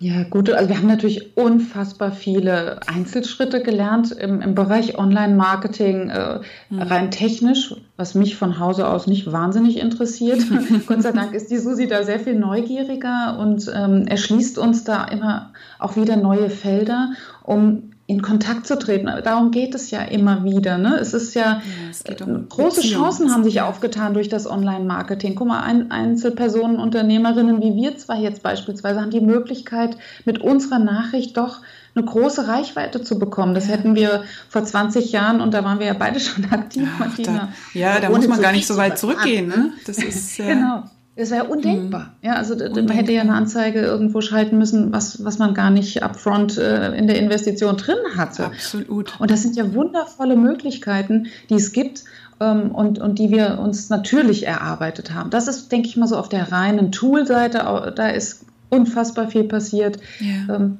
Ja, 0.02 0.22
gut. 0.22 0.48
Also 0.50 0.70
wir 0.70 0.78
haben 0.78 0.86
natürlich 0.86 1.36
unfassbar 1.36 2.10
viele 2.10 2.80
Einzelschritte 2.86 3.62
gelernt 3.62 4.12
im, 4.12 4.40
im 4.40 4.54
Bereich 4.54 4.96
Online-Marketing, 4.96 6.08
äh, 6.08 6.40
mhm. 6.70 6.80
rein 6.80 7.10
technisch, 7.10 7.74
was 7.98 8.14
mich 8.14 8.34
von 8.34 8.58
Hause 8.58 8.88
aus 8.88 9.06
nicht 9.06 9.30
wahnsinnig 9.30 9.78
interessiert. 9.78 10.40
Gott 10.86 11.02
sei 11.02 11.12
Dank 11.12 11.34
ist 11.34 11.50
die 11.50 11.58
Susi 11.58 11.86
da 11.86 12.02
sehr 12.02 12.18
viel 12.18 12.34
neugieriger 12.34 13.38
und 13.38 13.70
ähm, 13.74 14.06
erschließt 14.06 14.56
uns 14.56 14.84
da 14.84 15.04
immer 15.04 15.52
auch 15.78 15.96
wieder 15.96 16.16
neue 16.16 16.48
Felder, 16.48 17.12
um 17.42 17.90
in 18.10 18.22
Kontakt 18.22 18.66
zu 18.66 18.76
treten. 18.76 19.08
Darum 19.22 19.52
geht 19.52 19.72
es 19.76 19.92
ja 19.92 20.02
immer 20.02 20.42
wieder. 20.42 20.78
Ne? 20.78 20.96
Es 20.96 21.14
ist 21.14 21.34
ja, 21.34 21.62
ja 22.08 22.26
um 22.26 22.48
große 22.48 22.80
Beziehung. 22.80 23.02
Chancen 23.02 23.32
haben 23.32 23.44
sich 23.44 23.60
aufgetan 23.60 24.14
durch 24.14 24.28
das 24.28 24.50
Online-Marketing. 24.50 25.36
Guck 25.36 25.46
mal, 25.46 25.60
ein, 25.60 25.92
Einzelpersonen, 25.92 26.80
Unternehmerinnen 26.80 27.62
wie 27.62 27.76
wir 27.76 27.96
zwei 27.98 28.16
jetzt 28.16 28.42
beispielsweise 28.42 29.00
haben 29.00 29.12
die 29.12 29.20
Möglichkeit, 29.20 29.96
mit 30.24 30.40
unserer 30.40 30.80
Nachricht 30.80 31.36
doch 31.36 31.60
eine 31.94 32.04
große 32.04 32.48
Reichweite 32.48 33.00
zu 33.00 33.16
bekommen. 33.16 33.54
Das 33.54 33.68
ja. 33.68 33.74
hätten 33.74 33.94
wir 33.94 34.24
vor 34.48 34.64
20 34.64 35.12
Jahren 35.12 35.40
und 35.40 35.54
da 35.54 35.62
waren 35.62 35.78
wir 35.78 35.86
ja 35.86 35.94
beide 35.94 36.18
schon 36.18 36.50
aktiv, 36.50 36.82
ja, 36.82 37.06
Martina. 37.06 37.48
Da, 37.72 37.78
ja, 37.78 38.00
da 38.00 38.10
muss 38.10 38.26
man 38.26 38.42
gar 38.42 38.52
nicht 38.52 38.66
so 38.66 38.76
weit 38.76 38.98
zurückgehen. 38.98 39.46
Ne? 39.46 39.70
Das 39.86 39.98
ist, 39.98 40.36
genau. 40.36 40.82
Das 41.20 41.30
wäre 41.30 41.44
undenkbar. 41.44 42.14
Mhm. 42.22 42.28
Ja, 42.28 42.34
also 42.36 42.54
undenkbar. 42.54 42.82
man 42.84 42.96
hätte 42.96 43.12
ja 43.12 43.20
eine 43.20 43.34
Anzeige 43.34 43.80
irgendwo 43.80 44.22
schalten 44.22 44.56
müssen, 44.56 44.90
was, 44.90 45.22
was 45.22 45.38
man 45.38 45.52
gar 45.52 45.68
nicht 45.68 46.02
upfront 46.02 46.56
äh, 46.56 46.96
in 46.96 47.06
der 47.06 47.18
Investition 47.18 47.76
drin 47.76 47.98
hatte. 48.16 48.46
Absolut. 48.46 49.20
Und 49.20 49.30
das 49.30 49.42
sind 49.42 49.54
ja 49.54 49.74
wundervolle 49.74 50.34
Möglichkeiten, 50.34 51.26
die 51.50 51.56
es 51.56 51.72
gibt 51.72 52.04
ähm, 52.40 52.70
und, 52.70 53.00
und 53.00 53.18
die 53.18 53.30
wir 53.30 53.58
uns 53.58 53.90
natürlich 53.90 54.46
erarbeitet 54.46 55.12
haben. 55.12 55.28
Das 55.28 55.46
ist, 55.46 55.70
denke 55.70 55.88
ich 55.88 55.98
mal, 55.98 56.06
so 56.06 56.16
auf 56.16 56.30
der 56.30 56.50
reinen 56.50 56.90
Tool-Seite, 56.90 57.92
da 57.94 58.08
ist 58.08 58.46
unfassbar 58.70 59.28
viel 59.28 59.44
passiert. 59.44 59.98
Ja. 60.20 60.56
Ähm, 60.56 60.78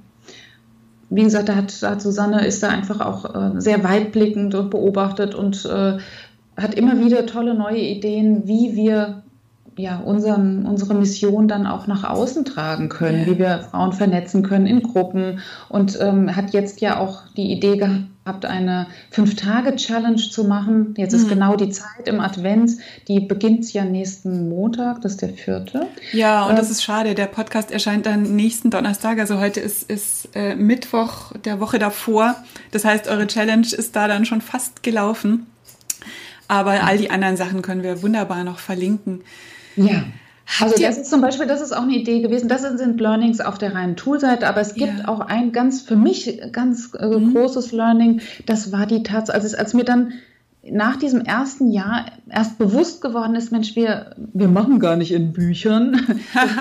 wie 1.11 1.25
gesagt, 1.25 1.51
da 1.51 1.57
hat, 1.57 1.83
da 1.83 1.91
hat, 1.91 2.01
Susanne 2.01 2.47
ist 2.47 2.63
da 2.63 2.71
einfach 2.71 3.01
auch 3.01 3.35
äh, 3.35 3.61
sehr 3.61 3.85
weitblickend 3.85 4.55
und 4.55 4.71
beobachtet 4.71 5.35
und 5.35 5.67
äh, 5.67 5.99
hat 6.57 6.75
immer 6.75 6.99
wieder 6.99 7.27
tolle 7.27 7.53
neue 7.55 7.81
Ideen, 7.81 8.47
wie 8.47 8.75
wir 8.75 9.23
ja, 9.81 9.99
unseren, 9.99 10.67
unsere 10.67 10.95
Mission 10.95 11.49
dann 11.49 11.67
auch 11.67 11.87
nach 11.87 12.05
außen 12.05 12.45
tragen 12.45 12.89
können, 12.89 13.27
wie 13.27 13.39
wir 13.39 13.67
Frauen 13.71 13.93
vernetzen 13.93 14.43
können 14.43 14.67
in 14.67 14.83
Gruppen 14.83 15.41
und 15.69 15.99
ähm, 16.01 16.35
hat 16.37 16.53
jetzt 16.53 16.81
ja 16.81 16.99
auch 16.99 17.23
die 17.37 17.51
Idee 17.51 17.77
gehabt, 17.77 18.45
eine 18.45 18.87
Fünf-Tage-Challenge 19.11 20.17
zu 20.17 20.45
machen. 20.45 20.95
Jetzt 20.97 21.15
ist 21.15 21.25
mhm. 21.25 21.31
genau 21.31 21.57
die 21.57 21.71
Zeit 21.71 22.07
im 22.07 22.21
Advent, 22.21 22.73
die 23.09 23.21
beginnt 23.21 23.73
ja 23.73 23.85
nächsten 23.85 24.49
Montag, 24.49 25.01
das 25.01 25.13
ist 25.13 25.23
der 25.23 25.31
vierte. 25.31 25.87
Ja, 26.13 26.45
und 26.45 26.53
äh, 26.53 26.57
das 26.57 26.71
ist 26.71 26.83
schade, 26.83 27.15
der 27.15 27.27
Podcast 27.27 27.71
erscheint 27.71 28.07
dann 28.07 28.37
nächsten 28.37 28.71
Donnerstag, 28.71 29.19
also 29.19 29.41
heute 29.41 29.61
ist, 29.61 29.91
ist 29.91 30.29
äh, 30.35 30.55
Mittwoch 30.55 31.33
der 31.45 31.59
Woche 31.61 31.79
davor. 31.79 32.37
Das 32.71 32.85
heißt, 32.85 33.09
eure 33.09 33.27
Challenge 33.27 33.67
ist 33.67 33.97
da 33.97 34.07
dann 34.07 34.25
schon 34.25 34.43
fast 34.43 34.83
gelaufen. 34.83 35.47
Aber 36.51 36.83
all 36.83 36.99
die 36.99 37.11
anderen 37.11 37.37
Sachen 37.37 37.63
können 37.63 37.85
wir 37.85 38.03
wunderbar 38.03 38.43
noch 38.43 38.59
verlinken. 38.59 39.21
Ja. 39.77 40.05
Also 40.59 40.83
das 40.83 40.99
ist 40.99 41.11
zum 41.11 41.21
Beispiel, 41.21 41.47
das 41.47 41.61
ist 41.61 41.73
auch 41.73 41.83
eine 41.83 41.95
Idee 41.95 42.21
gewesen. 42.21 42.49
Das 42.49 42.63
sind 42.63 43.01
Learnings 43.01 43.41
auf 43.41 43.59
der 43.59 43.75
reinen 43.75 43.97
Toolseite, 43.97 44.49
aber 44.49 44.61
es 44.61 44.75
gibt 44.75 44.99
ja. 44.99 45.09
auch 45.09 45.21
ein 45.21 45.53
ganz 45.53 45.83
für 45.83 45.97
mich 45.97 46.41
ganz 46.51 46.93
äh, 46.99 47.07
mhm. 47.07 47.35
großes 47.35 47.71
Learning. 47.73 48.21
Das 48.47 48.73
war 48.73 48.87
die 48.87 49.03
Tatsache, 49.03 49.37
also 49.37 49.57
als 49.57 49.75
mir 49.75 49.85
dann 49.85 50.15
nach 50.63 50.97
diesem 50.97 51.23
ersten 51.23 51.71
Jahr 51.71 52.07
erst 52.29 52.59
bewusst 52.59 53.01
geworden 53.01 53.35
ist, 53.35 53.51
Mensch, 53.51 53.75
wir, 53.77 54.15
wir 54.17 54.49
machen 54.49 54.79
gar 54.79 54.95
nicht 54.97 55.11
in 55.11 55.33
Büchern, 55.33 55.99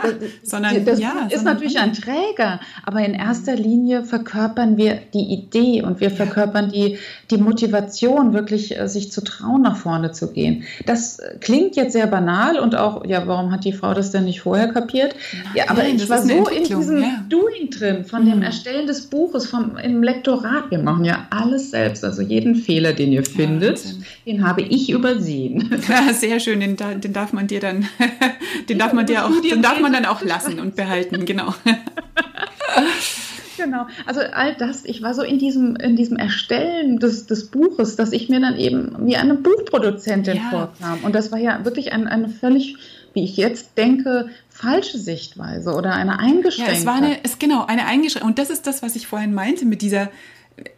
sondern 0.44 0.86
das 0.86 1.00
ja, 1.00 1.28
ist 1.30 1.38
sondern 1.38 1.56
natürlich 1.56 1.80
ein 1.80 1.92
Träger, 1.92 2.62
aber 2.86 3.04
in 3.04 3.14
erster 3.14 3.56
Linie 3.56 4.04
verkörpern 4.04 4.78
wir 4.78 5.00
die 5.14 5.34
Idee 5.34 5.84
und 5.84 6.00
wir 6.00 6.12
verkörpern 6.12 6.72
die, 6.72 6.98
die 7.30 7.38
Motivation, 7.38 8.34
wirklich 8.34 8.80
äh, 8.80 8.88
sich 8.88 9.12
zu 9.12 9.22
trauen, 9.22 9.64
nach 9.64 9.76
vorne 9.76 10.12
zu 10.12 10.32
gehen. 10.32 10.64
Das 10.86 11.20
klingt 11.42 11.76
jetzt 11.76 11.92
sehr 11.92 12.08
banal 12.08 12.58
und 12.58 12.76
auch, 12.76 13.06
ja, 13.06 13.28
warum 13.28 13.52
hat 13.52 13.66
die 13.66 13.74
Frau 13.74 13.94
das 13.94 14.12
denn 14.12 14.24
nicht 14.24 14.42
vorher 14.42 14.70
kapiert? 14.70 15.14
Ja, 15.54 15.66
aber 15.68 15.86
ich 15.86 16.08
war 16.10 16.22
so 16.22 16.48
in 16.48 16.64
diesem 16.64 17.02
ja. 17.02 17.26
Doing 17.28 17.70
drin, 17.70 18.06
von 18.06 18.24
mhm. 18.24 18.30
dem 18.30 18.42
Erstellen 18.44 18.88
des 18.88 19.08
Buches, 19.08 19.48
vom, 19.48 19.76
im 19.78 20.04
Lektorat. 20.04 20.72
Wir 20.72 20.80
machen 20.80 21.04
ja 21.04 21.28
alles 21.32 21.72
selbst, 21.72 22.06
also 22.06 22.22
jeden 22.22 22.56
Fehler, 22.56 22.94
den 22.94 23.12
ihr 23.12 23.26
findet. 23.26 23.84
Ja, 23.84 23.89
den 24.26 24.46
habe 24.48 24.62
ich 24.62 24.90
übersehen. 24.90 25.82
Ja, 25.90 26.14
sehr 26.14 26.40
schön, 26.40 26.60
den, 26.60 26.78
den 26.78 27.14
darf 27.14 27.34
man 27.34 27.48
dir 27.48 27.60
dann, 27.60 27.88
den 28.70 28.78
darf 28.78 28.94
man 28.94 29.06
dir 29.06 29.26
auch, 29.26 29.32
den 29.42 29.62
darf 29.62 29.80
man 29.80 29.92
dann 29.92 30.06
auch 30.06 30.22
lassen 30.22 30.60
und 30.60 30.76
behalten, 30.76 31.26
genau. 31.26 31.54
Genau, 33.58 33.88
also 34.06 34.22
all 34.22 34.56
das, 34.56 34.86
ich 34.86 35.02
war 35.02 35.14
so 35.14 35.22
in 35.22 35.38
diesem, 35.38 35.76
in 35.76 35.98
diesem 35.98 36.16
Erstellen 36.16 36.98
des, 36.98 37.26
des 37.26 37.48
Buches, 37.48 37.98
dass 37.98 38.14
ich 38.14 38.30
mir 38.30 38.40
dann 38.40 38.58
eben 38.58 38.96
wie 39.06 39.18
eine 39.18 39.34
Buchproduzentin 39.34 40.38
ja. 40.38 40.50
vorkam. 40.50 41.00
Und 41.04 41.14
das 41.14 41.34
war 41.34 41.40
ja 41.40 41.66
wirklich 41.66 41.92
ein, 41.92 42.08
eine 42.08 42.30
völlig, 42.30 42.78
wie 43.14 43.26
ich 43.26 43.36
jetzt 43.36 43.78
denke, 43.78 44.30
falsche 44.48 44.98
Sichtweise 44.98 45.74
oder 45.74 45.94
eine 45.94 46.20
eingeschränkte. 46.20 46.74
Ja, 46.74 46.80
es 46.80 46.86
war 46.86 46.96
eine, 46.96 47.18
es, 47.24 47.38
genau, 47.38 47.66
eine 47.66 47.86
eingeschränkte. 47.86 48.28
Und 48.28 48.40
das 48.40 48.50
ist 48.50 48.66
das, 48.66 48.82
was 48.82 48.96
ich 48.96 49.08
vorhin 49.08 49.34
meinte 49.34 49.66
mit 49.66 49.82
dieser, 49.82 50.10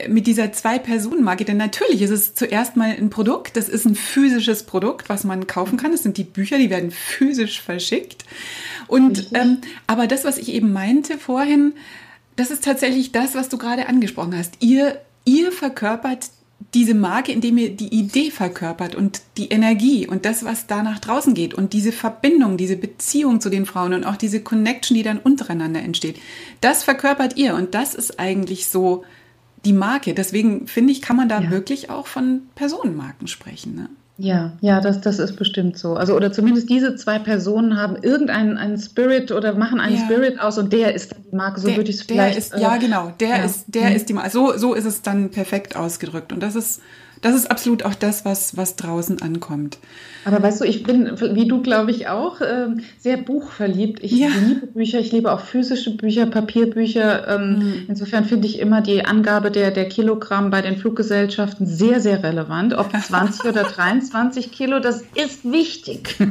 mit 0.08 0.28
dieser 0.28 0.52
Zwei-Personen-Marke, 0.52 1.46
denn 1.46 1.58
natürlich 1.58 2.02
ist 2.02 2.12
es 2.12 2.34
zuerst 2.34 2.76
mal 2.76 2.90
ein 2.90 3.10
Produkt, 3.10 3.58
das 3.58 3.70
ist 3.70 3.86
ein 3.86 3.96
physisches 3.96 4.64
Produkt, 4.64 5.10
was 5.10 5.24
man 5.24 5.48
kaufen 5.48 5.78
kann. 5.78 5.92
Das 5.92 6.04
sind 6.04 6.18
die 6.18 6.24
Bücher, 6.24 6.58
die 6.58 6.70
werden 6.70 6.92
physisch 6.92 7.62
verschickt. 7.62 8.26
Und 8.88 9.30
ähm, 9.34 9.60
aber 9.88 10.08
das, 10.08 10.26
was 10.26 10.38
ich 10.38 10.50
eben 10.50 10.74
meinte 10.74 11.18
vorhin, 11.18 11.74
das 12.36 12.52
ist 12.52 12.64
tatsächlich 12.64 13.12
das, 13.12 13.36
was 13.36 13.50
du 13.50 13.58
gerade 13.58 13.88
angesprochen 13.88 14.38
hast. 14.38 14.56
Ihr, 14.60 15.00
ihr 15.26 15.52
verkörpert 15.52 16.30
diese 16.74 16.94
Marke, 16.94 17.32
indem 17.32 17.58
ihr 17.58 17.72
die 17.72 17.94
Idee 17.94 18.32
verkörpert 18.32 18.96
und 18.96 19.22
die 19.38 19.50
Energie 19.50 20.08
und 20.08 20.26
das, 20.26 20.46
was 20.46 20.68
da 20.68 20.84
nach 20.84 21.00
draußen 21.00 21.34
geht 21.34 21.54
und 21.54 21.74
diese 21.74 21.92
Verbindung, 21.92 22.58
diese 22.58 22.78
Beziehung 22.78 23.42
zu 23.42 23.50
den 23.50 23.66
Frauen 23.66 23.94
und 23.94 24.06
auch 24.06 24.16
diese 24.16 24.42
Connection, 24.42 24.96
die 24.96 25.04
dann 25.04 25.18
untereinander 25.18 25.82
entsteht, 25.82 26.20
das 26.62 26.84
verkörpert 26.84 27.38
ihr 27.38 27.56
und 27.56 27.74
das 27.74 27.96
ist 27.96 28.20
eigentlich 28.20 28.68
so 28.68 29.04
die 29.66 29.74
Marke. 29.74 30.14
Deswegen 30.14 30.68
finde 30.68 30.92
ich, 30.92 31.02
kann 31.02 31.16
man 31.16 31.30
da 31.30 31.42
ja. 31.42 31.52
wirklich 31.52 31.90
auch 31.90 32.08
von 32.08 32.44
Personenmarken 32.56 33.28
sprechen. 33.28 33.76
Ne? 33.76 33.90
Ja, 34.18 34.54
ja, 34.62 34.82
das, 34.82 35.02
das 35.02 35.20
ist 35.20 35.36
bestimmt 35.36 35.78
so. 35.78 35.96
Also, 35.96 36.16
oder 36.16 36.32
zumindest 36.32 36.70
diese 36.70 36.96
zwei 36.96 37.18
Personen 37.18 37.78
haben 37.78 37.96
irgendeinen 37.96 38.58
einen 38.58 38.78
Spirit 38.78 39.32
oder 39.32 39.56
machen 39.56 39.80
einen 39.80 39.98
ja. 39.98 40.06
Spirit 40.06 40.40
aus 40.40 40.58
und 40.58 40.72
der 40.72 40.94
ist 40.94 41.16
die 41.32 41.36
Marke. 41.36 41.60
So 41.60 41.68
der, 41.68 41.78
würde 41.78 41.90
ich 41.90 41.98
es 41.98 42.02
vielleicht. 42.04 42.38
Ist, 42.38 42.54
äh, 42.54 42.62
ja, 42.62 42.78
genau. 42.78 43.14
Der 43.20 43.30
ja. 43.30 43.44
ist, 43.44 43.66
der 43.68 43.90
mhm. 43.90 43.96
ist 43.96 44.10
die 44.10 44.14
Marke. 44.14 44.30
So, 44.30 44.58
so 44.58 44.74
ist 44.74 44.86
es 44.86 45.02
dann 45.02 45.32
perfekt 45.32 45.76
ausgedrückt. 45.76 46.32
Und 46.32 46.44
das 46.44 46.56
ist, 46.56 46.82
das 47.22 47.36
ist 47.36 47.52
absolut 47.52 47.84
auch 47.84 47.96
das, 47.96 48.26
was, 48.26 48.58
was 48.58 48.76
draußen 48.76 49.22
ankommt. 49.22 49.78
Aber 50.26 50.42
weißt 50.42 50.62
du, 50.62 50.66
ich 50.66 50.84
bin, 50.84 51.12
wie 51.34 51.48
du 51.48 51.62
glaube 51.62 51.92
ich 51.92 52.08
auch, 52.08 52.42
äh, 52.42 52.68
sehr 53.00 53.18
buchverliebt. 53.18 54.04
Ich 54.04 54.12
ja. 54.12 54.30
liebe 54.30 54.68
Bücher, 54.68 55.00
ich 55.00 55.12
liebe 55.12 55.32
auch 55.32 55.42
physische 55.42 55.96
Bücher, 55.96 56.26
Papierbücher. 56.26 57.28
Ähm, 57.28 57.60
mhm. 57.60 57.74
Insofern 57.90 58.26
finde 58.26 58.48
ich 58.48 58.60
immer 58.60 58.82
die 58.82 59.06
Angabe 59.06 59.52
der, 59.52 59.72
der 59.72 59.88
Kilogramm 59.88 60.50
bei 60.50 60.62
den 60.62 60.78
Fluggesellschaften 60.78 61.66
sehr, 61.66 62.02
sehr 62.02 62.24
relevant. 62.24 62.74
Ob 62.74 62.92
20 63.02 63.46
oder 63.46 63.64
23 63.64 64.52
Kilo, 64.52 64.80
das 64.80 65.04
ist 65.16 65.50
wichtig. 65.50 66.16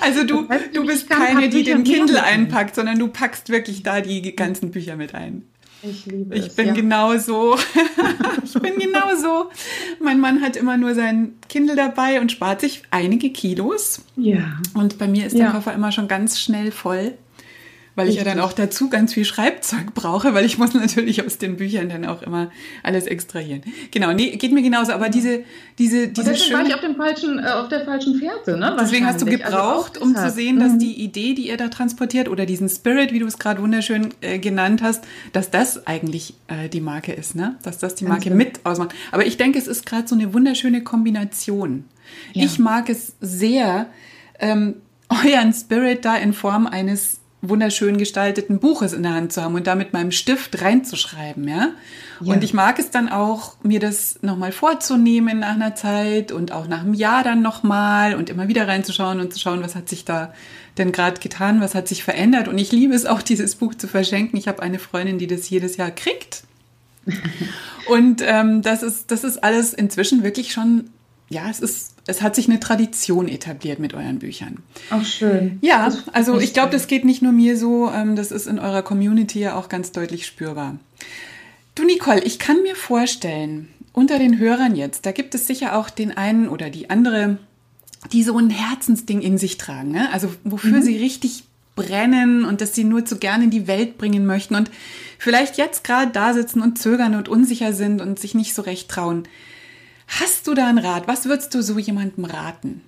Also 0.00 0.24
du, 0.24 0.42
das 0.42 0.58
heißt, 0.58 0.76
du 0.76 0.86
bist 0.86 1.10
keine, 1.10 1.48
die 1.48 1.64
den 1.64 1.84
Kindle 1.84 2.22
einpackt, 2.22 2.74
sondern 2.74 2.98
du 2.98 3.08
packst 3.08 3.50
wirklich 3.50 3.82
da 3.82 4.00
die 4.00 4.34
ganzen 4.34 4.70
Bücher 4.70 4.96
mit 4.96 5.14
ein. 5.14 5.42
Ich 5.82 6.06
liebe 6.06 6.34
ich 6.34 6.46
es. 6.46 6.54
Bin 6.56 6.68
ja. 6.68 6.74
genauso. 6.74 7.56
ich 8.44 8.52
bin 8.54 8.78
genauso. 8.78 9.50
Mein 10.00 10.20
Mann 10.20 10.40
hat 10.40 10.56
immer 10.56 10.76
nur 10.76 10.94
sein 10.94 11.34
Kindle 11.48 11.76
dabei 11.76 12.20
und 12.20 12.32
spart 12.32 12.60
sich 12.60 12.82
einige 12.90 13.30
Kilos. 13.30 14.02
Ja. 14.16 14.60
Und 14.74 14.98
bei 14.98 15.06
mir 15.06 15.26
ist 15.26 15.38
der 15.38 15.50
Koffer 15.50 15.72
immer 15.72 15.92
schon 15.92 16.08
ganz 16.08 16.40
schnell 16.40 16.72
voll 16.72 17.14
weil 17.98 18.08
ich 18.08 18.14
ja 18.14 18.24
dann 18.24 18.38
auch 18.38 18.52
dazu 18.52 18.88
ganz 18.88 19.12
viel 19.12 19.24
Schreibzeug 19.24 19.92
brauche, 19.92 20.32
weil 20.32 20.44
ich 20.44 20.56
muss 20.56 20.72
natürlich 20.72 21.24
aus 21.26 21.38
den 21.38 21.56
Büchern 21.56 21.88
dann 21.88 22.04
auch 22.06 22.22
immer 22.22 22.50
alles 22.84 23.06
extrahieren. 23.06 23.62
Genau, 23.90 24.12
nee, 24.12 24.36
geht 24.36 24.52
mir 24.52 24.62
genauso, 24.62 24.92
aber 24.92 25.08
diese, 25.08 25.42
diese, 25.78 26.06
diese 26.06 26.30
deswegen 26.30 26.54
war 26.54 26.66
ich 26.66 26.74
auf, 26.74 26.80
dem 26.80 26.94
falschen, 26.94 27.40
äh, 27.40 27.48
auf 27.48 27.68
der 27.68 27.84
falschen 27.84 28.14
Fährte, 28.14 28.56
ne? 28.56 28.76
Deswegen 28.80 29.04
hast 29.04 29.20
du 29.20 29.26
also 29.26 29.36
gebraucht, 29.36 29.98
also 29.98 30.08
um 30.08 30.14
zu 30.14 30.30
sehen, 30.30 30.60
dass 30.60 30.74
mhm. 30.74 30.78
die 30.78 31.02
Idee, 31.02 31.34
die 31.34 31.48
ihr 31.48 31.56
da 31.56 31.68
transportiert 31.68 32.28
oder 32.28 32.46
diesen 32.46 32.68
Spirit, 32.68 33.12
wie 33.12 33.18
du 33.18 33.26
es 33.26 33.38
gerade 33.38 33.60
wunderschön 33.60 34.14
äh, 34.20 34.38
genannt 34.38 34.80
hast, 34.80 35.04
dass 35.32 35.50
das 35.50 35.86
eigentlich 35.88 36.34
äh, 36.46 36.68
die 36.68 36.80
Marke 36.80 37.12
ist, 37.12 37.34
ne? 37.34 37.56
Dass 37.64 37.78
das 37.78 37.96
die 37.96 38.04
Marke 38.04 38.30
mit 38.30 38.60
ausmacht. 38.64 38.94
Aber 39.10 39.26
ich 39.26 39.36
denke, 39.38 39.58
es 39.58 39.66
ist 39.66 39.86
gerade 39.86 40.06
so 40.06 40.14
eine 40.14 40.32
wunderschöne 40.32 40.84
Kombination. 40.84 41.84
Ja. 42.32 42.44
Ich 42.44 42.60
mag 42.60 42.88
es 42.88 43.16
sehr, 43.20 43.86
ähm, 44.38 44.76
euren 45.08 45.52
Spirit 45.52 46.04
da 46.04 46.16
in 46.16 46.32
Form 46.32 46.68
eines 46.68 47.18
wunderschön 47.40 47.98
gestalteten 47.98 48.58
Buches 48.58 48.92
in 48.92 49.04
der 49.04 49.14
Hand 49.14 49.32
zu 49.32 49.42
haben 49.42 49.54
und 49.54 49.66
da 49.66 49.74
mit 49.74 49.92
meinem 49.92 50.10
Stift 50.10 50.60
reinzuschreiben, 50.60 51.46
ja? 51.46 51.70
ja. 52.20 52.34
Und 52.34 52.42
ich 52.42 52.52
mag 52.52 52.78
es 52.78 52.90
dann 52.90 53.08
auch, 53.08 53.56
mir 53.62 53.78
das 53.78 54.18
nochmal 54.22 54.50
vorzunehmen 54.50 55.38
nach 55.40 55.54
einer 55.54 55.74
Zeit 55.74 56.32
und 56.32 56.50
auch 56.50 56.66
nach 56.66 56.80
einem 56.80 56.94
Jahr 56.94 57.22
dann 57.22 57.40
nochmal 57.40 58.16
und 58.16 58.28
immer 58.28 58.48
wieder 58.48 58.66
reinzuschauen 58.66 59.20
und 59.20 59.32
zu 59.32 59.38
schauen, 59.38 59.62
was 59.62 59.76
hat 59.76 59.88
sich 59.88 60.04
da 60.04 60.32
denn 60.78 60.90
gerade 60.90 61.20
getan, 61.20 61.60
was 61.60 61.74
hat 61.74 61.86
sich 61.88 62.02
verändert. 62.02 62.48
Und 62.48 62.58
ich 62.58 62.72
liebe 62.72 62.94
es 62.94 63.06
auch, 63.06 63.22
dieses 63.22 63.54
Buch 63.54 63.74
zu 63.74 63.86
verschenken. 63.86 64.36
Ich 64.36 64.48
habe 64.48 64.62
eine 64.62 64.78
Freundin, 64.78 65.18
die 65.18 65.28
das 65.28 65.48
jedes 65.48 65.76
Jahr 65.76 65.90
kriegt. 65.90 66.42
und 67.86 68.20
ähm, 68.26 68.62
das, 68.62 68.82
ist, 68.82 69.10
das 69.10 69.24
ist 69.24 69.42
alles 69.42 69.72
inzwischen 69.72 70.24
wirklich 70.24 70.52
schon 70.52 70.90
ja, 71.30 71.48
es 71.50 71.60
ist, 71.60 71.94
es 72.08 72.22
hat 72.22 72.34
sich 72.34 72.48
eine 72.48 72.58
Tradition 72.58 73.28
etabliert 73.28 73.78
mit 73.78 73.92
euren 73.92 74.18
Büchern. 74.18 74.56
Auch 74.90 75.04
schön. 75.04 75.58
Ja, 75.60 75.92
also 76.12 76.40
ich 76.40 76.54
glaube, 76.54 76.72
das 76.72 76.86
geht 76.86 77.04
nicht 77.04 77.20
nur 77.20 77.32
mir 77.32 77.56
so, 77.56 77.90
ähm, 77.90 78.16
das 78.16 78.32
ist 78.32 78.46
in 78.46 78.58
eurer 78.58 78.82
Community 78.82 79.40
ja 79.40 79.54
auch 79.54 79.68
ganz 79.68 79.92
deutlich 79.92 80.24
spürbar. 80.24 80.78
Du, 81.74 81.84
Nicole, 81.84 82.24
ich 82.24 82.38
kann 82.38 82.62
mir 82.62 82.74
vorstellen, 82.74 83.68
unter 83.92 84.18
den 84.18 84.38
Hörern 84.38 84.74
jetzt, 84.74 85.04
da 85.04 85.12
gibt 85.12 85.34
es 85.34 85.46
sicher 85.46 85.76
auch 85.76 85.90
den 85.90 86.16
einen 86.16 86.48
oder 86.48 86.70
die 86.70 86.88
andere, 86.88 87.38
die 88.12 88.22
so 88.22 88.38
ein 88.38 88.50
Herzensding 88.50 89.20
in 89.20 89.36
sich 89.36 89.58
tragen, 89.58 89.90
ne? 89.90 90.10
also 90.12 90.32
wofür 90.44 90.78
mhm. 90.78 90.82
sie 90.82 90.96
richtig 90.96 91.44
brennen 91.76 92.44
und 92.44 92.62
das 92.62 92.74
sie 92.74 92.84
nur 92.84 93.04
zu 93.04 93.18
gerne 93.18 93.44
in 93.44 93.50
die 93.50 93.66
Welt 93.66 93.98
bringen 93.98 94.24
möchten 94.24 94.54
und 94.54 94.70
vielleicht 95.18 95.58
jetzt 95.58 95.84
gerade 95.84 96.10
da 96.10 96.32
sitzen 96.32 96.62
und 96.62 96.78
zögern 96.78 97.14
und 97.14 97.28
unsicher 97.28 97.74
sind 97.74 98.00
und 98.00 98.18
sich 98.18 98.34
nicht 98.34 98.54
so 98.54 98.62
recht 98.62 98.88
trauen. 98.88 99.28
Hast 100.08 100.46
du 100.46 100.54
da 100.54 100.66
einen 100.66 100.78
Rat? 100.78 101.06
Was 101.06 101.26
würdest 101.26 101.54
du 101.54 101.62
so 101.62 101.78
jemandem 101.78 102.24
raten? 102.24 102.80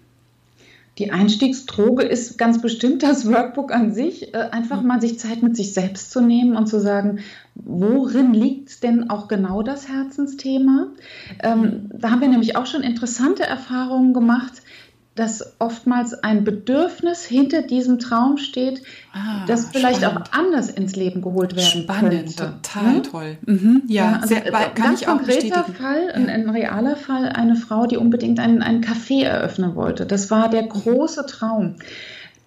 Die 0.98 1.12
Einstiegsdroge 1.12 2.02
ist 2.02 2.36
ganz 2.36 2.60
bestimmt 2.60 3.02
das 3.02 3.26
Workbook 3.26 3.72
an 3.72 3.94
sich. 3.94 4.34
Äh, 4.34 4.48
einfach 4.50 4.82
mal 4.82 5.00
sich 5.00 5.18
Zeit 5.18 5.42
mit 5.42 5.56
sich 5.56 5.72
selbst 5.72 6.10
zu 6.10 6.20
nehmen 6.20 6.56
und 6.56 6.66
zu 6.66 6.80
sagen, 6.80 7.20
worin 7.54 8.34
liegt 8.34 8.82
denn 8.82 9.08
auch 9.08 9.28
genau 9.28 9.62
das 9.62 9.88
Herzensthema? 9.88 10.88
Ähm, 11.42 11.90
da 11.94 12.10
haben 12.10 12.20
wir 12.20 12.28
nämlich 12.28 12.56
auch 12.56 12.66
schon 12.66 12.82
interessante 12.82 13.44
Erfahrungen 13.44 14.12
gemacht 14.12 14.62
dass 15.20 15.54
oftmals 15.58 16.14
ein 16.14 16.44
Bedürfnis 16.44 17.24
hinter 17.24 17.60
diesem 17.60 17.98
Traum 17.98 18.38
steht, 18.38 18.82
ah, 19.12 19.44
das 19.46 19.66
vielleicht 19.66 19.98
spannend. 20.02 20.28
auch 20.30 20.32
anders 20.32 20.70
ins 20.70 20.96
Leben 20.96 21.20
geholt 21.20 21.54
werden 21.54 21.82
spannend, 21.82 22.10
könnte. 22.10 22.32
Spannend, 22.32 22.62
total 22.62 22.94
hm? 22.94 23.02
toll. 23.02 23.38
Mhm, 23.46 23.82
ja, 23.86 24.04
ja 24.04 24.12
also 24.16 24.28
sehr, 24.28 24.40
kann 24.40 24.74
ganz 24.74 25.02
ich 25.02 25.08
auch 25.08 25.16
konkreter 25.18 25.64
Fall, 25.64 26.10
ein, 26.14 26.30
ein, 26.30 26.48
realer 26.48 26.96
Fall, 26.96 27.28
eine 27.28 27.54
Frau, 27.54 27.86
die 27.86 27.98
unbedingt 27.98 28.40
einen, 28.40 28.62
einen 28.62 28.82
Café 28.82 29.22
eröffnen 29.22 29.74
wollte. 29.74 30.06
Das 30.06 30.30
war 30.30 30.48
der 30.48 30.62
große 30.62 31.26
Traum 31.26 31.76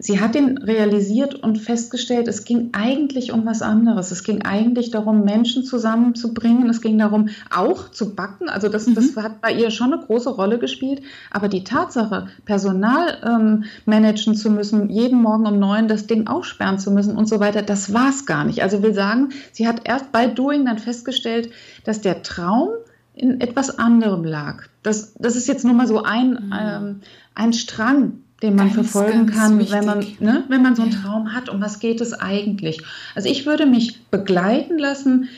sie 0.04 0.20
hat 0.20 0.36
ihn 0.36 0.58
realisiert 0.58 1.34
und 1.36 1.58
festgestellt, 1.58 2.28
es 2.28 2.44
ging 2.44 2.70
eigentlich 2.74 3.32
um 3.32 3.46
was 3.46 3.62
anderes. 3.62 4.12
Es 4.12 4.24
ging 4.24 4.42
eigentlich 4.44 4.92
darum, 4.92 5.24
Menschen 5.24 5.64
zusammenzubringen. 5.64 6.70
Es 6.70 6.82
ging 6.82 6.98
darum, 6.98 7.30
auch 7.50 7.90
zu 7.90 8.14
backen. 8.14 8.50
Also 8.50 8.68
das, 8.68 8.86
mhm. 8.86 8.96
das 8.96 9.16
hat 9.16 9.40
bei 9.40 9.54
ihr 9.54 9.72
schon 9.72 9.94
eine 9.94 10.04
große 10.04 10.30
Rolle 10.30 10.60
gespielt. 10.60 11.02
Aber 11.32 11.48
die 11.48 11.64
Tatsache, 11.64 12.28
Personal 12.44 13.18
ähm, 13.24 13.64
managen 13.86 14.36
zu 14.36 14.52
müssen, 14.52 14.90
jeden 14.90 15.22
Morgen 15.22 15.48
um 15.48 15.58
neun 15.58 15.88
das 15.88 16.06
Ding 16.06 16.28
aufsperren 16.28 16.80
zu 16.80 16.92
müssen 16.92 17.16
und 17.16 17.30
so 17.30 17.40
weiter, 17.40 17.62
das 17.62 17.94
war 17.94 18.10
es 18.10 18.26
gar 18.26 18.44
nicht. 18.44 18.62
Also 18.62 18.84
will 18.84 18.94
sagen, 18.94 19.30
sie 19.54 19.68
hat 19.68 19.82
erst 19.86 20.12
bei 20.12 20.28
Doing 20.28 20.66
dann 20.66 20.80
festgestellt, 20.80 21.50
dass 21.86 22.02
der 22.02 22.24
Traum 22.24 22.70
in 23.16 23.40
etwas 23.40 23.78
anderem 23.80 24.26
lag. 24.26 24.64
Das, 24.82 25.14
das 25.14 25.38
ist 25.38 25.48
jetzt 25.48 25.64
nur 25.64 25.76
mal 25.76 25.88
so 25.88 26.04
ein, 26.04 26.32
mhm. 26.32 26.54
ähm, 26.60 27.00
ein 27.36 27.54
Strang, 27.54 28.23
den 28.44 28.56
man 28.56 28.72
ganz, 28.72 28.92
verfolgen 28.92 29.26
ganz 29.26 29.38
kann, 29.38 29.72
wenn 29.72 29.86
man, 29.86 30.06
ne, 30.20 30.44
wenn 30.50 30.62
man 30.62 30.76
so 30.76 30.84
einen. 30.84 30.92
Traum 30.92 31.34
hat. 31.34 31.50
Um 31.50 31.62
was 31.62 31.80
geht 31.80 32.02
es 32.02 32.14
eigentlich? 32.14 32.82
Also 33.16 33.30
ich 33.30 33.46
würde 33.46 33.66
mich 33.66 34.04
begleiten 34.12 34.78
lassen 34.78 35.30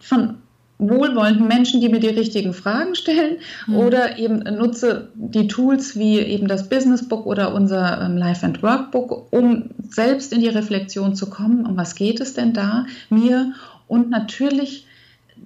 von 0.00 0.34
wohlwollenden 0.78 1.48
Menschen, 1.48 1.80
die 1.80 1.88
mir 1.88 2.00
die 2.00 2.08
richtigen 2.08 2.52
Fragen 2.52 2.94
stellen 2.94 3.38
mhm. 3.66 3.76
oder 3.76 4.18
eben 4.18 4.38
nutze 4.38 5.08
die 5.14 5.48
Tools 5.48 5.96
wie 5.98 6.18
eben 6.18 6.46
das 6.46 6.68
Business 6.68 7.08
Book 7.08 7.26
oder 7.26 7.54
unser 7.54 8.02
ähm, 8.02 8.16
Life 8.16 8.44
and 8.44 8.62
Workbook, 8.62 9.32
um 9.32 9.70
selbst 9.88 10.32
in 10.32 10.40
die 10.40 10.48
Reflexion 10.48 11.14
zu 11.14 11.30
kommen, 11.30 11.64
um 11.66 11.76
was 11.76 11.94
geht 11.94 12.20
es 12.20 12.34
denn 12.34 12.52
da 12.52 12.86
mir 13.08 13.52
und 13.86 14.10
natürlich 14.10 14.86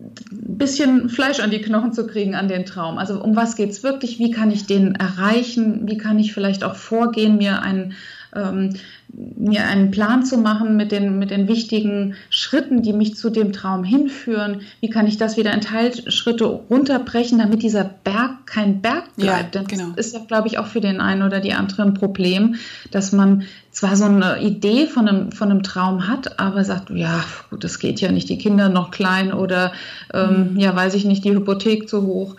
ein 0.03 0.59
bisschen 0.59 1.09
Fleisch 1.09 1.41
an 1.41 1.51
die 1.51 1.61
Knochen 1.61 1.93
zu 1.93 2.07
kriegen 2.07 2.35
an 2.35 2.49
den 2.49 2.67
Traum. 2.67 2.99
Also 2.99 3.23
um 3.23 3.37
was 3.37 3.57
geht 3.57 3.71
es 3.71 3.83
wirklich? 3.83 4.19
Wie 4.19 4.31
kann 4.31 4.51
ich 4.51 4.67
den 4.67 4.95
erreichen? 4.95 5.89
Wie 5.89 5.97
kann 5.97 6.19
ich 6.19 6.33
vielleicht 6.33 6.65
auch 6.65 6.77
vorgehen, 6.77 7.37
mir 7.39 7.63
einen, 7.63 7.95
ähm, 8.35 8.75
mir 9.13 9.67
einen 9.67 9.91
Plan 9.91 10.25
zu 10.25 10.39
machen 10.39 10.77
mit 10.77 10.91
den, 10.91 11.19
mit 11.19 11.31
den 11.31 11.49
wichtigen 11.49 12.15
Schritten, 12.31 12.83
die 12.83 12.93
mich 12.93 13.15
zu 13.15 13.31
dem 13.31 13.53
Traum 13.53 13.85
hinführen? 13.85 14.63
Wie 14.81 14.89
kann 14.89 15.07
ich 15.07 15.19
das 15.19 15.37
wieder 15.37 15.53
in 15.53 15.61
Teilschritte 15.61 16.45
runterbrechen, 16.45 17.39
damit 17.39 17.63
dieser 17.63 17.85
Berg 17.85 18.47
kein 18.47 18.81
Berg 18.81 19.15
bleibt? 19.17 19.55
Ja, 19.55 19.63
genau. 19.63 19.93
Das 19.97 20.07
ist 20.07 20.15
ja, 20.15 20.21
glaube 20.27 20.49
ich, 20.49 20.59
auch 20.59 20.67
für 20.67 20.81
den 20.81 21.01
einen 21.01 21.23
oder 21.23 21.41
die 21.41 21.53
andere 21.53 21.83
ein 21.83 21.95
Problem, 21.95 22.57
dass 22.91 23.13
man 23.13 23.45
zwar 23.71 23.97
so 23.97 24.05
eine 24.05 24.41
Idee 24.41 24.87
von 24.87 25.09
einem, 25.09 25.33
von 25.33 25.51
einem 25.51 25.63
Traum 25.63 26.09
hat, 26.09 26.39
aber 26.39 26.65
sagt, 26.65 26.91
ja, 26.91 27.25
gut, 27.51 27.65
das 27.65 27.79
geht 27.79 28.01
ja 28.01 28.13
nicht, 28.13 28.29
die 28.29 28.39
Kinder 28.39 28.69
noch 28.69 28.91
klein 28.91 29.33
oder 29.33 29.73
ähm, 30.13 30.55
mhm. 30.55 30.59
ja, 30.59 30.75
weiß 30.75 30.95
ich 30.95 31.05
nicht, 31.05 31.25
die 31.25 31.33
Hypothek 31.33 31.89
zu 31.89 32.03
hoch. 32.07 32.37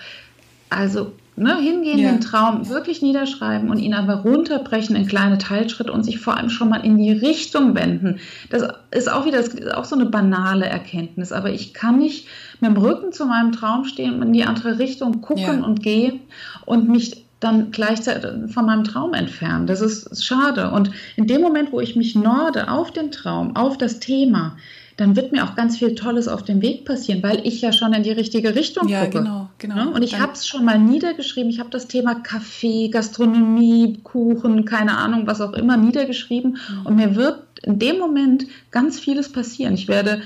Also 0.70 1.14
ne, 1.36 1.58
hingehen, 1.58 2.00
ja. 2.00 2.12
den 2.12 2.22
Traum 2.22 2.70
wirklich 2.70 3.02
niederschreiben 3.02 3.70
und 3.70 3.80
ihn 3.80 3.94
aber 3.94 4.18
runterbrechen 4.18 4.96
in 4.96 5.08
kleine 5.08 5.38
Teilschritte 5.38 5.92
und 5.92 6.04
sich 6.04 6.20
vor 6.20 6.38
allem 6.38 6.50
schon 6.50 6.70
mal 6.70 6.86
in 6.86 6.98
die 6.98 7.12
Richtung 7.12 7.76
wenden. 7.76 8.20
Das 8.50 8.64
ist 8.92 9.12
auch 9.12 9.26
wieder 9.26 9.38
das 9.38 9.50
ist 9.50 9.74
auch 9.74 9.86
so 9.86 9.96
eine 9.96 10.06
banale 10.06 10.66
Erkenntnis, 10.66 11.32
aber 11.32 11.52
ich 11.52 11.74
kann 11.74 12.00
nicht 12.00 12.28
mit 12.60 12.72
dem 12.72 12.78
Rücken 12.78 13.12
zu 13.12 13.26
meinem 13.26 13.52
Traum 13.52 13.86
stehen 13.86 14.16
und 14.16 14.22
in 14.24 14.34
die 14.34 14.44
andere 14.44 14.80
Richtung 14.80 15.22
gucken 15.22 15.60
ja. 15.60 15.64
und 15.64 15.82
gehen 15.82 16.22
und 16.66 16.90
mich 16.90 17.24
dann 17.40 17.72
gleichzeitig 17.72 18.54
von 18.54 18.66
meinem 18.66 18.86
Traum 18.86 19.14
entfernen. 19.14 19.68
Das 19.68 19.82
ist 19.82 20.24
schade. 20.24 20.72
Und 20.72 20.92
in 21.18 21.28
dem 21.28 21.42
Moment, 21.42 21.74
wo 21.74 21.82
ich 21.82 21.96
mich 21.96 22.16
norde 22.16 22.70
auf 22.72 22.92
den 22.92 23.12
Traum, 23.12 23.56
auf 23.56 23.78
das 23.78 24.00
Thema, 24.00 24.56
dann 24.98 25.16
wird 25.16 25.32
mir 25.32 25.44
auch 25.44 25.56
ganz 25.56 25.78
viel 25.78 25.96
Tolles 25.96 26.28
auf 26.28 26.44
dem 26.44 26.62
Weg 26.62 26.86
passieren, 26.86 27.24
weil 27.24 27.46
ich 27.46 27.62
ja 27.62 27.72
schon 27.72 27.94
in 27.94 28.04
die 28.04 28.12
richtige 28.12 28.56
Richtung 28.56 28.88
ja, 28.88 29.06
gucke. 29.06 29.20
Genau, 29.20 29.50
genau. 29.58 29.76
Ne? 29.76 29.92
Und 29.92 30.04
ich 30.04 30.20
habe 30.20 30.34
es 30.34 30.48
schon 30.48 30.66
mal 30.66 30.78
niedergeschrieben. 30.78 31.50
Ich 31.50 31.60
habe 31.60 31.70
das 31.70 31.88
Thema 31.88 32.16
Kaffee, 32.16 32.90
Gastronomie, 32.90 34.00
Kuchen, 34.04 34.66
keine 34.66 34.98
Ahnung, 34.98 35.26
was 35.26 35.42
auch 35.42 35.54
immer 35.54 35.78
niedergeschrieben. 35.78 36.52
Mhm. 36.52 36.86
Und 36.86 36.96
mir 36.96 37.16
wird 37.16 37.40
in 37.64 37.80
dem 37.80 37.98
Moment 37.98 38.46
ganz 38.72 39.00
vieles 39.00 39.32
passieren. 39.32 39.74
Ich 39.74 39.88
werde 39.88 40.22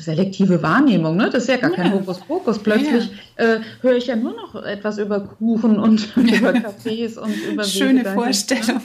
selektive 0.00 0.62
Wahrnehmung, 0.62 1.16
ne? 1.16 1.30
das 1.30 1.44
ist 1.44 1.48
ja 1.48 1.56
gar 1.56 1.70
kein 1.70 1.92
Hokuspokus. 1.92 2.58
Plötzlich 2.58 3.10
ja. 3.38 3.44
äh, 3.44 3.60
höre 3.82 3.96
ich 3.96 4.06
ja 4.06 4.16
nur 4.16 4.32
noch 4.32 4.62
etwas 4.62 4.98
über 4.98 5.20
Kuchen 5.20 5.78
und 5.78 6.08
über 6.16 6.50
Cafés 6.50 7.18
und 7.18 7.34
über 7.52 7.64
Schöne 7.64 8.00
Wege 8.00 8.10
Vorstellung. 8.10 8.80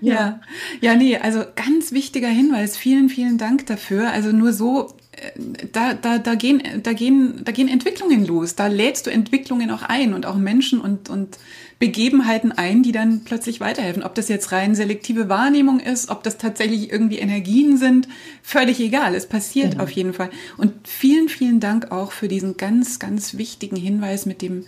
Ja. 0.00 0.14
ja. 0.14 0.40
ja, 0.80 0.94
nee, 0.94 1.16
also 1.16 1.44
ganz 1.54 1.92
wichtiger 1.92 2.28
Hinweis. 2.28 2.76
Vielen, 2.76 3.08
vielen 3.08 3.38
Dank 3.38 3.66
dafür. 3.66 4.10
Also 4.10 4.30
nur 4.30 4.52
so 4.52 4.88
äh, 5.12 5.66
da, 5.72 5.94
da, 5.94 6.18
da, 6.18 6.34
gehen, 6.34 6.62
da, 6.82 6.92
gehen, 6.92 7.42
da 7.44 7.52
gehen 7.52 7.68
Entwicklungen 7.68 8.26
los. 8.26 8.54
Da 8.54 8.66
lädst 8.66 9.06
du 9.06 9.10
Entwicklungen 9.10 9.70
auch 9.70 9.82
ein 9.82 10.14
und 10.14 10.26
auch 10.26 10.36
Menschen 10.36 10.80
und, 10.80 11.10
und 11.10 11.38
Begebenheiten 11.78 12.52
ein, 12.52 12.82
die 12.82 12.92
dann 12.92 13.24
plötzlich 13.24 13.60
weiterhelfen. 13.60 14.02
Ob 14.02 14.14
das 14.14 14.28
jetzt 14.28 14.52
rein 14.52 14.74
selektive 14.74 15.28
Wahrnehmung 15.28 15.80
ist, 15.80 16.08
ob 16.08 16.22
das 16.22 16.38
tatsächlich 16.38 16.90
irgendwie 16.90 17.18
Energien 17.18 17.76
sind, 17.76 18.08
völlig 18.42 18.80
egal. 18.80 19.14
Es 19.14 19.26
passiert 19.26 19.72
genau. 19.72 19.84
auf 19.84 19.90
jeden 19.90 20.14
Fall. 20.14 20.30
Und 20.56 20.72
vielen, 20.86 21.28
vielen 21.28 21.60
Dank 21.60 21.90
auch 21.90 22.12
für 22.12 22.28
diesen 22.28 22.56
ganz, 22.56 22.98
ganz 22.98 23.36
wichtigen 23.36 23.76
Hinweis 23.76 24.26
mit 24.26 24.42
dem 24.42 24.64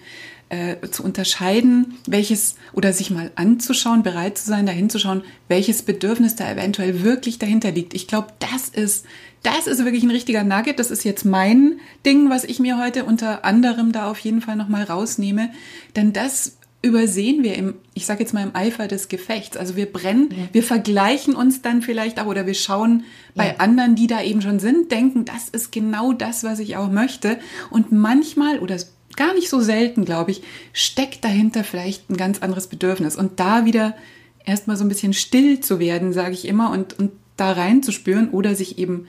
äh, 0.48 0.76
zu 0.90 1.02
unterscheiden, 1.02 1.96
welches 2.06 2.54
oder 2.72 2.92
sich 2.92 3.10
mal 3.10 3.32
anzuschauen, 3.34 4.04
bereit 4.04 4.38
zu 4.38 4.46
sein, 4.46 4.66
dahin 4.66 4.88
zu 4.90 4.98
schauen, 4.98 5.24
welches 5.48 5.82
Bedürfnis 5.82 6.36
da 6.36 6.48
eventuell 6.50 7.02
wirklich 7.02 7.38
dahinter 7.38 7.72
liegt. 7.72 7.94
Ich 7.94 8.06
glaube, 8.06 8.28
das 8.38 8.68
ist 8.68 9.06
das 9.42 9.68
ist 9.68 9.84
wirklich 9.84 10.02
ein 10.02 10.10
richtiger 10.10 10.42
Nugget. 10.42 10.80
Das 10.80 10.90
ist 10.90 11.04
jetzt 11.04 11.24
mein 11.24 11.78
Ding, 12.04 12.30
was 12.30 12.42
ich 12.42 12.58
mir 12.58 12.78
heute 12.78 13.04
unter 13.04 13.44
anderem 13.44 13.92
da 13.92 14.10
auf 14.10 14.18
jeden 14.18 14.40
Fall 14.40 14.56
nochmal 14.56 14.82
rausnehme. 14.82 15.50
Denn 15.94 16.12
das 16.12 16.56
übersehen 16.86 17.42
wir 17.42 17.56
im, 17.56 17.74
ich 17.94 18.06
sage 18.06 18.20
jetzt 18.20 18.32
mal 18.32 18.42
im 18.42 18.54
Eifer 18.54 18.86
des 18.86 19.08
Gefechts. 19.08 19.56
Also 19.56 19.76
wir 19.76 19.86
brennen, 19.86 20.28
ja. 20.30 20.48
wir 20.52 20.62
vergleichen 20.62 21.34
uns 21.34 21.60
dann 21.60 21.82
vielleicht 21.82 22.20
auch 22.20 22.26
oder 22.26 22.46
wir 22.46 22.54
schauen 22.54 23.04
bei 23.34 23.48
ja. 23.48 23.54
anderen, 23.58 23.96
die 23.96 24.06
da 24.06 24.22
eben 24.22 24.40
schon 24.40 24.60
sind, 24.60 24.90
denken, 24.90 25.24
das 25.24 25.48
ist 25.48 25.72
genau 25.72 26.12
das, 26.12 26.44
was 26.44 26.60
ich 26.60 26.76
auch 26.76 26.90
möchte. 26.90 27.38
Und 27.70 27.92
manchmal 27.92 28.60
oder 28.60 28.76
gar 29.16 29.34
nicht 29.34 29.48
so 29.48 29.60
selten, 29.60 30.04
glaube 30.04 30.30
ich, 30.30 30.42
steckt 30.72 31.24
dahinter 31.24 31.64
vielleicht 31.64 32.08
ein 32.08 32.16
ganz 32.16 32.40
anderes 32.40 32.68
Bedürfnis. 32.68 33.16
Und 33.16 33.40
da 33.40 33.64
wieder 33.64 33.96
erstmal 34.44 34.76
so 34.76 34.84
ein 34.84 34.88
bisschen 34.88 35.12
still 35.12 35.60
zu 35.60 35.78
werden, 35.78 36.12
sage 36.12 36.32
ich 36.32 36.46
immer, 36.46 36.70
und, 36.70 36.98
und 36.98 37.12
da 37.36 37.52
reinzuspüren 37.52 38.30
oder 38.30 38.54
sich 38.54 38.78
eben 38.78 39.06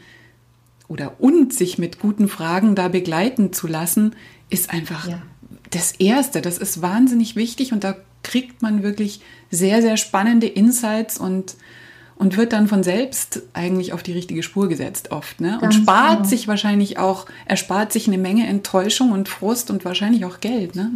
oder 0.87 1.19
und 1.19 1.53
sich 1.53 1.77
mit 1.77 1.99
guten 1.99 2.27
Fragen 2.27 2.73
da 2.73 2.87
begleiten 2.87 3.53
zu 3.53 3.67
lassen, 3.67 4.15
ist 4.49 4.69
einfach 4.69 5.07
ja 5.07 5.21
das 5.71 5.93
Erste, 5.93 6.41
das 6.41 6.57
ist 6.57 6.81
wahnsinnig 6.81 7.35
wichtig 7.35 7.73
und 7.73 7.83
da 7.83 7.95
kriegt 8.23 8.61
man 8.61 8.83
wirklich 8.83 9.21
sehr, 9.51 9.81
sehr 9.81 9.97
spannende 9.97 10.47
Insights 10.47 11.17
und, 11.17 11.55
und 12.17 12.37
wird 12.37 12.53
dann 12.53 12.67
von 12.67 12.83
selbst 12.83 13.43
eigentlich 13.53 13.93
auf 13.93 14.03
die 14.03 14.11
richtige 14.11 14.43
Spur 14.43 14.67
gesetzt 14.67 15.11
oft. 15.11 15.39
Ne? 15.39 15.59
Und 15.61 15.73
spart 15.73 16.17
genau. 16.17 16.29
sich 16.29 16.47
wahrscheinlich 16.47 16.99
auch, 16.99 17.25
erspart 17.45 17.93
sich 17.93 18.07
eine 18.07 18.17
Menge 18.17 18.47
Enttäuschung 18.47 19.11
und 19.11 19.29
Frust 19.29 19.71
und 19.71 19.85
wahrscheinlich 19.85 20.25
auch 20.25 20.39
Geld. 20.39 20.75
Ne? 20.75 20.91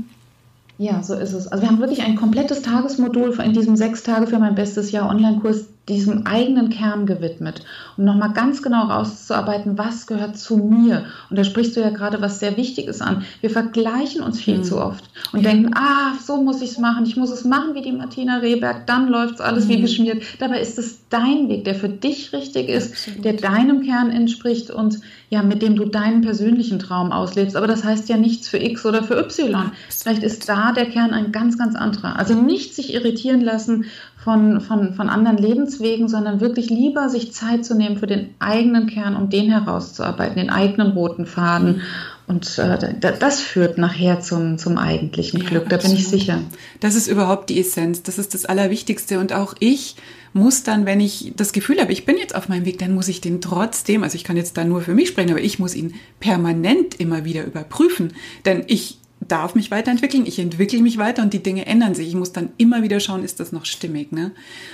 Ja, 0.78 1.03
so 1.03 1.13
ist 1.13 1.34
es. 1.34 1.47
Also 1.47 1.63
wir 1.63 1.69
haben 1.69 1.80
wirklich 1.80 2.01
ein 2.01 2.15
komplettes 2.15 2.63
Tagesmodul 2.63 3.39
in 3.39 3.53
diesem 3.53 3.76
sechs 3.76 4.03
Tage 4.03 4.28
für 4.28 4.39
mein 4.39 4.55
bestes 4.55 4.91
Jahr 4.91 5.09
Online-Kurs 5.09 5.65
diesem 5.91 6.25
eigenen 6.25 6.69
Kern 6.69 7.05
gewidmet, 7.05 7.63
um 7.97 8.05
nochmal 8.05 8.33
ganz 8.33 8.61
genau 8.61 8.85
rauszuarbeiten, 8.85 9.77
was 9.77 10.07
gehört 10.07 10.37
zu 10.37 10.57
mir. 10.57 11.05
Und 11.29 11.37
da 11.37 11.43
sprichst 11.43 11.75
du 11.75 11.81
ja 11.81 11.89
gerade 11.89 12.21
was 12.21 12.39
sehr 12.39 12.57
Wichtiges 12.57 13.01
an. 13.01 13.23
Wir 13.41 13.49
vergleichen 13.49 14.21
uns 14.21 14.39
viel 14.39 14.57
mhm. 14.57 14.63
zu 14.63 14.77
oft 14.77 15.03
und 15.33 15.45
denken, 15.45 15.73
ah, 15.75 16.13
so 16.23 16.41
muss 16.41 16.61
ich 16.61 16.71
es 16.71 16.77
machen, 16.77 17.05
ich 17.05 17.17
muss 17.17 17.31
es 17.31 17.43
machen 17.43 17.75
wie 17.75 17.81
die 17.81 17.91
Martina 17.91 18.37
Rehberg, 18.37 18.87
dann 18.87 19.07
läuft 19.07 19.35
es 19.35 19.41
alles 19.41 19.65
mhm. 19.65 19.69
wie 19.69 19.81
geschmiert. 19.81 20.23
Dabei 20.39 20.61
ist 20.61 20.79
es 20.79 20.99
dein 21.09 21.49
Weg, 21.49 21.65
der 21.65 21.75
für 21.75 21.89
dich 21.89 22.33
richtig 22.33 22.69
ist, 22.69 22.93
Absolut. 22.93 23.25
der 23.25 23.33
deinem 23.33 23.81
Kern 23.83 24.09
entspricht 24.09 24.71
und 24.71 24.99
ja, 25.29 25.43
mit 25.43 25.61
dem 25.61 25.77
du 25.77 25.85
deinen 25.85 26.21
persönlichen 26.21 26.79
Traum 26.79 27.11
auslebst. 27.13 27.55
Aber 27.55 27.67
das 27.67 27.85
heißt 27.85 28.09
ja 28.09 28.17
nichts 28.17 28.49
für 28.49 28.57
X 28.57 28.85
oder 28.85 29.03
für 29.03 29.17
Y. 29.17 29.71
Vielleicht 29.89 30.23
ist 30.23 30.49
da 30.49 30.73
der 30.73 30.87
Kern 30.87 31.11
ein 31.11 31.31
ganz, 31.31 31.57
ganz 31.57 31.75
anderer. 31.75 32.19
Also 32.19 32.33
nicht 32.33 32.75
sich 32.75 32.93
irritieren 32.93 33.39
lassen 33.39 33.85
von, 34.24 34.61
von, 34.61 34.93
von 34.93 35.09
anderen 35.09 35.38
Lebenswegen, 35.38 36.07
sondern 36.07 36.41
wirklich 36.41 36.69
lieber 36.69 37.09
sich 37.09 37.34
Zeit 37.34 37.65
zu 37.65 37.76
nehmen 37.76 37.97
für 37.97 38.07
den 38.07 38.36
eigenen 38.39 38.86
Kern, 38.86 39.15
um 39.15 39.30
den 39.30 39.49
herauszuarbeiten, 39.49 40.36
den 40.36 40.51
eigenen 40.51 40.91
roten 40.91 41.26
Faden. 41.26 41.82
Und 42.28 42.59
äh, 42.59 42.93
das 43.19 43.41
führt 43.41 43.78
nachher 43.78 44.22
zum, 44.22 44.57
zum 44.57 44.78
eigentlichen 44.78 45.41
ja, 45.41 45.49
Glück, 45.49 45.69
da 45.69 45.78
absolut. 45.78 45.97
bin 45.97 46.05
ich 46.05 46.07
sicher. 46.07 46.39
Das 46.80 46.95
ist 46.95 47.07
überhaupt 47.07 47.49
die 47.49 47.59
Essenz, 47.59 48.03
das 48.03 48.19
ist 48.19 48.34
das 48.36 48.45
Allerwichtigste. 48.45 49.19
Und 49.19 49.34
auch 49.34 49.55
ich 49.59 49.95
muss 50.34 50.63
dann, 50.63 50.86
wenn 50.86 50.99
ich 50.99 51.34
das 51.36 51.51
Gefühl 51.51 51.82
habe, 51.82 51.91
ich 51.91 52.05
bin 52.05 52.17
jetzt 52.17 52.36
auf 52.36 52.47
meinem 52.47 52.65
Weg, 52.65 52.78
dann 52.78 52.93
muss 52.93 53.07
ich 53.07 53.22
den 53.22 53.41
trotzdem, 53.41 54.03
also 54.03 54.15
ich 54.15 54.24
kann 54.24 54.38
jetzt 54.38 54.55
da 54.55 54.63
nur 54.63 54.82
für 54.82 54.93
mich 54.93 55.09
sprechen, 55.09 55.32
aber 55.32 55.41
ich 55.41 55.59
muss 55.59 55.76
ihn 55.76 55.95
permanent 56.19 56.99
immer 56.99 57.26
wieder 57.26 57.43
überprüfen. 57.43 58.13
Denn 58.45 58.63
ich 58.67 59.00
darf 59.28 59.53
mich 59.53 59.69
weiterentwickeln, 59.69 60.26
ich 60.26 60.39
entwickle 60.39 60.82
mich 60.82 60.97
weiter 60.97 61.22
und 61.22 61.34
die 61.34 61.43
Dinge 61.43 61.67
ändern 61.67 61.93
sich. 61.93 62.07
Ich 62.07 62.15
muss 62.15 62.34
dann 62.34 62.49
immer 62.57 62.82
wieder 62.82 62.99
schauen, 62.99 63.24
ist 63.24 63.39
das 63.39 63.51
noch 63.51 63.65
stimmig, 63.65 64.11
ne? 64.11 64.32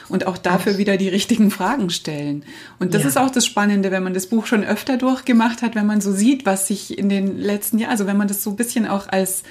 Und 0.07 0.25
auch 0.25 0.37
dafür 0.37 0.77
wieder 0.77 0.97
die 0.97 1.09
richtigen 1.09 1.51
Fragen 1.51 1.89
stellen. 1.89 2.45
Und 2.79 2.93
das 2.93 3.03
ja. 3.03 3.09
ist 3.09 3.17
auch 3.17 3.29
das 3.29 3.45
Spannende, 3.45 3.91
wenn 3.91 4.03
man 4.03 4.13
das 4.13 4.27
Buch 4.27 4.45
schon 4.45 4.63
öfter 4.63 4.97
durchgemacht 4.97 5.61
hat, 5.61 5.75
wenn 5.75 5.85
man 5.85 6.01
so 6.01 6.13
sieht, 6.13 6.45
was 6.45 6.67
sich 6.67 6.97
in 6.97 7.09
den 7.09 7.37
letzten 7.37 7.77
Jahren, 7.77 7.91
also 7.91 8.07
wenn 8.07 8.17
man 8.17 8.27
das 8.29 8.41
so 8.41 8.51
ein 8.51 8.55
bisschen 8.55 8.87
auch 8.87 9.07
als 9.09 9.43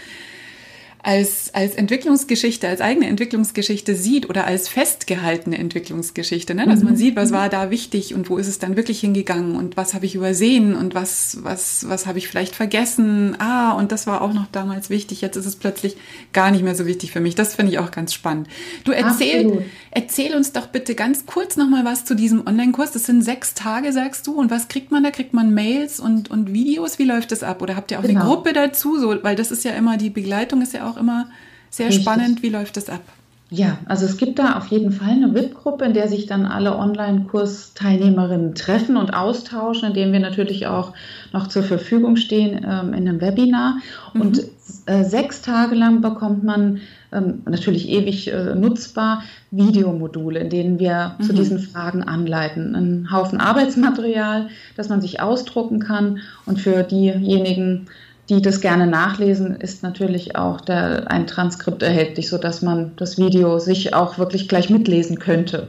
als, 1.07 1.55
als 1.55 1.77
Entwicklungsgeschichte, 1.77 2.67
als 2.67 2.81
eigene 2.81 3.07
Entwicklungsgeschichte 3.07 3.95
sieht 3.95 4.29
oder 4.29 4.45
als 4.45 4.69
festgehaltene 4.69 5.57
Entwicklungsgeschichte, 5.57 6.53
ne? 6.53 6.67
dass 6.67 6.83
man 6.83 6.95
mhm. 6.95 6.97
sieht, 6.97 7.15
was 7.15 7.31
war 7.31 7.49
da 7.49 7.71
wichtig 7.71 8.13
und 8.13 8.29
wo 8.29 8.39
ist 8.39 8.49
es 8.49 8.59
dann 8.59 8.77
wirklich 8.77 8.99
hingegangen 8.99 9.55
und 9.55 9.77
was 9.77 9.95
habe 9.95 10.05
ich 10.05 10.17
übersehen 10.17 10.75
und 10.75 10.97
was, 10.97 11.39
was, 11.43 11.89
was 11.89 12.07
habe 12.07 12.19
ich 12.19 12.27
vielleicht 12.27 12.57
vergessen. 12.57 13.37
Ah, 13.39 13.71
und 13.75 13.93
das 13.93 14.09
war 14.09 14.21
auch 14.21 14.33
noch 14.33 14.47
damals 14.51 14.91
wichtig, 14.91 15.21
jetzt 15.21 15.37
ist 15.37 15.47
es 15.47 15.55
plötzlich 15.55 15.97
gar 16.33 16.51
nicht 16.51 16.65
mehr 16.65 16.75
so 16.75 16.87
wichtig 16.87 17.13
für 17.13 17.21
mich. 17.21 17.37
Das 17.37 17.55
finde 17.55 17.71
ich 17.71 17.79
auch 17.79 17.93
ganz 17.93 18.13
spannend. 18.13 18.49
Du 18.83 18.91
erzähl, 18.91 19.65
erzähl 19.93 20.35
uns 20.35 20.51
doch 20.51 20.67
bitte 20.67 20.97
ganz 20.97 21.25
kurz 21.25 21.57
nochmal 21.57 21.85
was 21.85 22.05
zu 22.05 22.17
diesem 22.17 22.45
Online-Kurs. 22.49 22.91
Das 22.91 23.05
sind 23.05 23.23
sechs 23.23 23.55
Tage, 23.55 23.93
sagst 23.93 24.27
du. 24.27 24.33
Und 24.33 24.51
was 24.51 24.67
kriegt 24.67 24.91
man 24.91 25.05
da? 25.05 25.13
Kriegt 25.13 25.35
man 25.35 25.55
Mails 25.55 26.01
und, 26.01 26.33
und 26.33 26.53
Videos? 26.53 26.99
Wie 26.99 27.05
läuft 27.05 27.31
das 27.31 27.45
ab? 27.45 27.63
Oder 27.63 27.77
habt 27.77 27.93
ihr 27.93 28.01
auch 28.01 28.03
genau. 28.03 28.23
eine 28.23 28.29
Gruppe 28.29 28.53
dazu? 28.53 28.99
So, 28.99 29.23
weil 29.23 29.37
das 29.37 29.53
ist 29.53 29.65
ja 29.65 29.71
immer, 29.71 29.97
die 29.99 30.11
Begleitung 30.11 30.63
ist 30.63 30.73
ja 30.73 30.91
auch 30.91 30.96
auch 30.97 31.01
immer 31.01 31.27
sehr 31.71 31.89
Richtig. 31.89 32.05
spannend. 32.05 32.43
Wie 32.43 32.49
läuft 32.49 32.77
das 32.77 32.89
ab? 32.89 33.03
Ja, 33.49 33.79
also 33.85 34.07
es 34.07 34.17
gibt 34.17 34.41
da 34.41 34.57
auf 34.57 34.67
jeden 34.69 34.91
Fall 34.91 35.11
eine 35.11 35.33
VIP-Gruppe, 35.33 35.85
in 35.85 35.95
der 35.95 36.09
sich 36.09 36.27
dann 36.27 36.47
alle 36.47 36.77
Online-Kursteilnehmerinnen 36.77 38.57
treffen 38.57 38.97
und 38.97 39.15
austauschen, 39.15 39.89
in 39.89 39.95
dem 39.95 40.13
wir 40.13 40.19
natürlich 40.19 40.67
auch 40.67 40.95
noch 41.33 41.47
zur 41.47 41.63
Verfügung 41.63 42.17
stehen 42.17 42.67
ähm, 42.69 42.93
in 42.93 43.09
einem 43.09 43.21
Webinar. 43.21 43.77
Mhm. 44.15 44.21
Und 44.21 44.41
äh, 44.87 45.05
sechs 45.05 45.43
Tage 45.43 45.77
lang 45.77 46.01
bekommt 46.01 46.43
man 46.43 46.81
ähm, 47.13 47.43
natürlich 47.47 47.89
ewig 47.89 48.33
äh, 48.33 48.57
nutzbar 48.57 49.23
Videomodule, 49.53 50.41
in 50.41 50.51
denen 50.51 50.79
wir 50.81 51.15
mhm. 51.17 51.23
zu 51.23 51.33
diesen 51.33 51.61
Fragen 51.61 52.03
anleiten. 52.03 52.75
Ein 52.75 53.13
Haufen 53.13 53.41
Arbeitsmaterial, 53.41 54.49
das 54.77 54.89
man 54.89 55.01
sich 55.01 55.21
ausdrucken 55.21 55.79
kann 55.79 56.19
und 56.47 56.61
für 56.61 56.83
diejenigen, 56.83 57.87
die 58.29 58.43
das 58.43 58.61
gerne 58.61 58.87
nachlesen, 58.87 59.57
ist 59.57 59.83
natürlich 59.83 60.37
auch 60.37 60.61
der, 60.61 61.11
ein 61.11 61.27
Transkript 61.27 61.83
erhältlich, 61.83 62.29
sodass 62.29 62.63
man 62.63 62.93
das 62.97 63.19
Video 63.19 63.59
sich 63.59 63.95
auch 63.95 64.19
wirklich 64.19 64.49
gleich 64.49 64.69
mitlesen 64.69 65.19
könnte. 65.19 65.69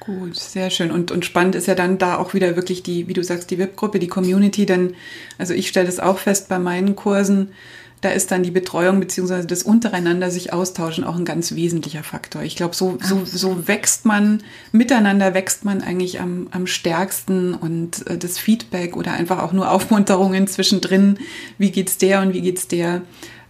Gut, 0.00 0.36
sehr 0.36 0.70
schön. 0.70 0.90
Und, 0.90 1.12
und 1.12 1.24
spannend 1.24 1.54
ist 1.54 1.68
ja 1.68 1.76
dann 1.76 1.96
da 1.96 2.16
auch 2.18 2.34
wieder 2.34 2.56
wirklich 2.56 2.82
die, 2.82 3.06
wie 3.06 3.12
du 3.12 3.22
sagst, 3.22 3.52
die 3.52 3.58
VIP-Gruppe, 3.58 4.00
die 4.00 4.08
Community. 4.08 4.66
Denn, 4.66 4.94
also 5.38 5.54
ich 5.54 5.68
stelle 5.68 5.86
das 5.86 6.00
auch 6.00 6.18
fest 6.18 6.48
bei 6.48 6.58
meinen 6.58 6.96
Kursen, 6.96 7.52
da 8.02 8.10
ist 8.10 8.32
dann 8.32 8.42
die 8.42 8.50
Betreuung 8.50 8.98
beziehungsweise 9.00 9.46
das 9.46 9.62
untereinander 9.62 10.30
sich 10.30 10.52
austauschen 10.52 11.04
auch 11.04 11.16
ein 11.16 11.24
ganz 11.24 11.54
wesentlicher 11.54 12.02
Faktor. 12.02 12.42
Ich 12.42 12.56
glaube, 12.56 12.74
so, 12.74 12.98
so, 13.00 13.24
so 13.24 13.68
wächst 13.68 14.04
man, 14.04 14.42
miteinander 14.72 15.34
wächst 15.34 15.64
man 15.64 15.82
eigentlich 15.82 16.20
am, 16.20 16.48
am 16.50 16.66
stärksten 16.66 17.54
und 17.54 18.06
äh, 18.08 18.18
das 18.18 18.38
Feedback 18.38 18.96
oder 18.96 19.12
einfach 19.12 19.40
auch 19.40 19.52
nur 19.52 19.70
Aufmunterungen 19.70 20.48
zwischendrin, 20.48 21.18
wie 21.58 21.70
geht's 21.70 21.96
der 21.96 22.22
und 22.22 22.34
wie 22.34 22.42
geht's 22.42 22.66
der, 22.66 23.02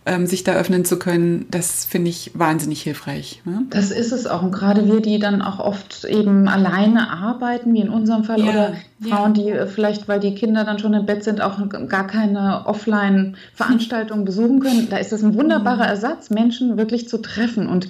ähm, 0.05 0.27
sich 0.27 0.43
da 0.43 0.55
öffnen 0.55 0.85
zu 0.85 0.99
können, 0.99 1.47
das 1.51 1.85
finde 1.85 2.11
ich 2.11 2.33
wahnsinnig 2.35 2.83
hilfreich. 2.83 3.41
Ne? 3.45 3.63
Das 3.71 3.93
ist 3.93 4.11
es 4.11 4.27
auch. 4.27 4.43
Und 4.43 4.51
gerade 4.51 4.87
wir, 4.87 5.01
die 5.01 5.21
dann 5.21 5.43
auch 5.43 5.61
oft 5.61 6.05
eben 6.05 6.49
alleine 6.49 7.11
arbeiten, 7.11 7.73
wie 7.73 7.81
in 7.81 7.89
unserem 7.89 8.25
Fall, 8.25 8.41
ja, 8.41 8.51
oder 8.51 8.73
Frauen, 9.01 9.35
ja. 9.35 9.43
die 9.43 9.51
äh, 9.51 9.67
vielleicht, 9.67 10.09
weil 10.09 10.19
die 10.19 10.35
Kinder 10.35 10.65
dann 10.65 10.81
schon 10.81 10.95
im 10.95 11.07
Bett 11.07 11.23
sind, 11.23 11.41
auch 11.41 11.61
gar 11.89 12.07
keine 12.07 12.67
Offline-Veranstaltungen 12.67 14.25
besuchen 14.25 14.59
können, 14.59 14.89
da 14.91 14.97
ist 14.97 15.13
das 15.13 15.23
ein 15.23 15.35
wunderbarer 15.35 15.85
mhm. 15.85 15.91
Ersatz, 15.91 16.31
Menschen 16.31 16.77
wirklich 16.77 17.09
zu 17.09 17.19
treffen. 17.19 17.69
Und 17.69 17.89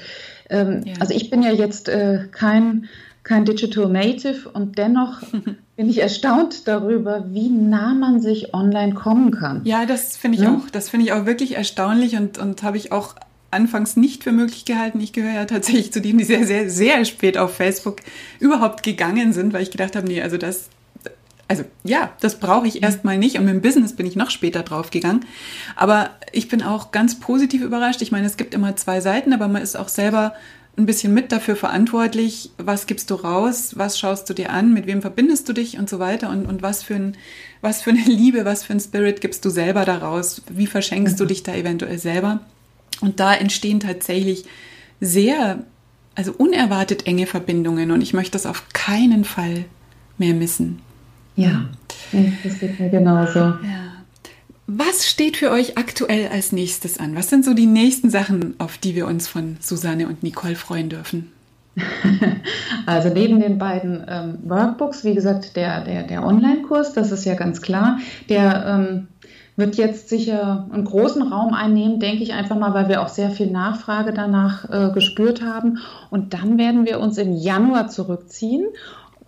ähm, 0.50 0.82
ja. 0.84 0.94
also 1.00 1.14
ich 1.14 1.30
bin 1.30 1.42
ja 1.42 1.52
jetzt 1.52 1.88
äh, 1.88 2.24
kein 2.30 2.88
kein 3.22 3.44
Digital 3.44 3.88
Native 3.88 4.48
und 4.48 4.78
dennoch 4.78 5.22
bin 5.76 5.88
ich 5.88 5.98
erstaunt 5.98 6.66
darüber, 6.66 7.26
wie 7.30 7.48
nah 7.48 7.94
man 7.94 8.20
sich 8.20 8.52
online 8.54 8.94
kommen 8.94 9.30
kann. 9.30 9.62
Ja, 9.64 9.86
das 9.86 10.16
finde 10.16 10.38
ich 10.38 10.44
ja? 10.44 10.54
auch. 10.54 10.70
Das 10.70 10.88
finde 10.88 11.06
ich 11.06 11.12
auch 11.12 11.26
wirklich 11.26 11.56
erstaunlich 11.56 12.16
und, 12.16 12.38
und 12.38 12.62
habe 12.62 12.76
ich 12.76 12.92
auch 12.92 13.14
anfangs 13.52 13.96
nicht 13.96 14.24
für 14.24 14.32
möglich 14.32 14.64
gehalten. 14.64 15.00
Ich 15.00 15.12
gehöre 15.12 15.34
ja 15.34 15.44
tatsächlich 15.44 15.92
zu 15.92 16.00
denen, 16.00 16.18
die 16.18 16.24
sehr, 16.24 16.46
sehr, 16.46 16.68
sehr 16.70 17.04
spät 17.04 17.38
auf 17.38 17.54
Facebook 17.54 17.98
überhaupt 18.40 18.82
gegangen 18.82 19.32
sind, 19.32 19.52
weil 19.52 19.62
ich 19.62 19.70
gedacht 19.70 19.94
habe, 19.94 20.06
nee, 20.06 20.22
also 20.22 20.38
das, 20.38 20.70
also 21.48 21.64
ja, 21.84 22.10
das 22.20 22.40
brauche 22.40 22.66
ich 22.66 22.82
erstmal 22.82 23.18
nicht 23.18 23.38
und 23.38 23.44
mit 23.44 23.54
dem 23.54 23.60
Business 23.60 23.94
bin 23.94 24.06
ich 24.06 24.16
noch 24.16 24.30
später 24.30 24.62
drauf 24.62 24.90
gegangen. 24.90 25.26
Aber 25.76 26.10
ich 26.32 26.48
bin 26.48 26.62
auch 26.62 26.90
ganz 26.92 27.20
positiv 27.20 27.62
überrascht. 27.62 28.02
Ich 28.02 28.10
meine, 28.10 28.26
es 28.26 28.36
gibt 28.36 28.54
immer 28.54 28.74
zwei 28.76 29.00
Seiten, 29.00 29.32
aber 29.32 29.48
man 29.48 29.62
ist 29.62 29.76
auch 29.76 29.88
selber 29.88 30.32
ein 30.76 30.86
bisschen 30.86 31.12
mit 31.12 31.32
dafür 31.32 31.54
verantwortlich, 31.54 32.50
was 32.56 32.86
gibst 32.86 33.10
du 33.10 33.14
raus, 33.14 33.74
was 33.76 33.98
schaust 33.98 34.28
du 34.30 34.34
dir 34.34 34.50
an, 34.50 34.72
mit 34.72 34.86
wem 34.86 35.02
verbindest 35.02 35.48
du 35.48 35.52
dich 35.52 35.78
und 35.78 35.88
so 35.88 35.98
weiter 35.98 36.30
und, 36.30 36.46
und 36.46 36.62
was, 36.62 36.82
für 36.82 36.94
ein, 36.94 37.16
was 37.60 37.82
für 37.82 37.90
eine 37.90 38.00
Liebe, 38.06 38.44
was 38.44 38.64
für 38.64 38.72
ein 38.72 38.80
Spirit 38.80 39.20
gibst 39.20 39.44
du 39.44 39.50
selber 39.50 39.84
daraus, 39.84 40.42
wie 40.50 40.66
verschenkst 40.66 41.20
du 41.20 41.24
mhm. 41.24 41.28
dich 41.28 41.42
da 41.42 41.54
eventuell 41.54 41.98
selber. 41.98 42.40
Und 43.00 43.20
da 43.20 43.34
entstehen 43.34 43.80
tatsächlich 43.80 44.44
sehr, 45.00 45.64
also 46.14 46.32
unerwartet 46.32 47.06
enge 47.06 47.26
Verbindungen 47.26 47.90
und 47.90 48.00
ich 48.00 48.14
möchte 48.14 48.32
das 48.32 48.46
auf 48.46 48.64
keinen 48.72 49.24
Fall 49.24 49.64
mehr 50.16 50.34
missen. 50.34 50.80
Ja, 51.36 51.68
das 52.44 52.58
geht 52.60 52.78
mir 52.78 52.88
genauso. 52.90 53.40
Ja. 53.40 53.91
Was 54.66 55.08
steht 55.08 55.36
für 55.36 55.50
euch 55.50 55.76
aktuell 55.76 56.28
als 56.28 56.52
nächstes 56.52 56.98
an? 56.98 57.16
Was 57.16 57.28
sind 57.28 57.44
so 57.44 57.52
die 57.52 57.66
nächsten 57.66 58.10
Sachen, 58.10 58.54
auf 58.58 58.78
die 58.78 58.94
wir 58.94 59.06
uns 59.06 59.26
von 59.28 59.56
Susanne 59.60 60.06
und 60.06 60.22
Nicole 60.22 60.56
freuen 60.56 60.88
dürfen? 60.88 61.32
Also 62.84 63.10
neben 63.10 63.38
den 63.38 63.58
beiden 63.58 64.04
ähm, 64.08 64.38
Workbooks, 64.42 65.04
wie 65.04 65.14
gesagt, 65.14 65.54
der, 65.54 65.84
der, 65.84 66.02
der 66.02 66.24
Online-Kurs, 66.24 66.94
das 66.94 67.12
ist 67.12 67.24
ja 67.24 67.34
ganz 67.34 67.62
klar, 67.62 68.00
der 68.28 68.66
ähm, 68.66 69.06
wird 69.56 69.76
jetzt 69.76 70.08
sicher 70.08 70.68
einen 70.72 70.84
großen 70.84 71.22
Raum 71.22 71.54
einnehmen, 71.54 72.00
denke 72.00 72.24
ich 72.24 72.32
einfach 72.32 72.56
mal, 72.56 72.74
weil 72.74 72.88
wir 72.88 73.02
auch 73.02 73.08
sehr 73.08 73.30
viel 73.30 73.50
Nachfrage 73.50 74.12
danach 74.12 74.68
äh, 74.68 74.92
gespürt 74.92 75.42
haben. 75.42 75.78
Und 76.10 76.34
dann 76.34 76.58
werden 76.58 76.86
wir 76.86 76.98
uns 77.00 77.18
im 77.18 77.36
Januar 77.36 77.88
zurückziehen 77.88 78.66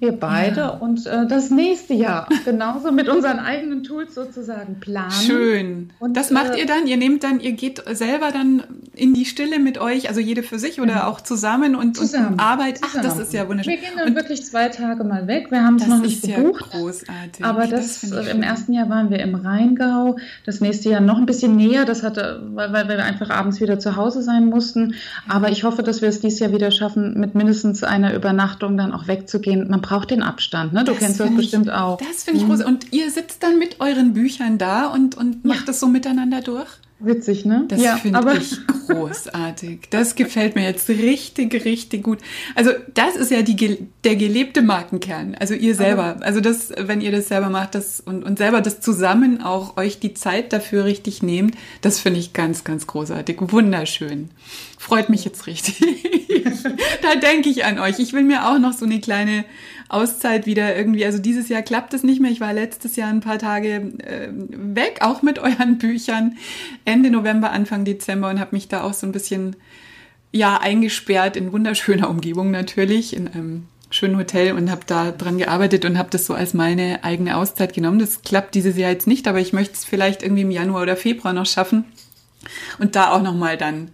wir 0.01 0.13
beide 0.13 0.61
ja. 0.61 0.69
und 0.69 1.07
äh, 1.07 1.27
das 1.27 1.51
nächste 1.51 1.95
Jahr 1.95 2.29
genauso 2.45 2.93
mit 2.93 3.09
unseren 3.09 3.39
eigenen 3.39 3.83
Tools 3.85 4.15
sozusagen 4.15 4.81
planen. 4.81 5.11
Schön. 5.11 5.93
Und 5.99 6.17
das 6.17 6.31
macht 6.31 6.55
äh, 6.55 6.61
ihr 6.61 6.67
dann? 6.67 6.87
Ihr 6.87 6.97
nehmt 6.97 7.25
dann, 7.25 7.41
ihr 7.41 7.53
geht 7.53 7.83
selber 7.93 8.31
dann 8.33 8.63
in 8.95 9.15
die 9.15 9.25
Stille 9.25 9.59
mit 9.59 9.79
euch, 9.79 10.09
also 10.09 10.21
jede 10.21 10.43
für 10.43 10.59
sich 10.59 10.81
oder 10.81 10.95
mhm. 10.95 11.01
auch 11.03 11.21
zusammen 11.21 11.75
und, 11.75 11.97
zusammen, 11.97 12.35
und 12.35 12.41
Arbeit. 12.41 12.79
Zusammen. 12.79 12.95
Ach, 12.97 13.03
das 13.03 13.19
ist 13.19 13.33
ja 13.33 13.49
wunderschön. 13.49 13.73
Wir 13.73 13.81
gehen 13.81 13.93
dann 13.97 14.09
und 14.09 14.15
wirklich 14.17 14.45
zwei 14.45 14.69
Tage 14.69 15.05
mal 15.05 15.27
weg. 15.27 15.51
Wir 15.51 15.63
haben 15.63 15.77
es 15.77 15.87
noch 15.87 16.01
nicht 16.01 16.23
gebucht. 16.23 16.67
Ja 16.73 16.81
großartig. 16.81 17.45
Aber 17.45 17.67
das, 17.67 18.01
das 18.01 18.29
im 18.29 18.43
ersten 18.43 18.73
Jahr 18.73 18.89
waren 18.89 19.11
wir 19.11 19.21
im 19.21 19.35
Rheingau. 19.35 20.17
Das 20.45 20.61
nächste 20.61 20.91
Jahr 20.91 21.01
noch 21.01 21.19
ein 21.19 21.27
bisschen 21.27 21.57
näher. 21.57 21.85
Das 21.85 22.03
hatte, 22.03 22.43
weil, 22.55 22.73
weil 22.73 22.89
wir 22.89 23.05
einfach 23.05 23.31
abends 23.31 23.61
wieder 23.61 23.79
zu 23.79 23.97
Hause 23.97 24.23
sein 24.23 24.47
mussten. 24.47 24.95
Aber 25.29 25.51
ich 25.51 25.65
hoffe, 25.65 25.83
dass 25.83 26.03
wir 26.03 26.09
es 26.09 26.21
dieses 26.21 26.41
Jahr 26.41 26.53
wieder 26.53 26.71
schaffen, 26.71 27.19
mit 27.19 27.35
mindestens 27.35 27.83
einer 27.83 28.15
Übernachtung 28.15 28.77
dann 28.77 28.93
auch 28.93 29.09
wegzugehen. 29.09 29.69
Man 29.69 29.83
braucht 29.85 30.11
den 30.11 30.23
Abstand, 30.23 30.73
ne? 30.73 30.83
Du 30.85 30.93
das 30.93 31.01
kennst 31.01 31.21
das 31.21 31.29
ich, 31.29 31.37
bestimmt 31.37 31.71
auch. 31.71 31.99
Das 31.99 32.25
finde 32.25 32.41
ich 32.41 32.47
mhm. 32.47 32.51
groß. 32.51 32.65
Und 32.65 32.93
ihr 32.93 33.11
sitzt 33.11 33.43
dann 33.43 33.59
mit 33.59 33.81
euren 33.81 34.15
Büchern 34.15 34.57
da 34.57 34.87
und, 34.87 35.17
und 35.17 35.45
macht 35.45 35.61
ja. 35.61 35.67
das 35.67 35.81
so 35.81 35.87
miteinander 35.87 36.41
durch? 36.41 36.69
Witzig, 37.01 37.45
ne? 37.45 37.65
Das 37.69 37.83
ja, 37.83 37.97
finde 37.97 38.21
ich 38.39 38.57
großartig. 38.87 39.89
Das 39.91 40.15
gefällt 40.15 40.55
mir 40.55 40.65
jetzt 40.65 40.89
richtig, 40.89 41.65
richtig 41.65 42.05
gut. 42.05 42.21
Also 42.55 42.71
das 42.95 43.17
ist 43.17 43.31
ja 43.31 43.43
die, 43.43 43.89
der 44.05 44.17
gelebte 44.17 44.63
Markenkern. 44.63 45.35
Also 45.35 45.55
ihr 45.55 45.75
selber. 45.75 46.19
Also 46.21 46.41
das, 46.41 46.73
wenn 46.79 47.01
ihr 47.01 47.11
das 47.11 47.29
selber 47.29 47.51
macht 47.51 47.75
das, 47.75 48.01
und, 48.01 48.23
und 48.23 48.39
selber 48.39 48.61
das 48.61 48.81
zusammen 48.81 49.43
auch 49.43 49.77
euch 49.77 49.99
die 49.99 50.15
Zeit 50.15 50.53
dafür 50.53 50.85
richtig 50.85 51.23
nehmt, 51.23 51.57
das 51.81 51.99
finde 51.99 52.21
ich 52.21 52.33
ganz, 52.33 52.63
ganz 52.63 52.87
großartig. 52.87 53.39
Wunderschön. 53.41 54.31
Freut 54.79 55.09
mich 55.11 55.25
jetzt 55.25 55.47
richtig. 55.47 55.81
da 57.03 57.17
denke 57.17 57.49
ich 57.49 57.65
an 57.65 57.81
euch. 57.81 57.99
Ich 57.99 58.13
will 58.13 58.25
mir 58.25 58.49
auch 58.49 58.59
noch 58.59 58.73
so 58.73 58.85
eine 58.85 59.01
kleine 59.01 59.45
Auszeit 59.89 60.47
wieder 60.47 60.77
irgendwie. 60.77 61.05
Also 61.05 61.19
dieses 61.19 61.49
Jahr 61.49 61.63
klappt 61.63 61.95
es 61.95 62.03
nicht 62.03 62.21
mehr. 62.21 62.31
Ich 62.31 62.41
war 62.41 62.53
letztes 62.53 62.97
Jahr 62.97 63.11
ein 63.11 63.21
paar 63.21 63.39
Tage 63.39 63.93
äh, 63.99 64.29
weg, 64.33 64.99
auch 65.01 65.23
mit 65.23 65.39
euren 65.41 65.79
Büchern, 65.79 66.37
Ende 66.85 67.11
November, 67.11 67.53
Anfang 67.53 67.85
Dezember 67.85 68.31
und 68.31 68.41
habe 68.41 68.55
mich 68.55 68.69
da 68.69 68.83
auch 68.83 68.95
so 68.95 69.07
ein 69.07 69.13
bisschen 69.13 69.57
ja 70.33 70.57
eingesperrt 70.57 71.37
in 71.37 71.53
wunderschöner 71.53 72.11
Umgebung 72.11 72.51
natürlich 72.51 73.15
in 73.15 73.29
einem 73.29 73.69
schönen 73.91 74.17
Hotel 74.17 74.53
und 74.53 74.71
habe 74.71 74.83
da 74.87 75.13
dran 75.13 75.39
gearbeitet 75.39 75.85
und 75.85 75.97
habe 75.97 76.11
das 76.11 76.27
so 76.27 76.35
als 76.35 76.53
meine 76.53 77.05
eigene 77.05 77.37
Auszeit 77.37 77.73
genommen. 77.75 78.01
Das 78.01 78.23
klappt 78.23 78.57
dieses 78.57 78.77
Jahr 78.77 78.91
jetzt 78.91 79.07
nicht, 79.07 79.29
aber 79.29 79.39
ich 79.39 79.53
möchte 79.53 79.75
es 79.75 79.85
vielleicht 79.85 80.23
irgendwie 80.25 80.43
im 80.43 80.51
Januar 80.51 80.83
oder 80.83 80.97
Februar 80.97 81.33
noch 81.33 81.47
schaffen 81.47 81.85
und 82.81 82.97
da 82.97 83.13
auch 83.13 83.23
noch 83.23 83.35
mal 83.35 83.57
dann 83.57 83.93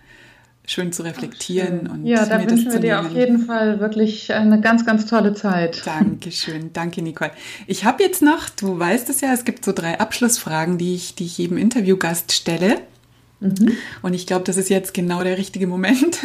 schön 0.71 0.93
zu 0.93 1.03
reflektieren. 1.03 1.87
Ach, 1.87 1.93
und 1.95 2.07
ja, 2.07 2.25
da 2.25 2.41
wünschen 2.41 2.73
wir 2.73 2.79
dir 2.79 3.01
auf 3.01 3.11
jeden 3.11 3.41
Fall 3.41 3.81
wirklich 3.81 4.33
eine 4.33 4.61
ganz, 4.61 4.87
ganz 4.87 5.07
tolle 5.07 5.35
Zeit. 5.35 5.83
Dankeschön, 5.85 6.73
danke 6.73 7.03
Nicole. 7.03 7.33
Ich 7.67 7.85
habe 7.85 8.03
jetzt 8.03 8.23
noch, 8.23 8.49
du 8.51 8.79
weißt 8.79 9.11
es 9.11 9.21
ja, 9.21 9.33
es 9.33 9.45
gibt 9.45 9.65
so 9.65 9.73
drei 9.73 9.99
Abschlussfragen, 9.99 10.79
die 10.79 10.95
ich, 10.95 11.15
die 11.15 11.27
ich 11.27 11.39
jedem 11.39 11.59
Interviewgast 11.59 12.33
stelle. 12.33 12.79
Mhm. 13.41 13.77
Und 14.03 14.13
ich 14.13 14.27
glaube, 14.27 14.45
das 14.45 14.59
ist 14.59 14.69
jetzt 14.69 14.95
genau 14.95 15.25
der 15.25 15.39
richtige 15.39 15.67
Moment. 15.67 16.19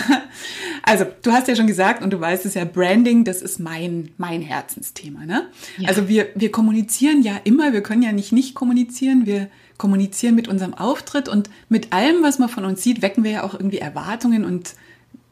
also, 0.82 1.06
du 1.22 1.32
hast 1.32 1.48
ja 1.48 1.56
schon 1.56 1.66
gesagt 1.66 2.02
und 2.02 2.12
du 2.12 2.20
weißt 2.20 2.44
es 2.44 2.54
ja, 2.54 2.64
Branding, 2.64 3.24
das 3.24 3.40
ist 3.40 3.58
mein, 3.58 4.10
mein 4.18 4.42
Herzensthema. 4.42 5.24
Ne? 5.24 5.48
Ja. 5.78 5.88
Also 5.88 6.06
wir, 6.06 6.28
wir 6.34 6.52
kommunizieren 6.52 7.22
ja 7.22 7.40
immer, 7.44 7.72
wir 7.72 7.82
können 7.82 8.02
ja 8.02 8.12
nicht 8.12 8.32
nicht 8.32 8.54
kommunizieren, 8.54 9.24
wir 9.24 9.48
kommunizieren 9.78 10.34
mit 10.34 10.48
unserem 10.48 10.74
Auftritt 10.74 11.28
und 11.28 11.48
mit 11.68 11.92
allem, 11.92 12.22
was 12.22 12.38
man 12.38 12.48
von 12.48 12.64
uns 12.64 12.82
sieht, 12.82 13.00
wecken 13.00 13.24
wir 13.24 13.30
ja 13.30 13.42
auch 13.44 13.54
irgendwie 13.54 13.78
Erwartungen 13.78 14.44
und 14.44 14.74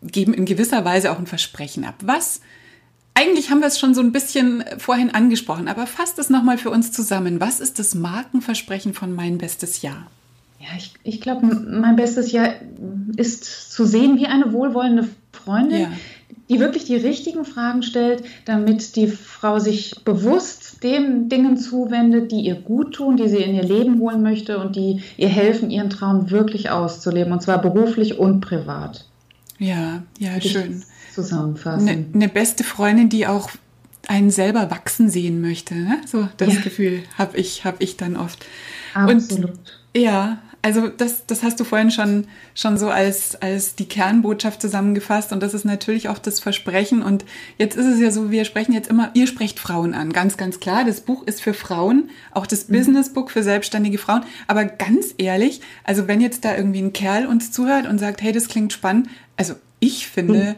geben 0.03 0.33
in 0.33 0.45
gewisser 0.45 0.85
Weise 0.85 1.13
auch 1.13 1.19
ein 1.19 1.27
Versprechen 1.27 1.85
ab. 1.85 1.97
Was 2.03 2.41
eigentlich 3.15 3.51
haben 3.51 3.61
wir 3.61 3.67
es 3.67 3.79
schon 3.79 3.95
so 3.95 4.03
ein 4.03 4.13
bisschen 4.13 4.63
vorhin 4.79 5.11
angesprochen, 5.11 5.69
aber 5.69 5.87
fasst 5.87 6.19
es 6.19 6.31
nochmal 6.31 6.59
für 6.59 6.71
uns 6.71 6.93
zusammen. 6.93 7.41
Was 7.41 7.61
ist 7.61 7.79
das 7.79 7.95
Markenversprechen 7.95 8.95
von 8.95 9.15
Mein 9.15 9.39
Bestes 9.39 9.83
Jahr? 9.83 10.07
Ja, 10.61 10.69
ich, 10.77 10.95
ich 11.03 11.21
glaube, 11.21 11.47
mein 11.47 11.97
bestes 11.97 12.33
Jahr 12.33 12.55
ist 13.17 13.73
zu 13.73 13.85
sehen 13.85 14.17
wie 14.17 14.27
eine 14.27 14.53
wohlwollende 14.53 15.09
Freundin, 15.33 15.81
ja. 15.81 15.93
Die 16.49 16.61
wirklich 16.61 16.85
die 16.85 16.97
richtigen 16.97 17.45
Fragen 17.45 17.83
stellt, 17.83 18.25
damit 18.45 18.97
die 18.97 19.09
Frau 19.09 19.59
sich 19.59 19.95
bewusst 20.05 20.83
den 20.83 21.29
Dingen 21.29 21.57
zuwendet, 21.57 22.31
die 22.31 22.41
ihr 22.41 22.55
gut 22.55 22.95
tun, 22.95 23.17
die 23.17 23.29
sie 23.29 23.39
in 23.39 23.55
ihr 23.55 23.65
Leben 23.65 23.99
holen 24.01 24.23
möchte 24.23 24.59
und 24.59 24.77
die 24.77 25.03
ihr 25.17 25.29
helfen, 25.29 25.71
ihren 25.71 25.91
Traum 25.91 26.31
wirklich 26.31 26.71
auszuleben, 26.71 27.33
und 27.33 27.43
zwar 27.43 27.61
beruflich 27.61 28.19
und 28.19 28.41
privat. 28.41 29.07
Ja, 29.59 30.03
ja, 30.19 30.41
schön. 30.41 30.83
Zusammenfassen. 31.15 31.89
Eine, 31.89 32.05
eine 32.13 32.29
beste 32.29 32.63
Freundin, 32.63 33.09
die 33.09 33.27
auch 33.27 33.51
einen 34.07 34.31
selber 34.31 34.71
wachsen 34.71 35.09
sehen 35.09 35.41
möchte. 35.41 35.75
Ne? 35.75 35.99
So 36.07 36.29
das 36.37 36.55
ja. 36.55 36.61
Gefühl 36.61 37.03
habe 37.19 37.37
ich, 37.37 37.65
hab 37.65 37.81
ich 37.81 37.97
dann 37.97 38.17
oft. 38.17 38.45
Absolut. 38.95 39.51
Und, 39.51 39.61
ja, 39.97 40.39
also 40.67 40.89
das, 40.89 41.27
das 41.27 41.45
hast 41.45 41.61
du 41.61 41.65
vorhin 41.65 41.93
schon, 41.93 42.27
schon 42.57 42.77
so 42.77 42.89
als, 42.89 43.41
als 43.41 43.77
die 43.77 43.85
Kernbotschaft 43.85 44.61
zusammengefasst 44.61 45.33
und 45.33 45.41
das 45.41 45.55
ist 45.55 45.65
natürlich 45.65 46.09
auch 46.09 46.19
das 46.19 46.41
Versprechen 46.41 47.03
und 47.03 47.25
jetzt 47.57 47.77
ist 47.77 47.87
es 47.87 48.01
ja 48.01 48.11
so, 48.11 48.33
wir 48.33 48.45
sprechen 48.45 48.73
jetzt 48.73 48.91
immer, 48.91 49.13
ihr 49.15 49.29
sprecht 49.29 49.61
Frauen 49.61 49.95
an, 49.95 50.13
ganz, 50.13 50.37
ganz 50.37 50.59
klar, 50.59 50.85
das 50.85 51.03
Buch 51.03 51.23
ist 51.25 51.41
für 51.41 51.55
Frauen, 51.55 52.11
auch 52.33 52.49
das 52.49 52.67
mhm. 52.69 52.79
Businessbook 52.79 53.31
für 53.31 53.45
selbstständige 53.45 53.99
Frauen, 53.99 54.25
aber 54.49 54.65
ganz 54.65 55.15
ehrlich, 55.19 55.61
also 55.85 56.09
wenn 56.09 56.21
jetzt 56.21 56.45
da 56.45 56.57
irgendwie 56.57 56.81
ein 56.83 56.93
Kerl 56.93 57.27
uns 57.27 57.53
zuhört 57.53 57.87
und 57.87 57.99
sagt, 57.99 58.21
hey, 58.21 58.33
das 58.33 58.49
klingt 58.49 58.73
spannend, 58.73 59.09
also 59.37 59.55
ich 59.79 60.09
finde, 60.09 60.57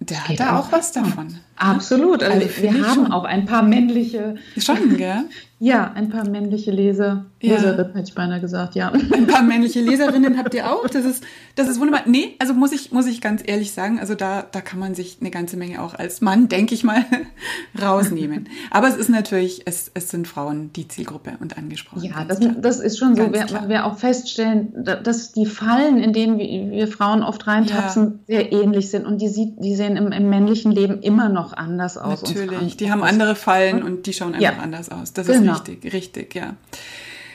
mhm. 0.00 0.06
der 0.06 0.28
hat 0.28 0.38
da 0.38 0.58
auch 0.58 0.70
was 0.70 0.92
davon. 0.92 1.40
Absolut. 1.56 2.22
Also, 2.22 2.46
also 2.46 2.62
wir 2.62 2.74
haben 2.74 3.06
schon. 3.06 3.12
auch 3.12 3.24
ein 3.24 3.46
paar 3.46 3.62
männliche. 3.62 4.34
Schon, 4.58 4.98
gell? 4.98 5.24
Ja, 5.58 5.92
ein 5.94 6.10
paar 6.10 6.28
männliche 6.28 6.70
Leser. 6.70 7.24
Ja. 7.40 7.54
Leserinnen 7.54 7.94
hätte 7.94 8.08
ich 8.08 8.14
beinahe 8.14 8.40
gesagt, 8.40 8.74
ja. 8.74 8.90
Ein 8.90 9.26
paar 9.26 9.42
männliche 9.42 9.80
Leserinnen 9.80 10.36
habt 10.36 10.52
ihr 10.52 10.70
auch. 10.70 10.86
Das 10.86 11.04
ist, 11.04 11.24
das 11.54 11.68
ist 11.68 11.80
wunderbar. 11.80 12.02
Nee, 12.06 12.34
also 12.38 12.52
muss 12.52 12.72
ich, 12.72 12.92
muss 12.92 13.06
ich 13.06 13.22
ganz 13.22 13.42
ehrlich 13.44 13.72
sagen, 13.72 13.98
also 13.98 14.14
da, 14.14 14.44
da 14.50 14.60
kann 14.60 14.78
man 14.78 14.94
sich 14.94 15.18
eine 15.20 15.30
ganze 15.30 15.56
Menge 15.56 15.82
auch 15.82 15.94
als 15.94 16.20
Mann, 16.20 16.48
denke 16.48 16.74
ich 16.74 16.84
mal, 16.84 17.04
rausnehmen. 17.80 18.48
Aber 18.70 18.88
es 18.88 18.96
ist 18.96 19.08
natürlich, 19.08 19.62
es, 19.64 19.90
es 19.94 20.10
sind 20.10 20.28
Frauen 20.28 20.72
die 20.74 20.88
Zielgruppe 20.88 21.38
und 21.40 21.56
angesprochen. 21.56 22.04
Ja, 22.04 22.24
das, 22.24 22.40
das 22.60 22.80
ist 22.80 22.98
schon 22.98 23.16
so. 23.16 23.32
Wir, 23.32 23.46
wir 23.68 23.86
auch 23.86 23.96
feststellen, 23.96 24.84
dass 24.84 25.32
die 25.32 25.46
Fallen, 25.46 25.98
in 25.98 26.12
denen 26.12 26.38
wir, 26.38 26.70
wir 26.70 26.88
Frauen 26.88 27.22
oft 27.22 27.46
reintapsen, 27.46 28.20
ja. 28.26 28.40
sehr 28.40 28.52
ähnlich 28.52 28.90
sind. 28.90 29.06
Und 29.06 29.22
die, 29.22 29.28
sieht, 29.28 29.54
die 29.58 29.74
sehen 29.74 29.96
im, 29.96 30.12
im 30.12 30.28
männlichen 30.28 30.70
Leben 30.70 31.00
immer 31.00 31.30
noch 31.30 31.54
anders 31.54 31.96
aus. 31.96 32.22
Natürlich, 32.22 32.76
die 32.76 32.90
haben 32.90 33.02
andere 33.02 33.36
Fallen 33.36 33.82
und 33.82 34.06
die 34.06 34.12
schauen 34.12 34.34
einfach 34.34 34.56
ja. 34.56 34.62
anders 34.62 34.90
aus. 34.90 35.14
Das 35.14 35.26
genau. 35.26 35.40
ist 35.40 35.45
Genau. 35.46 35.58
Richtig, 35.58 35.92
richtig, 35.92 36.34
ja. 36.34 36.56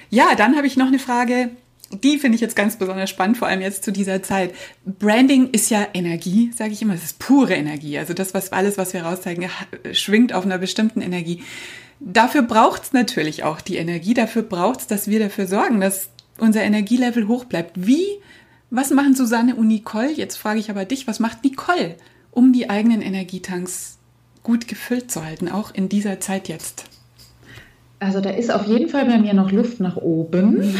Ja, 0.09 0.35
dann 0.35 0.55
habe 0.55 0.67
ich 0.67 0.77
noch 0.77 0.87
eine 0.87 0.99
Frage. 0.99 1.51
Die 2.03 2.19
finde 2.19 2.35
ich 2.35 2.41
jetzt 2.41 2.55
ganz 2.55 2.77
besonders 2.77 3.09
spannend, 3.09 3.37
vor 3.37 3.47
allem 3.47 3.61
jetzt 3.61 3.83
zu 3.83 3.91
dieser 3.91 4.23
Zeit. 4.23 4.53
Branding 4.85 5.49
ist 5.51 5.69
ja 5.69 5.87
Energie, 5.93 6.51
sage 6.55 6.71
ich 6.71 6.81
immer. 6.81 6.93
Es 6.93 7.03
ist 7.03 7.19
pure 7.19 7.53
Energie. 7.53 7.97
Also 7.97 8.13
das, 8.13 8.33
was 8.33 8.53
alles, 8.53 8.77
was 8.77 8.93
wir 8.93 9.03
rauszeigen, 9.03 9.49
schwingt 9.91 10.33
auf 10.33 10.45
einer 10.45 10.57
bestimmten 10.57 11.01
Energie. 11.01 11.43
Dafür 11.99 12.41
braucht 12.43 12.83
es 12.83 12.93
natürlich 12.93 13.43
auch 13.43 13.61
die 13.61 13.77
Energie. 13.77 14.13
Dafür 14.13 14.41
braucht 14.41 14.81
es, 14.81 14.87
dass 14.87 15.07
wir 15.07 15.19
dafür 15.19 15.47
sorgen, 15.47 15.81
dass 15.81 16.09
unser 16.39 16.61
Energielevel 16.61 17.27
hoch 17.27 17.45
bleibt. 17.45 17.85
Wie, 17.85 18.05
was 18.69 18.89
machen 18.89 19.15
Susanne 19.15 19.55
und 19.55 19.67
Nicole? 19.67 20.11
Jetzt 20.11 20.37
frage 20.37 20.59
ich 20.59 20.69
aber 20.69 20.85
dich, 20.85 21.07
was 21.07 21.19
macht 21.19 21.43
Nicole, 21.43 21.95
um 22.31 22.53
die 22.53 22.69
eigenen 22.69 23.01
Energietanks 23.01 23.99
gut 24.43 24.67
gefüllt 24.67 25.11
zu 25.11 25.23
halten, 25.23 25.49
auch 25.49 25.73
in 25.73 25.89
dieser 25.89 26.19
Zeit 26.19 26.47
jetzt? 26.47 26.85
Also 28.01 28.19
da 28.19 28.31
ist 28.31 28.51
auf 28.51 28.65
jeden 28.65 28.89
Fall 28.89 29.05
bei 29.05 29.19
mir 29.19 29.35
noch 29.35 29.51
Luft 29.51 29.79
nach 29.79 29.95
oben 29.95 30.57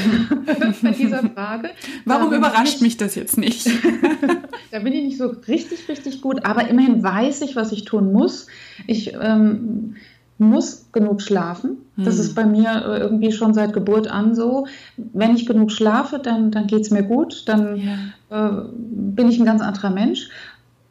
bei 0.82 0.89
dieser 0.89 1.19
Frage. 1.19 1.69
Warum 2.03 2.34
überrascht 2.34 2.78
ich, 2.78 2.82
mich 2.82 2.97
das 2.97 3.13
jetzt 3.13 3.38
nicht? 3.38 3.69
da 4.72 4.80
bin 4.80 4.91
ich 4.91 5.03
nicht 5.03 5.17
so 5.19 5.28
richtig, 5.47 5.88
richtig 5.88 6.22
gut, 6.22 6.43
aber 6.45 6.67
immerhin 6.67 7.03
weiß 7.03 7.41
ich, 7.41 7.55
was 7.55 7.72
ich 7.74 7.86
tun 7.86 8.11
muss. 8.11 8.47
Ich 8.88 9.13
ähm, 9.13 9.97
muss 10.39 10.88
genug 10.93 11.22
schlafen. 11.22 11.78
Das 11.95 12.15
hm. 12.15 12.22
ist 12.22 12.34
bei 12.34 12.43
mir 12.47 12.84
äh, 12.88 12.99
irgendwie 13.01 13.32
schon 13.32 13.53
seit 13.53 13.74
Geburt 13.74 14.07
an 14.07 14.34
so. 14.34 14.65
Wenn 14.97 15.36
ich 15.36 15.45
genug 15.45 15.72
schlafe, 15.72 16.17
dann, 16.17 16.49
dann 16.49 16.65
geht 16.65 16.82
es 16.82 16.89
mir 16.89 17.03
gut, 17.03 17.43
dann 17.45 17.80
ja. 18.32 18.49
äh, 18.49 18.63
bin 18.74 19.30
ich 19.30 19.39
ein 19.39 19.45
ganz 19.45 19.61
anderer 19.61 19.91
Mensch 19.91 20.32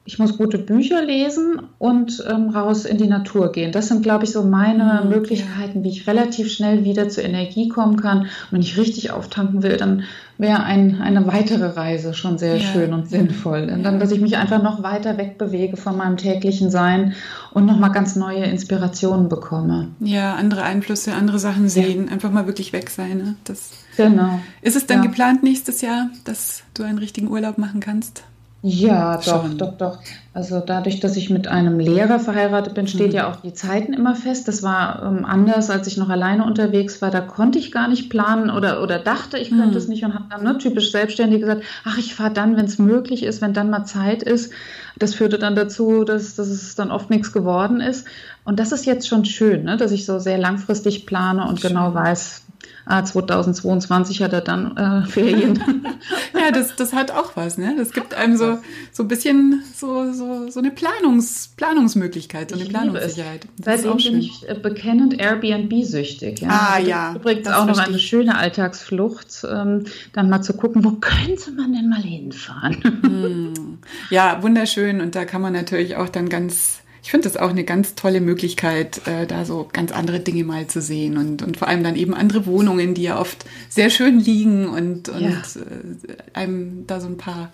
ich 0.06 0.18
muss 0.18 0.38
gute 0.38 0.58
Bücher 0.58 1.04
lesen 1.04 1.60
und 1.78 2.24
ähm, 2.28 2.48
raus 2.48 2.84
in 2.86 2.96
die 2.96 3.06
Natur 3.06 3.52
gehen. 3.52 3.70
Das 3.70 3.88
sind, 3.88 4.02
glaube 4.02 4.24
ich, 4.24 4.32
so 4.32 4.42
meine 4.42 5.02
mhm, 5.04 5.10
Möglichkeiten, 5.10 5.84
wie 5.84 5.90
ich 5.90 6.06
relativ 6.06 6.50
schnell 6.50 6.84
wieder 6.84 7.08
zur 7.10 7.22
Energie 7.22 7.68
kommen 7.68 8.00
kann. 8.00 8.22
Und 8.22 8.28
wenn 8.50 8.60
ich 8.62 8.78
richtig 8.78 9.10
auftanken 9.10 9.62
will, 9.62 9.76
dann 9.76 10.04
wäre 10.38 10.62
ein, 10.62 11.02
eine 11.02 11.26
weitere 11.26 11.66
Reise 11.66 12.14
schon 12.14 12.38
sehr 12.38 12.56
ja. 12.56 12.62
schön 12.62 12.94
und 12.94 13.10
sinnvoll. 13.10 13.70
Und 13.70 13.82
dann, 13.82 14.00
dass 14.00 14.10
ich 14.10 14.20
mich 14.20 14.38
einfach 14.38 14.62
noch 14.62 14.82
weiter 14.82 15.18
wegbewege 15.18 15.76
von 15.76 15.98
meinem 15.98 16.16
täglichen 16.16 16.70
Sein 16.70 17.14
und 17.52 17.66
nochmal 17.66 17.92
ganz 17.92 18.16
neue 18.16 18.44
Inspirationen 18.44 19.28
bekomme. 19.28 19.88
Ja, 20.00 20.34
andere 20.34 20.62
Einflüsse, 20.62 21.12
andere 21.12 21.38
Sachen 21.38 21.68
sehen, 21.68 22.06
ja. 22.06 22.12
einfach 22.12 22.32
mal 22.32 22.46
wirklich 22.46 22.72
weg 22.72 22.88
sein. 22.88 23.18
Ne? 23.18 23.36
Das 23.44 23.72
genau. 23.98 24.40
Ist 24.62 24.76
es 24.76 24.86
dann 24.86 25.02
ja. 25.02 25.04
geplant 25.04 25.42
nächstes 25.42 25.82
Jahr, 25.82 26.08
dass 26.24 26.62
du 26.72 26.84
einen 26.84 26.98
richtigen 26.98 27.28
Urlaub 27.28 27.58
machen 27.58 27.80
kannst? 27.80 28.24
Ja, 28.62 29.16
doch, 29.16 29.22
Schon. 29.22 29.58
doch, 29.58 29.78
doch. 29.78 29.98
Also 30.34 30.60
dadurch, 30.60 31.00
dass 31.00 31.16
ich 31.16 31.30
mit 31.30 31.48
einem 31.48 31.80
Lehrer 31.80 32.20
verheiratet 32.20 32.74
bin, 32.74 32.86
steht 32.86 33.08
mhm. 33.08 33.14
ja 33.14 33.30
auch 33.30 33.36
die 33.36 33.54
Zeiten 33.54 33.94
immer 33.94 34.14
fest. 34.14 34.48
Das 34.48 34.62
war 34.62 35.02
ähm, 35.02 35.24
anders, 35.24 35.70
als 35.70 35.86
ich 35.86 35.96
noch 35.96 36.10
alleine 36.10 36.44
unterwegs 36.44 37.00
war. 37.00 37.10
Da 37.10 37.22
konnte 37.22 37.58
ich 37.58 37.72
gar 37.72 37.88
nicht 37.88 38.10
planen 38.10 38.50
oder, 38.50 38.82
oder 38.82 38.98
dachte, 38.98 39.38
ich 39.38 39.48
könnte 39.48 39.70
mhm. 39.70 39.76
es 39.76 39.88
nicht 39.88 40.04
und 40.04 40.14
habe 40.14 40.26
dann 40.28 40.44
ne, 40.44 40.58
typisch 40.58 40.92
selbstständig 40.92 41.40
gesagt, 41.40 41.62
ach, 41.84 41.96
ich 41.96 42.14
fahre 42.14 42.32
dann, 42.32 42.56
wenn 42.56 42.66
es 42.66 42.78
möglich 42.78 43.22
ist, 43.22 43.40
wenn 43.40 43.54
dann 43.54 43.70
mal 43.70 43.84
Zeit 43.84 44.22
ist. 44.22 44.52
Das 44.98 45.14
führte 45.14 45.38
dann 45.38 45.56
dazu, 45.56 46.04
dass, 46.04 46.34
dass 46.34 46.48
es 46.48 46.74
dann 46.74 46.90
oft 46.90 47.08
nichts 47.08 47.32
geworden 47.32 47.80
ist. 47.80 48.06
Und 48.44 48.60
das 48.60 48.72
ist 48.72 48.84
jetzt 48.84 49.08
schon 49.08 49.24
schön, 49.24 49.64
ne, 49.64 49.78
dass 49.78 49.90
ich 49.90 50.04
so 50.04 50.18
sehr 50.18 50.36
langfristig 50.36 51.06
plane 51.06 51.48
und 51.48 51.60
schön. 51.60 51.70
genau 51.70 51.94
weiß, 51.94 52.42
ah, 52.86 53.04
2022 53.04 54.22
hat 54.22 54.32
er 54.32 54.40
dann 54.40 54.76
äh, 54.76 55.06
Ferien. 55.06 55.62
ja, 56.34 56.50
das, 56.52 56.76
das 56.76 56.92
hat 56.92 57.10
auch 57.10 57.36
was, 57.36 57.58
ne? 57.58 57.74
Das 57.76 57.92
gibt 57.92 58.14
einem 58.14 58.36
so, 58.36 58.58
so 58.92 59.04
ein 59.04 59.08
bisschen 59.08 59.62
so, 59.74 60.12
so, 60.12 60.48
so 60.50 60.60
eine 60.60 60.70
Planungs, 60.70 61.50
Planungsmöglichkeit, 61.56 62.50
so 62.50 62.56
eine 62.56 62.64
ich 62.64 62.70
Planungssicherheit. 62.70 63.46
Seitdem 63.62 63.96
bin 63.96 64.18
ich 64.18 64.48
äh, 64.48 64.54
bekennend 64.54 65.18
Airbnb-süchtig. 65.18 66.40
Ja? 66.40 66.48
Ah, 66.48 66.74
also 66.74 66.88
ja. 66.88 67.14
Übrigens 67.14 67.48
auch 67.48 67.66
noch 67.66 67.78
eine 67.78 67.98
schöne 67.98 68.36
Alltagsflucht, 68.36 69.44
ähm, 69.50 69.84
dann 70.12 70.30
mal 70.30 70.42
zu 70.42 70.54
gucken, 70.54 70.84
wo 70.84 70.90
könnte 71.00 71.52
man 71.52 71.72
denn 71.72 71.88
mal 71.88 72.02
hinfahren? 72.02 72.82
Hm. 72.82 73.78
Ja, 74.10 74.42
wunderschön. 74.42 75.00
Und 75.00 75.14
da 75.14 75.24
kann 75.24 75.40
man 75.40 75.52
natürlich 75.52 75.96
auch 75.96 76.08
dann 76.08 76.28
ganz 76.28 76.79
ich 77.02 77.10
finde 77.10 77.28
das 77.28 77.36
auch 77.36 77.50
eine 77.50 77.64
ganz 77.64 77.94
tolle 77.94 78.20
Möglichkeit, 78.20 79.06
äh, 79.06 79.26
da 79.26 79.44
so 79.44 79.68
ganz 79.72 79.92
andere 79.92 80.20
Dinge 80.20 80.44
mal 80.44 80.66
zu 80.66 80.80
sehen 80.80 81.16
und, 81.16 81.42
und 81.42 81.56
vor 81.56 81.68
allem 81.68 81.82
dann 81.82 81.96
eben 81.96 82.14
andere 82.14 82.46
Wohnungen, 82.46 82.94
die 82.94 83.02
ja 83.02 83.18
oft 83.18 83.44
sehr 83.68 83.90
schön 83.90 84.20
liegen 84.20 84.68
und, 84.68 85.08
und 85.08 85.22
ja. 85.22 85.30
äh, 85.30 86.38
einem 86.38 86.86
da 86.86 87.00
so 87.00 87.06
ein 87.06 87.16
paar 87.16 87.52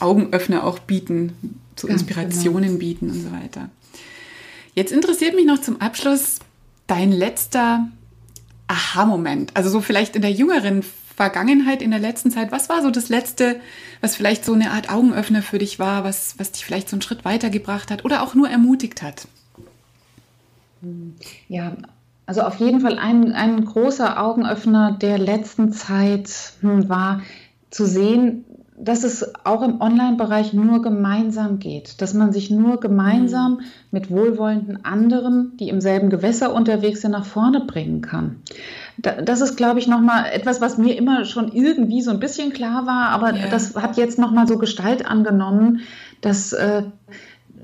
Augenöffner 0.00 0.64
auch 0.64 0.78
bieten, 0.78 1.32
so 1.76 1.86
ganz 1.86 2.02
Inspirationen 2.02 2.68
genau. 2.68 2.78
bieten 2.78 3.10
und 3.10 3.22
so 3.22 3.32
weiter. 3.32 3.68
Jetzt 4.74 4.92
interessiert 4.92 5.34
mich 5.34 5.46
noch 5.46 5.60
zum 5.60 5.80
Abschluss 5.80 6.38
dein 6.86 7.12
letzter 7.12 7.88
Aha-Moment. 8.68 9.50
Also 9.54 9.70
so 9.70 9.80
vielleicht 9.80 10.14
in 10.14 10.22
der 10.22 10.30
jüngeren 10.30 10.84
Vergangenheit, 11.18 11.82
in 11.82 11.90
der 11.90 11.98
letzten 11.98 12.30
Zeit, 12.30 12.52
was 12.52 12.68
war 12.68 12.80
so 12.80 12.92
das 12.92 13.08
Letzte, 13.08 13.60
was 14.00 14.14
vielleicht 14.14 14.44
so 14.44 14.52
eine 14.52 14.70
Art 14.70 14.88
Augenöffner 14.88 15.42
für 15.42 15.58
dich 15.58 15.80
war, 15.80 16.04
was, 16.04 16.38
was 16.38 16.52
dich 16.52 16.64
vielleicht 16.64 16.88
so 16.88 16.94
einen 16.94 17.02
Schritt 17.02 17.24
weitergebracht 17.24 17.90
hat 17.90 18.04
oder 18.04 18.22
auch 18.22 18.36
nur 18.36 18.48
ermutigt 18.48 19.02
hat? 19.02 19.26
Ja, 21.48 21.72
also 22.24 22.42
auf 22.42 22.60
jeden 22.60 22.82
Fall 22.82 23.00
ein, 23.00 23.32
ein 23.32 23.64
großer 23.64 24.22
Augenöffner 24.22 24.92
der 24.92 25.18
letzten 25.18 25.72
Zeit 25.72 26.30
hm, 26.60 26.88
war 26.88 27.22
zu 27.70 27.84
sehen, 27.84 28.44
dass 28.80 29.04
es 29.04 29.34
auch 29.44 29.62
im 29.62 29.80
Online-Bereich 29.80 30.52
nur 30.52 30.82
gemeinsam 30.82 31.58
geht, 31.58 32.00
dass 32.00 32.14
man 32.14 32.32
sich 32.32 32.50
nur 32.50 32.80
gemeinsam 32.80 33.52
mhm. 33.52 33.60
mit 33.90 34.10
wohlwollenden 34.10 34.84
anderen, 34.84 35.56
die 35.58 35.68
im 35.68 35.80
selben 35.80 36.10
Gewässer 36.10 36.54
unterwegs 36.54 37.00
sind, 37.00 37.12
nach 37.12 37.24
vorne 37.24 37.60
bringen 37.60 38.00
kann. 38.00 38.42
Das 38.96 39.40
ist, 39.40 39.56
glaube 39.56 39.78
ich, 39.78 39.86
nochmal 39.86 40.26
etwas, 40.32 40.60
was 40.60 40.78
mir 40.78 40.96
immer 40.96 41.24
schon 41.24 41.52
irgendwie 41.52 42.02
so 42.02 42.10
ein 42.10 42.20
bisschen 42.20 42.52
klar 42.52 42.86
war, 42.86 43.10
aber 43.10 43.34
ja. 43.34 43.48
das 43.48 43.74
hat 43.76 43.96
jetzt 43.96 44.18
nochmal 44.18 44.46
so 44.46 44.58
Gestalt 44.58 45.06
angenommen, 45.06 45.80
dass 46.20 46.52
äh, 46.52 46.82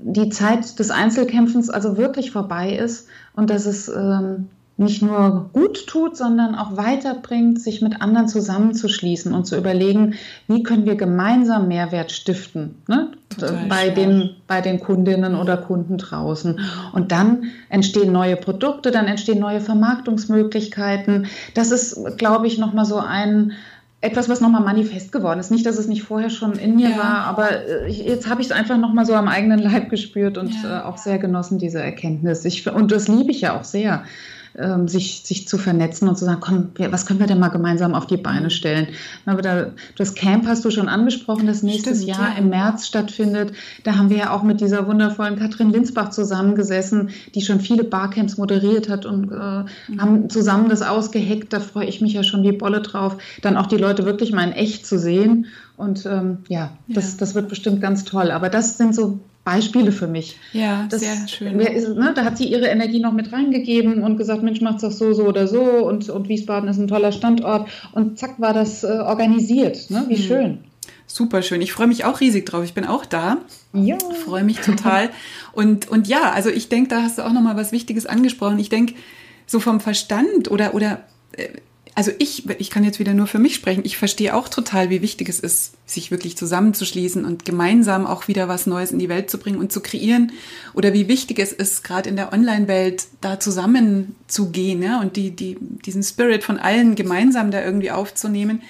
die 0.01 0.29
Zeit 0.29 0.79
des 0.79 0.91
Einzelkämpfens 0.91 1.69
also 1.69 1.97
wirklich 1.97 2.31
vorbei 2.31 2.75
ist 2.75 3.07
und 3.35 3.49
dass 3.49 3.65
es 3.65 3.87
ähm, 3.89 4.49
nicht 4.77 5.01
nur 5.01 5.49
gut 5.53 5.87
tut, 5.87 6.17
sondern 6.17 6.53
auch 6.53 6.75
weiterbringt, 6.75 7.61
sich 7.61 7.81
mit 7.81 8.01
anderen 8.01 8.27
zusammenzuschließen 8.27 9.33
und 9.33 9.45
zu 9.45 9.55
überlegen, 9.57 10.15
wie 10.47 10.63
können 10.63 10.85
wir 10.85 10.95
gemeinsam 10.95 11.69
Mehrwert 11.69 12.11
stiften 12.11 12.75
ne? 12.87 13.11
bei, 13.69 13.89
den, 13.89 14.31
bei 14.47 14.59
den 14.59 14.81
Kundinnen 14.81 15.35
oder 15.35 15.55
Kunden 15.55 15.97
draußen. 15.97 16.59
Und 16.91 17.13
dann 17.13 17.51
entstehen 17.69 18.11
neue 18.11 18.35
Produkte, 18.35 18.91
dann 18.91 19.07
entstehen 19.07 19.39
neue 19.39 19.61
Vermarktungsmöglichkeiten. 19.61 21.27
Das 21.53 21.71
ist, 21.71 22.17
glaube 22.17 22.47
ich, 22.47 22.57
nochmal 22.57 22.85
so 22.85 22.97
ein, 22.97 23.53
etwas, 24.01 24.27
was 24.27 24.41
nochmal 24.41 24.61
manifest 24.61 25.13
geworden 25.13 25.39
ist. 25.39 25.51
Nicht, 25.51 25.65
dass 25.65 25.77
es 25.77 25.87
nicht 25.87 26.03
vorher 26.03 26.29
schon 26.29 26.53
in 26.53 26.75
mir 26.75 26.89
ja. 26.89 26.97
war, 26.97 27.17
aber 27.25 27.65
äh, 27.65 27.89
jetzt 27.89 28.29
habe 28.29 28.41
ich 28.41 28.47
es 28.47 28.53
einfach 28.53 28.77
nochmal 28.77 29.05
so 29.05 29.13
am 29.13 29.29
eigenen 29.29 29.59
Leib 29.59 29.89
gespürt 29.89 30.37
und 30.37 30.53
ja. 30.63 30.81
Äh, 30.81 30.83
auch 30.83 30.97
sehr 30.97 31.17
genossen, 31.17 31.59
diese 31.59 31.81
Erkenntnis. 31.81 32.43
Ich, 32.43 32.69
und 32.69 32.91
das 32.91 33.07
liebe 33.07 33.31
ich 33.31 33.41
ja 33.41 33.57
auch 33.57 33.63
sehr 33.63 34.03
ähm, 34.57 34.87
sich, 34.87 35.21
sich 35.23 35.47
zu 35.47 35.57
vernetzen 35.57 36.07
und 36.07 36.17
zu 36.17 36.25
sagen, 36.25 36.39
komm, 36.41 36.69
was 36.91 37.05
können 37.05 37.19
wir 37.19 37.27
denn 37.27 37.39
mal 37.39 37.49
gemeinsam 37.49 37.93
auf 37.93 38.07
die 38.07 38.17
Beine 38.17 38.49
stellen? 38.49 38.87
Aber 39.25 39.41
da, 39.41 39.67
das 39.97 40.15
Camp 40.15 40.47
hast 40.47 40.65
du 40.65 40.71
schon 40.71 40.87
angesprochen, 40.87 41.47
das 41.47 41.63
nächstes 41.63 42.03
Stimmt, 42.03 42.17
Jahr 42.17 42.31
ja. 42.31 42.37
im 42.37 42.49
März 42.49 42.87
stattfindet. 42.87 43.53
Da 43.83 43.95
haben 43.95 44.09
wir 44.09 44.17
ja 44.17 44.31
auch 44.31 44.43
mit 44.43 44.61
dieser 44.61 44.87
wundervollen 44.87 45.37
Katrin 45.37 45.71
Linsbach 45.71 46.09
zusammengesessen, 46.09 47.09
die 47.33 47.41
schon 47.41 47.59
viele 47.59 47.83
Barcamps 47.83 48.37
moderiert 48.37 48.89
hat 48.89 49.05
und 49.05 49.31
äh, 49.31 49.35
mhm. 49.35 50.01
haben 50.01 50.29
zusammen 50.29 50.69
das 50.69 50.81
ausgeheckt. 50.81 51.53
Da 51.53 51.59
freue 51.59 51.85
ich 51.85 52.01
mich 52.01 52.13
ja 52.13 52.23
schon 52.23 52.43
wie 52.43 52.51
Bolle 52.51 52.81
drauf, 52.81 53.17
dann 53.41 53.57
auch 53.57 53.67
die 53.67 53.77
Leute 53.77 54.05
wirklich 54.05 54.31
mal 54.31 54.47
in 54.47 54.53
echt 54.53 54.85
zu 54.85 54.97
sehen. 54.97 55.47
Und 55.77 56.05
ähm, 56.05 56.39
ja, 56.47 56.71
das, 56.87 57.13
ja. 57.13 57.19
das 57.19 57.35
wird 57.35 57.49
bestimmt 57.49 57.81
ganz 57.81 58.05
toll. 58.05 58.31
Aber 58.31 58.49
das 58.49 58.77
sind 58.77 58.95
so 58.95 59.19
Beispiele 59.45 59.91
für 59.91 60.07
mich. 60.07 60.37
Ja, 60.53 60.87
das, 60.89 61.01
sehr 61.01 61.27
schön. 61.27 61.59
Ist, 61.59 61.87
ne, 61.87 62.13
da 62.15 62.25
hat 62.25 62.37
sie 62.37 62.45
ihre 62.45 62.65
Energie 62.65 62.99
noch 62.99 63.13
mit 63.13 63.31
reingegeben 63.31 64.03
und 64.03 64.17
gesagt, 64.17 64.41
Mensch, 64.41 64.59
macht's 64.59 64.81
doch 64.81 64.91
so, 64.91 65.13
so 65.13 65.23
oder 65.23 65.47
so 65.47 65.61
und, 65.61 66.09
und 66.09 66.27
Wiesbaden 66.27 66.67
ist 66.67 66.79
ein 66.79 66.87
toller 66.87 67.11
Standort 67.11 67.69
und 67.93 68.17
zack 68.17 68.41
war 68.41 68.53
das 68.53 68.83
äh, 68.83 68.87
organisiert. 68.87 69.89
Ne? 69.91 70.05
Wie 70.09 70.17
mhm. 70.17 70.21
schön. 70.21 70.57
Super 71.05 71.43
schön. 71.43 71.61
Ich 71.61 71.71
freue 71.71 71.85
mich 71.85 72.03
auch 72.05 72.19
riesig 72.19 72.47
drauf. 72.47 72.63
Ich 72.63 72.73
bin 72.73 72.85
auch 72.85 73.05
da. 73.05 73.37
Ja. 73.73 73.97
Freue 74.25 74.43
mich 74.43 74.59
total. 74.61 75.11
Und, 75.53 75.87
und 75.89 76.07
ja, 76.07 76.31
also 76.31 76.49
ich 76.49 76.67
denke, 76.67 76.89
da 76.89 77.03
hast 77.03 77.19
du 77.19 77.21
auch 77.21 77.31
nochmal 77.31 77.55
was 77.55 77.71
Wichtiges 77.71 78.07
angesprochen. 78.07 78.57
Ich 78.57 78.69
denke, 78.69 78.95
so 79.45 79.59
vom 79.59 79.79
Verstand 79.79 80.49
oder, 80.49 80.73
oder 80.73 81.03
äh, 81.33 81.49
also 81.95 82.11
ich, 82.19 82.49
ich 82.59 82.69
kann 82.69 82.83
jetzt 82.83 82.99
wieder 82.99 83.13
nur 83.13 83.25
für 83.25 83.39
mich 83.39 83.55
sprechen, 83.55 83.85
ich 83.85 83.95
verstehe 83.97 84.35
auch 84.35 84.49
total, 84.49 84.89
wie 84.89 85.01
wichtig 85.01 85.29
es 85.29 85.39
ist, 85.39 85.75
sich 85.85 86.11
wirklich 86.11 86.35
zusammenzuschließen 86.35 87.23
und 87.23 87.45
gemeinsam 87.45 88.05
auch 88.05 88.27
wieder 88.27 88.49
was 88.49 88.67
Neues 88.67 88.91
in 88.91 88.99
die 88.99 89.07
Welt 89.07 89.29
zu 89.29 89.37
bringen 89.37 89.59
und 89.59 89.71
zu 89.71 89.79
kreieren. 89.79 90.33
Oder 90.73 90.91
wie 90.91 91.07
wichtig 91.07 91.39
es 91.39 91.53
ist, 91.53 91.85
gerade 91.85 92.09
in 92.09 92.17
der 92.17 92.33
Online-Welt 92.33 93.07
da 93.21 93.39
zusammenzugehen 93.39 94.83
ja, 94.83 94.99
und 94.99 95.15
die, 95.15 95.31
die, 95.31 95.55
diesen 95.85 96.03
Spirit 96.03 96.43
von 96.43 96.59
allen 96.59 96.95
gemeinsam 96.95 97.49
da 97.49 97.63
irgendwie 97.63 97.91
aufzunehmen. 97.91 98.61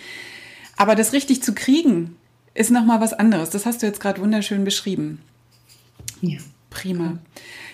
Aber 0.77 0.93
das 0.93 1.11
richtig 1.11 1.41
zu 1.41 1.55
kriegen, 1.55 2.15
ist 2.53 2.69
nochmal 2.69 3.01
was 3.01 3.13
anderes. 3.13 3.49
Das 3.49 3.65
hast 3.65 3.81
du 3.81 3.87
jetzt 3.87 3.99
gerade 3.99 4.21
wunderschön 4.21 4.63
beschrieben. 4.63 5.19
Ja. 6.21 6.37
Prima. 6.69 7.17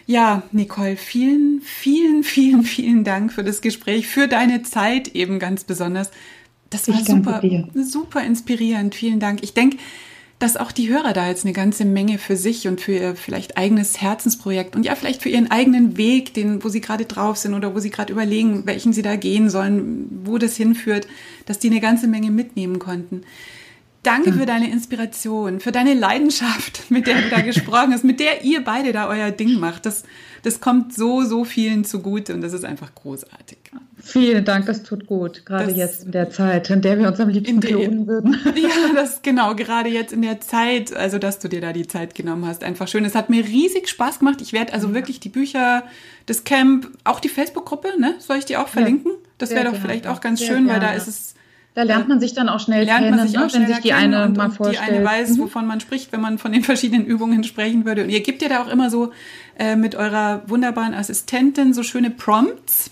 Ja, 0.05 0.43
Nicole, 0.51 0.97
vielen, 0.97 1.61
vielen, 1.61 2.23
vielen, 2.23 2.63
vielen 2.63 3.03
Dank 3.03 3.33
für 3.33 3.43
das 3.43 3.61
Gespräch, 3.61 4.07
für 4.07 4.27
deine 4.27 4.63
Zeit 4.63 5.09
eben 5.09 5.39
ganz 5.39 5.63
besonders. 5.63 6.11
Das 6.69 6.87
war 6.87 7.03
super, 7.03 7.41
super 7.75 8.23
inspirierend. 8.23 8.95
Vielen 8.95 9.19
Dank. 9.19 9.43
Ich 9.43 9.53
denke, 9.53 9.77
dass 10.41 10.57
auch 10.57 10.71
die 10.71 10.89
Hörer 10.89 11.13
da 11.13 11.27
jetzt 11.27 11.45
eine 11.45 11.53
ganze 11.53 11.85
Menge 11.85 12.17
für 12.17 12.35
sich 12.35 12.67
und 12.67 12.81
für 12.81 12.93
ihr 12.93 13.15
vielleicht 13.15 13.57
eigenes 13.57 14.01
Herzensprojekt 14.01 14.75
und 14.75 14.83
ja, 14.83 14.95
vielleicht 14.95 15.21
für 15.21 15.29
ihren 15.29 15.51
eigenen 15.51 15.97
Weg, 15.97 16.33
den, 16.33 16.63
wo 16.63 16.69
sie 16.69 16.81
gerade 16.81 17.05
drauf 17.05 17.37
sind 17.37 17.53
oder 17.53 17.75
wo 17.75 17.79
sie 17.79 17.91
gerade 17.91 18.11
überlegen, 18.11 18.65
welchen 18.65 18.91
sie 18.91 19.03
da 19.03 19.17
gehen 19.17 19.51
sollen, 19.51 20.21
wo 20.23 20.39
das 20.39 20.55
hinführt, 20.55 21.07
dass 21.45 21.59
die 21.59 21.69
eine 21.69 21.79
ganze 21.79 22.07
Menge 22.07 22.31
mitnehmen 22.31 22.79
konnten. 22.79 23.21
Danke 24.03 24.33
für 24.33 24.47
deine 24.47 24.71
Inspiration, 24.71 25.59
für 25.59 25.71
deine 25.71 25.93
Leidenschaft, 25.93 26.83
mit 26.89 27.05
der 27.05 27.21
du 27.21 27.29
da 27.29 27.41
gesprochen 27.41 27.93
hast, 27.93 28.03
mit 28.03 28.19
der 28.19 28.43
ihr 28.43 28.63
beide 28.63 28.93
da 28.93 29.07
euer 29.07 29.29
Ding 29.29 29.59
macht. 29.59 29.85
Das, 29.85 30.03
das 30.41 30.59
kommt 30.59 30.93
so, 30.93 31.23
so 31.23 31.43
vielen 31.43 31.85
zugute 31.85 32.33
und 32.33 32.41
das 32.41 32.53
ist 32.53 32.65
einfach 32.65 32.95
großartig. 32.95 33.59
Vielen 34.03 34.43
Dank, 34.43 34.65
das 34.65 34.81
tut 34.81 35.05
gut. 35.05 35.45
Gerade 35.45 35.67
das, 35.67 35.77
jetzt 35.77 36.05
in 36.05 36.11
der 36.11 36.31
Zeit, 36.31 36.71
in 36.71 36.81
der 36.81 36.97
wir 36.97 37.07
uns 37.07 37.19
am 37.19 37.29
liebsten 37.29 37.59
klonen 37.59 38.07
würden. 38.07 38.35
Ja, 38.55 38.93
das 38.95 39.21
genau, 39.21 39.55
gerade 39.55 39.89
jetzt 39.89 40.11
in 40.11 40.23
der 40.23 40.41
Zeit, 40.41 40.95
also 40.95 41.19
dass 41.19 41.37
du 41.37 41.47
dir 41.47 41.61
da 41.61 41.71
die 41.71 41.85
Zeit 41.85 42.15
genommen 42.15 42.47
hast. 42.47 42.63
Einfach 42.63 42.87
schön. 42.87 43.05
Es 43.05 43.13
hat 43.13 43.29
mir 43.29 43.45
riesig 43.45 43.87
Spaß 43.87 44.19
gemacht. 44.19 44.41
Ich 44.41 44.53
werde 44.53 44.73
also 44.73 44.87
ja. 44.87 44.93
wirklich 44.95 45.19
die 45.19 45.29
Bücher, 45.29 45.83
das 46.25 46.43
Camp, 46.43 46.89
auch 47.03 47.19
die 47.19 47.29
Facebook-Gruppe, 47.29 47.99
ne? 47.99 48.15
Soll 48.17 48.37
ich 48.37 48.45
die 48.45 48.57
auch 48.57 48.67
verlinken? 48.67 49.11
Ja, 49.11 49.17
das 49.37 49.51
wäre 49.51 49.65
doch 49.65 49.75
vielleicht 49.75 50.07
auch 50.07 50.21
ganz 50.21 50.43
schön, 50.43 50.67
weil 50.67 50.79
da 50.79 50.93
ist 50.93 51.07
es 51.07 51.35
da 51.73 51.83
lernt 51.83 52.09
man 52.09 52.19
sich 52.19 52.33
dann 52.33 52.49
auch 52.49 52.59
schnell 52.59 52.83
lernt 52.83 53.05
kennen, 53.05 53.15
man 53.15 53.27
sich 53.27 53.37
auch 53.37 53.47
ne? 53.47 53.53
wenn 53.53 53.67
sich 53.67 53.79
die 53.79 53.93
eine 53.93 54.25
und, 54.25 54.35
mal 54.35 54.51
vorstellt. 54.51 54.89
Die 54.89 54.93
eine 54.93 55.05
weiß, 55.05 55.31
mhm. 55.31 55.39
wovon 55.39 55.65
man 55.65 55.79
spricht, 55.79 56.11
wenn 56.11 56.19
man 56.19 56.37
von 56.37 56.51
den 56.51 56.63
verschiedenen 56.65 57.05
Übungen 57.05 57.43
sprechen 57.43 57.85
würde. 57.85 58.03
Und 58.03 58.09
ihr 58.09 58.21
gebt 58.21 58.41
ja 58.41 58.49
da 58.49 58.61
auch 58.61 58.67
immer 58.67 58.89
so 58.89 59.11
äh, 59.57 59.75
mit 59.75 59.95
eurer 59.95 60.41
wunderbaren 60.47 60.93
Assistentin 60.93 61.73
so 61.73 61.83
schöne 61.83 62.11
Prompts. 62.11 62.91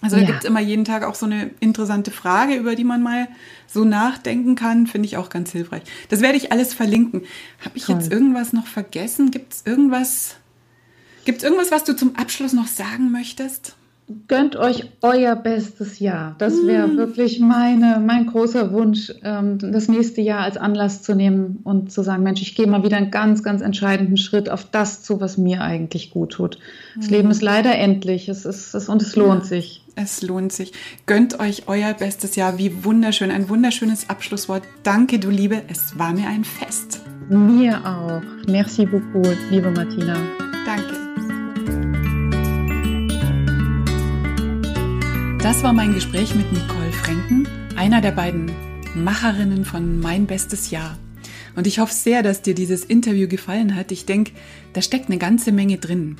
Also 0.00 0.16
da 0.16 0.22
ja. 0.22 0.28
gibt 0.28 0.44
es 0.44 0.44
immer 0.48 0.60
jeden 0.60 0.84
Tag 0.84 1.02
auch 1.02 1.14
so 1.14 1.26
eine 1.26 1.50
interessante 1.60 2.10
Frage, 2.10 2.54
über 2.54 2.74
die 2.74 2.84
man 2.84 3.02
mal 3.02 3.28
so 3.66 3.84
nachdenken 3.84 4.54
kann. 4.54 4.86
Finde 4.86 5.06
ich 5.06 5.16
auch 5.18 5.28
ganz 5.28 5.52
hilfreich. 5.52 5.82
Das 6.08 6.20
werde 6.20 6.36
ich 6.36 6.50
alles 6.50 6.72
verlinken. 6.72 7.22
Habe 7.64 7.76
ich 7.76 7.84
Toll. 7.84 7.96
jetzt 7.96 8.10
irgendwas 8.12 8.52
noch 8.52 8.66
vergessen? 8.66 9.30
Gibt 9.30 9.52
es 9.52 9.62
irgendwas, 9.66 10.36
gibt's 11.24 11.44
irgendwas, 11.44 11.70
was 11.70 11.84
du 11.84 11.94
zum 11.94 12.16
Abschluss 12.16 12.54
noch 12.54 12.68
sagen 12.68 13.10
möchtest? 13.12 13.76
Gönnt 14.28 14.56
euch 14.56 14.90
euer 15.00 15.34
bestes 15.34 15.98
Jahr. 15.98 16.34
Das 16.38 16.66
wäre 16.66 16.88
mm. 16.88 16.96
wirklich 16.96 17.40
meine, 17.40 18.02
mein 18.04 18.26
großer 18.26 18.72
Wunsch, 18.72 19.12
ähm, 19.22 19.58
das 19.58 19.88
nächste 19.88 20.20
Jahr 20.20 20.40
als 20.40 20.56
Anlass 20.56 21.02
zu 21.02 21.14
nehmen 21.14 21.60
und 21.64 21.90
zu 21.90 22.02
sagen, 22.02 22.22
Mensch, 22.22 22.42
ich 22.42 22.54
gehe 22.54 22.66
mal 22.66 22.84
wieder 22.84 22.96
einen 22.96 23.10
ganz, 23.10 23.42
ganz 23.42 23.62
entscheidenden 23.62 24.16
Schritt 24.16 24.50
auf 24.50 24.64
das 24.64 25.02
zu, 25.02 25.20
was 25.20 25.38
mir 25.38 25.62
eigentlich 25.62 26.10
gut 26.10 26.32
tut. 26.32 26.58
Das 26.96 27.08
mm. 27.08 27.12
Leben 27.12 27.30
ist 27.30 27.42
leider 27.42 27.74
endlich 27.76 28.28
es 28.28 28.44
ist, 28.44 28.74
es, 28.74 28.88
und 28.88 29.00
es 29.02 29.16
lohnt 29.16 29.46
sich. 29.46 29.82
Es 29.96 30.22
lohnt 30.22 30.52
sich. 30.52 30.72
Gönnt 31.06 31.38
euch 31.40 31.68
euer 31.68 31.94
bestes 31.94 32.36
Jahr. 32.36 32.58
Wie 32.58 32.84
wunderschön. 32.84 33.30
Ein 33.30 33.48
wunderschönes 33.48 34.10
Abschlusswort. 34.10 34.62
Danke, 34.82 35.18
du 35.18 35.30
Liebe. 35.30 35.62
Es 35.68 35.98
war 35.98 36.12
mir 36.12 36.28
ein 36.28 36.44
Fest. 36.44 37.00
Mir 37.28 37.80
auch. 37.86 38.22
Merci 38.48 38.84
beaucoup, 38.86 39.36
liebe 39.50 39.70
Martina. 39.70 40.16
Das 45.44 45.62
war 45.62 45.74
mein 45.74 45.92
Gespräch 45.92 46.34
mit 46.34 46.50
Nicole 46.52 46.90
Franken, 46.90 47.46
einer 47.76 48.00
der 48.00 48.12
beiden 48.12 48.50
Macherinnen 48.94 49.66
von 49.66 50.00
Mein 50.00 50.24
bestes 50.24 50.70
Jahr. 50.70 50.96
Und 51.54 51.66
ich 51.66 51.80
hoffe 51.80 51.92
sehr, 51.92 52.22
dass 52.22 52.40
dir 52.40 52.54
dieses 52.54 52.82
Interview 52.82 53.28
gefallen 53.28 53.76
hat. 53.76 53.92
Ich 53.92 54.06
denke, 54.06 54.32
da 54.72 54.80
steckt 54.80 55.10
eine 55.10 55.18
ganze 55.18 55.52
Menge 55.52 55.76
drin. 55.76 56.16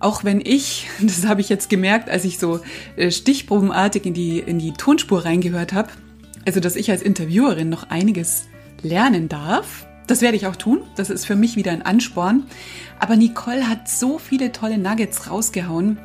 Auch 0.00 0.24
wenn 0.24 0.40
ich, 0.40 0.88
das 1.00 1.24
habe 1.24 1.40
ich 1.40 1.48
jetzt 1.48 1.70
gemerkt, 1.70 2.10
als 2.10 2.24
ich 2.24 2.40
so 2.40 2.58
äh, 2.96 3.12
stichprobenartig 3.12 4.04
in 4.06 4.14
die, 4.14 4.40
in 4.40 4.58
die 4.58 4.72
Tonspur 4.72 5.24
reingehört 5.24 5.72
habe, 5.72 5.90
also 6.44 6.58
dass 6.58 6.74
ich 6.74 6.90
als 6.90 7.02
Interviewerin 7.02 7.68
noch 7.68 7.90
einiges 7.90 8.48
lernen 8.82 9.28
darf. 9.28 9.86
Das 10.08 10.20
werde 10.20 10.36
ich 10.36 10.48
auch 10.48 10.56
tun. 10.56 10.80
Das 10.96 11.10
ist 11.10 11.26
für 11.26 11.36
mich 11.36 11.54
wieder 11.54 11.70
ein 11.70 11.82
Ansporn. 11.82 12.42
Aber 12.98 13.14
Nicole 13.14 13.68
hat 13.68 13.88
so 13.88 14.18
viele 14.18 14.50
tolle 14.50 14.78
Nuggets 14.78 15.30
rausgehauen, 15.30 15.98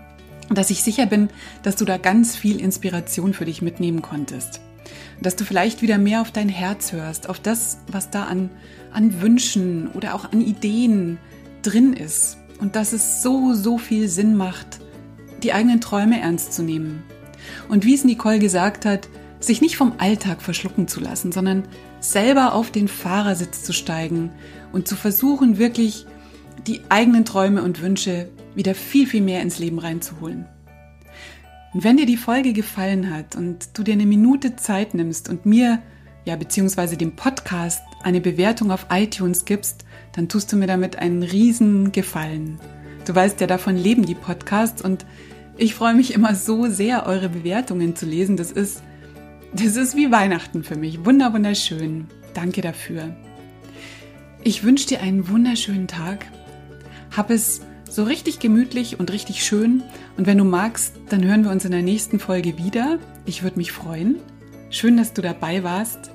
dass 0.49 0.69
ich 0.69 0.83
sicher 0.83 1.05
bin, 1.05 1.29
dass 1.61 1.75
du 1.75 1.85
da 1.85 1.97
ganz 1.97 2.35
viel 2.35 2.59
Inspiration 2.59 3.33
für 3.33 3.45
dich 3.45 3.61
mitnehmen 3.61 4.01
konntest. 4.01 4.61
Dass 5.21 5.35
du 5.35 5.45
vielleicht 5.45 5.81
wieder 5.81 5.97
mehr 5.97 6.21
auf 6.21 6.31
dein 6.31 6.49
Herz 6.49 6.91
hörst, 6.91 7.29
auf 7.29 7.39
das, 7.39 7.77
was 7.87 8.09
da 8.09 8.25
an, 8.25 8.49
an 8.91 9.21
Wünschen 9.21 9.89
oder 9.89 10.15
auch 10.15 10.31
an 10.31 10.41
Ideen 10.41 11.17
drin 11.61 11.93
ist. 11.93 12.37
Und 12.59 12.75
dass 12.75 12.93
es 12.93 13.21
so, 13.21 13.53
so 13.53 13.77
viel 13.77 14.07
Sinn 14.07 14.35
macht, 14.35 14.79
die 15.41 15.53
eigenen 15.53 15.81
Träume 15.81 16.19
ernst 16.19 16.53
zu 16.53 16.63
nehmen. 16.63 17.03
Und 17.69 17.85
wie 17.85 17.93
es 17.93 18.03
Nicole 18.03 18.39
gesagt 18.39 18.85
hat, 18.85 19.09
sich 19.39 19.61
nicht 19.61 19.75
vom 19.75 19.93
Alltag 19.97 20.41
verschlucken 20.41 20.87
zu 20.87 20.99
lassen, 20.99 21.31
sondern 21.31 21.63
selber 21.99 22.53
auf 22.53 22.71
den 22.71 22.87
Fahrersitz 22.87 23.63
zu 23.63 23.73
steigen 23.73 24.31
und 24.71 24.87
zu 24.87 24.95
versuchen, 24.95 25.57
wirklich 25.57 26.05
die 26.67 26.81
eigenen 26.89 27.25
Träume 27.25 27.61
und 27.61 27.81
Wünsche 27.81 28.29
wieder 28.55 28.75
viel, 28.75 29.07
viel 29.07 29.21
mehr 29.21 29.41
ins 29.41 29.59
Leben 29.59 29.79
reinzuholen. 29.79 30.45
Und 31.73 31.83
wenn 31.83 31.97
dir 31.97 32.05
die 32.05 32.17
Folge 32.17 32.53
gefallen 32.53 33.13
hat 33.13 33.35
und 33.35 33.77
du 33.77 33.83
dir 33.83 33.93
eine 33.93 34.05
Minute 34.05 34.55
Zeit 34.55 34.93
nimmst 34.93 35.27
und 35.27 35.45
mir, 35.45 35.79
ja, 36.25 36.35
beziehungsweise 36.35 36.97
dem 36.97 37.15
Podcast 37.15 37.81
eine 38.03 38.21
Bewertung 38.21 38.71
auf 38.71 38.87
iTunes 38.91 39.45
gibst, 39.45 39.83
dann 40.13 40.29
tust 40.29 40.51
du 40.51 40.55
mir 40.55 40.67
damit 40.67 40.97
einen 40.97 41.23
riesen 41.23 41.91
Gefallen. 41.91 42.59
Du 43.05 43.15
weißt 43.15 43.41
ja, 43.41 43.47
davon 43.47 43.75
leben 43.75 44.05
die 44.05 44.15
Podcasts 44.15 44.81
und 44.81 45.05
ich 45.57 45.75
freue 45.75 45.95
mich 45.95 46.13
immer 46.13 46.35
so 46.35 46.67
sehr, 46.67 47.05
eure 47.05 47.29
Bewertungen 47.29 47.95
zu 47.95 48.05
lesen. 48.05 48.37
Das 48.37 48.51
ist, 48.51 48.81
das 49.53 49.75
ist 49.75 49.95
wie 49.95 50.11
Weihnachten 50.11 50.63
für 50.63 50.75
mich. 50.75 51.05
Wunder, 51.05 51.33
wunderschön. 51.33 52.07
Danke 52.33 52.61
dafür. 52.61 53.15
Ich 54.43 54.63
wünsche 54.63 54.87
dir 54.87 55.01
einen 55.01 55.27
wunderschönen 55.29 55.87
Tag. 55.87 56.25
Hab 57.15 57.29
es 57.29 57.61
so 57.93 58.03
richtig 58.03 58.39
gemütlich 58.39 58.99
und 58.99 59.11
richtig 59.11 59.43
schön. 59.43 59.83
Und 60.17 60.25
wenn 60.25 60.39
du 60.39 60.43
magst, 60.43 60.95
dann 61.09 61.23
hören 61.23 61.43
wir 61.43 61.51
uns 61.51 61.63
in 61.63 61.71
der 61.71 61.83
nächsten 61.83 62.19
Folge 62.19 62.57
wieder. 62.57 62.97
Ich 63.25 63.43
würde 63.43 63.57
mich 63.57 63.71
freuen. 63.71 64.17
Schön, 64.71 64.97
dass 64.97 65.13
du 65.13 65.21
dabei 65.21 65.63
warst. 65.63 66.09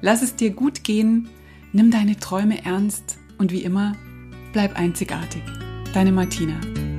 Lass 0.00 0.22
es 0.22 0.34
dir 0.34 0.50
gut 0.50 0.82
gehen. 0.82 1.28
Nimm 1.72 1.92
deine 1.92 2.18
Träume 2.18 2.64
ernst 2.64 3.18
und 3.38 3.52
wie 3.52 3.62
immer, 3.62 3.94
bleib 4.52 4.76
einzigartig. 4.76 5.42
Deine 5.94 6.10
Martina. 6.10 6.89